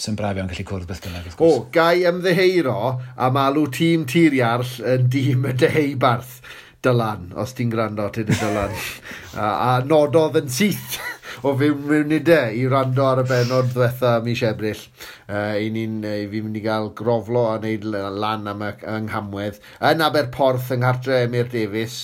[0.00, 1.28] sy'n braf iawn gallu cwrdd beth bynnag.
[1.44, 2.78] O, gai ymddeheiro
[3.16, 6.38] am alw tîm Tiriarll yn dîm y deheu Barth
[6.88, 8.74] Dylan, os ti'n gwrando at hyn y Dylan.
[9.36, 10.98] a, a nododd yn syth
[11.46, 14.82] o fiwn munudau i rando ar y benod ddiwetha mis Ebrill.
[15.28, 18.72] Uh, I ni'n e, uh, fi mynd i gael groflo a wneud lan am y,
[18.96, 19.62] yng Nghamwedd.
[19.92, 22.00] Yn Aberporth yng Nghartre Emyr Davies,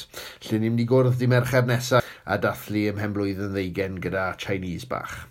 [0.46, 4.86] lle ni'n mynd i gwrdd di mercher nesaf a dathlu ymhen yn ddeugen gyda Chinese
[4.90, 5.24] bach.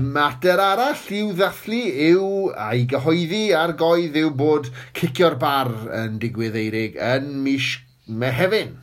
[0.00, 1.80] Mater arall i'w ddathlu
[2.10, 2.28] yw,
[2.66, 5.72] a'i gyhoeddi ar goedd yw bod cicio'r bar
[6.02, 7.74] yn digwydd eirig yn mis
[8.06, 8.76] Mehefin.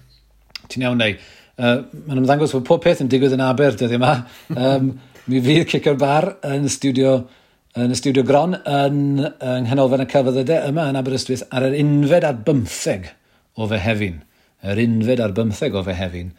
[0.68, 1.15] Ti'n iawn neu?
[1.53, 4.18] Uh, Mae'n ymddangos bod pob peth yn digwydd yn Aber dyddi yma.
[4.57, 4.91] Um,
[5.32, 7.15] mi fydd cicio'r bar yn y studio
[7.80, 12.28] yn y studio Gron yn, yng Nghanolfan y Cyfyddydau yma yn Aberystwyth ar yr unfed
[12.28, 13.07] ar bymtheg
[13.57, 14.20] o fe hefin.
[14.61, 16.34] Yr unfed ar bymtheg o fe hefin.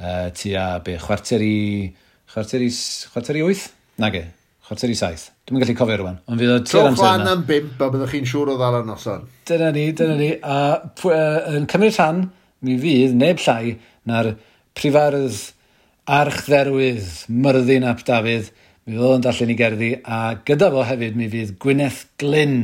[0.00, 1.92] Uh, tua be chwarter i
[2.30, 2.68] Chwarter i,
[3.10, 3.64] chwarter i wyth?
[3.98, 4.20] Nage,
[4.62, 5.24] chwarter i saith.
[5.48, 7.24] Dwi'n gallu cofio rwan, ond fydd o tua'r amser yna.
[7.24, 9.24] Troch am bimp a byddwch chi'n siŵr o ddal yn noson.
[9.50, 10.28] Dyna ni, dyna ni.
[10.38, 12.20] A uh, yn cymryd rhan,
[12.62, 13.72] mi fydd neb llai
[14.06, 14.28] na'r
[14.78, 15.40] prifardd
[16.20, 18.54] archdderwydd Myrddin Ap Dafydd.
[18.86, 22.56] Mi fydd o'n darllen i gerddi a gyda fo hefyd mi fydd Gwyneth Glyn.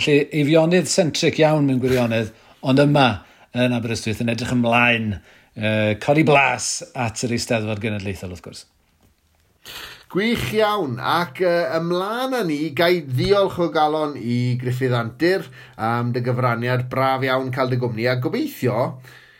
[0.00, 2.34] Felly eifionydd centric iawn mewn gwirionedd,
[2.66, 3.06] ond yma
[3.54, 8.66] yn Aberystwyth yn edrych ymlaen, uh, codi blas at yr Eisteddfod Genedlaethol wrth gwrs.
[10.12, 15.46] Gwych iawn, ac uh, ymlaen â ni, gai ddiolch o galon i Griffith Antur
[15.80, 18.82] am dy gyfraniad braf iawn cael dy gwmni, a gobeithio,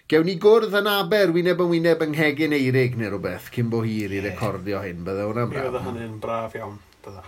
[0.09, 3.83] gewn ni gwrdd yn aber wyneb yn wyneb yng Nghegin Eirig neu rhywbeth, cyn bo
[3.85, 5.69] hir i recordio hyn, bydde hwnna'n braf.
[5.69, 7.27] Bydde hynny'n braf iawn, bydde.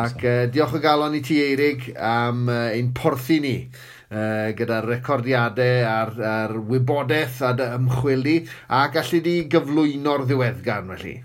[0.00, 4.90] Ac uh, diolch o galon i ti Eirig am uh, ein porthu ni uh, gyda'r
[4.96, 11.20] recordiadau a'r, ar wybodaeth a'r ymchwil ni, a gallu di gyflwyno'r ddiweddgan felly.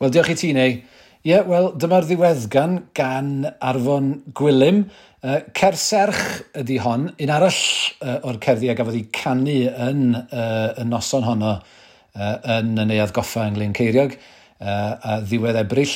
[0.00, 0.70] Wel, diolch i ti, neu.
[0.72, 3.26] Ie, yeah, wel, dyma'r ddiweddgan gan
[3.60, 4.78] Arfon Gwilym.
[5.20, 7.58] Uh, Cerserch ydy hon, un arall
[8.00, 12.86] uh, o'r cerddi a gafodd ei canu yn uh, y noson honno uh, yn y
[12.88, 15.92] neuad goffa yng Glyn Ceiriog uh, a ddiwedd ebryll.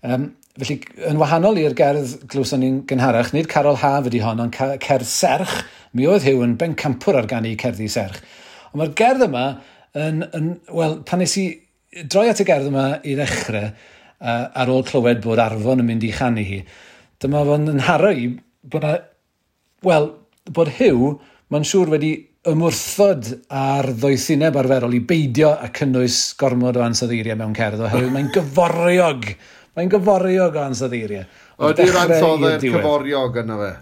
[0.00, 0.78] Um, felly,
[1.10, 5.58] yn wahanol i'r gerdd glwson ni'n gynharach, nid Carol Haf ydy hon, ond Cerdd Serch,
[5.92, 8.24] mi oedd hyw yn bencampwr ar ganu cerddi serch.
[8.72, 9.44] Ond mae'r gerdd yma
[9.92, 11.50] yn, yn wel, pan nes i
[11.92, 16.06] droi at y gerdd yma i ddechrau, uh, ar ôl clywed bod arfon yn mynd
[16.06, 16.62] i chanu hi,
[17.20, 18.28] dyma fo'n yn haro i
[18.72, 18.94] bod, a,
[19.84, 20.08] well,
[20.56, 21.12] bod hyw,
[21.52, 22.12] mae'n siŵr wedi
[22.48, 28.32] ymwrthod ar ddoethineb arferol i beidio a cynnwys gormod o ansoddeiriau mewn cerdd, oherwydd mae'n
[28.34, 29.30] gyforiog,
[29.76, 31.28] mae'n gyforiog o ansoddeiriau.
[31.68, 33.72] Ydy'r ansoddair cyforiog yna fe?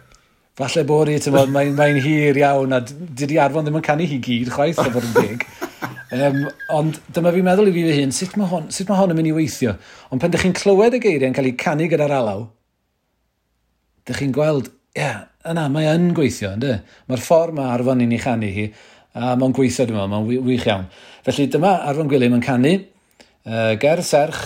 [0.61, 4.09] Falle bod i, ti'n bod, mae'n mae hir iawn a dydy arfon ddim yn canu
[4.11, 5.47] hi gyd chwaith, o fod yn dig.
[5.83, 6.43] um,
[6.77, 9.21] ond dyma fi'n meddwl i fi fy hun, sut mae hon, sut mae hon yn
[9.21, 9.75] mynd i weithio?
[10.11, 12.47] Ond pan ydych chi'n clywed y geiriau yn cael eu canu gyda'r alaw,
[14.05, 15.21] ydych chi'n gweld, ie, yeah,
[15.51, 16.79] yna, mae yn gweithio, ynddo?
[17.11, 18.69] Mae'r ffordd mae arfon i'n ei chanu hi,
[19.17, 20.87] a mae'n gweithio dyma, mae'n wych iawn.
[21.27, 24.43] Felly dyma arfon Gwilym yn canu uh, ger serch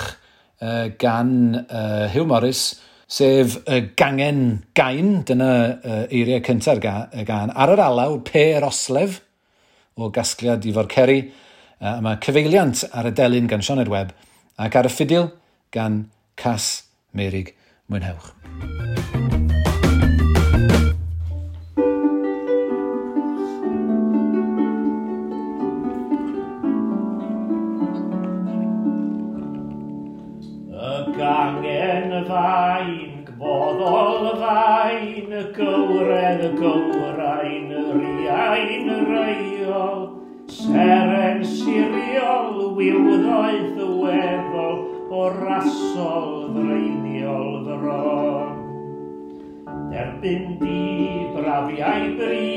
[0.63, 1.35] uh, gan
[1.65, 2.67] uh, Hugh Morris,
[3.15, 9.21] sef y gangen gain, dyna uh, eiriau cynta'r gan, ar yr alaw, per oslef,
[9.97, 11.21] o gasgliad i forceri.
[11.81, 14.15] Uh, mae cyfeiliant ar y delyn gan Sioned Webb
[14.63, 15.31] ac ar y ffidil
[15.75, 16.05] gan
[16.39, 17.55] Cas Merig.
[17.91, 18.33] Mwynhewch.
[31.25, 40.05] angen y fain, gboddol y fain, y gywred y gywrain, yr Iain reiol,
[40.49, 44.79] seren siriol, wywddoedd y weddol,
[45.13, 48.63] o rasol ddreiniol ddron.
[49.91, 52.49] Derbyn di brafiau bri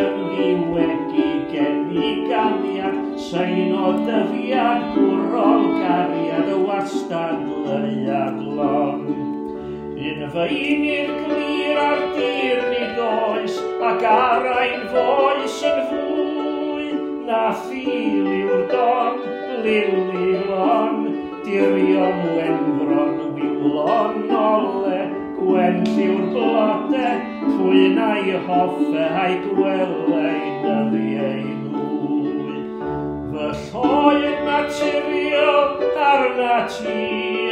[0.00, 9.31] yn ddiwegu gen i ganiad, sain o dyfiad, gwrol gariad, y wastad leiad lon.
[10.02, 13.58] Un feini'r glir ar dir nid oes,
[13.88, 16.86] ac arain foes yn fwy,
[17.28, 19.20] na ffil yw'r don,
[19.62, 21.06] liw ni lon,
[21.44, 24.98] dirion wenfron, wylon ole,
[25.38, 27.06] gwen lliw'r blode,
[27.44, 32.58] twyn a'i hoffe a'i gwelau dyddiau nwy.
[33.30, 37.00] Fy lloen naturiol arna ti,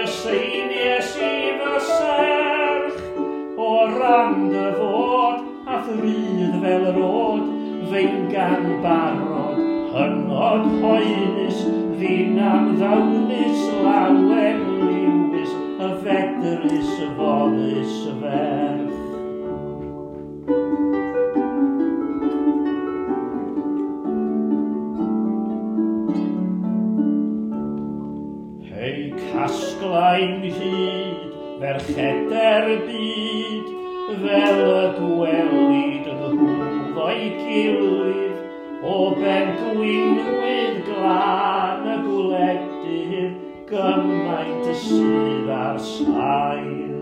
[0.03, 2.40] y seinies i fy sef,
[3.71, 7.45] o'r rand y fod, a thrydd fel rod,
[7.91, 9.61] fe'n gan barod,
[9.95, 11.63] hynod hoenus,
[12.01, 18.99] fi'n amddawnus, lawen liwis, y fedrus, y foddus, y ferch.
[28.71, 31.30] Hei casglaen hyd,
[31.61, 33.67] fercheder byd,
[34.23, 38.39] fel y gwelid yn hwf o'i gilydd,
[38.81, 43.35] o ben gwynwydd glan y gwledydd,
[43.69, 46.97] gymaint y sydd ar sail.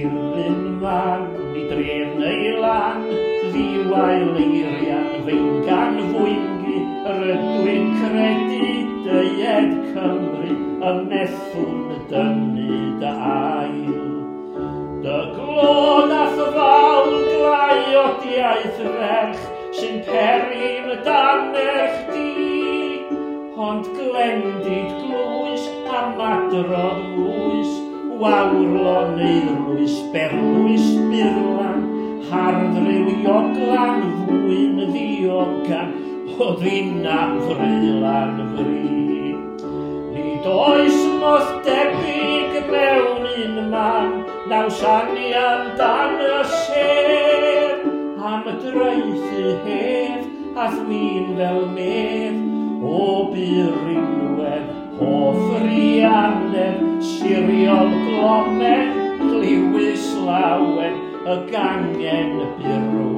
[0.00, 1.26] I'r lyn fan,
[1.60, 3.04] i dref neu lan,
[3.50, 6.78] ddiwael eirian, fe'n gan fwyngu,
[7.18, 8.72] rydw i'n credu,
[9.04, 12.49] dyed Cymru, y methwn dyna.
[18.60, 19.42] daith ferch
[19.76, 23.04] sy'n perin dan eich di.
[23.56, 27.72] Ond glendid glwys a madrodd lwys,
[28.20, 31.86] wawrlon neu rwys, berlwys birlan,
[32.30, 35.94] harddrywio glan fwyn ddiogan,
[36.40, 39.34] o ddina freulan fri.
[40.12, 44.20] Nid oes modd debyg mewn un man,
[44.52, 47.59] naw sanian dan y sef,
[48.30, 50.26] am y draethu hef
[50.62, 52.36] a thmin fel mef
[52.90, 53.00] o
[53.32, 54.68] byrinwedd,
[55.00, 55.56] o hoff
[57.10, 58.94] siriol glomen
[59.24, 63.09] gliwis lawen y gangen byrw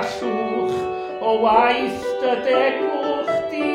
[0.00, 0.76] a llwch
[1.20, 3.72] o waith dy degwch di.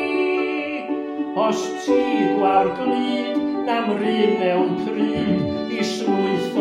[1.38, 1.98] Os ti
[2.34, 3.36] gwar glid
[3.66, 6.56] na'm rym mewn pryd i swyth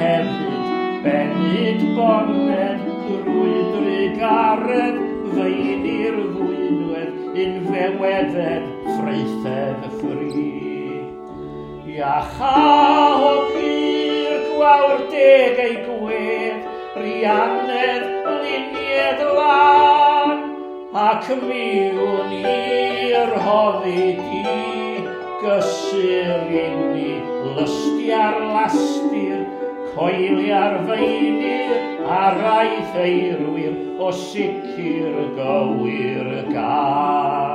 [0.00, 0.70] hefyd,
[1.04, 5.02] benid boned drwydri garedd,
[5.34, 10.48] fein i'r fwynwedd, un fewedded, ffreithedd y ffri.
[11.98, 12.56] Iacha
[13.28, 16.66] o pyr gwawr deg ei gwedd,
[16.96, 18.11] Rhiannedd
[19.20, 20.42] ddlan
[21.04, 25.04] ac miwn i'r hoddi di
[25.42, 27.14] gysur i ni
[27.56, 29.46] lystia'r lastir
[29.94, 31.74] coelia'r feinir
[32.18, 37.51] a raith eirwyr o sicr gywir gael.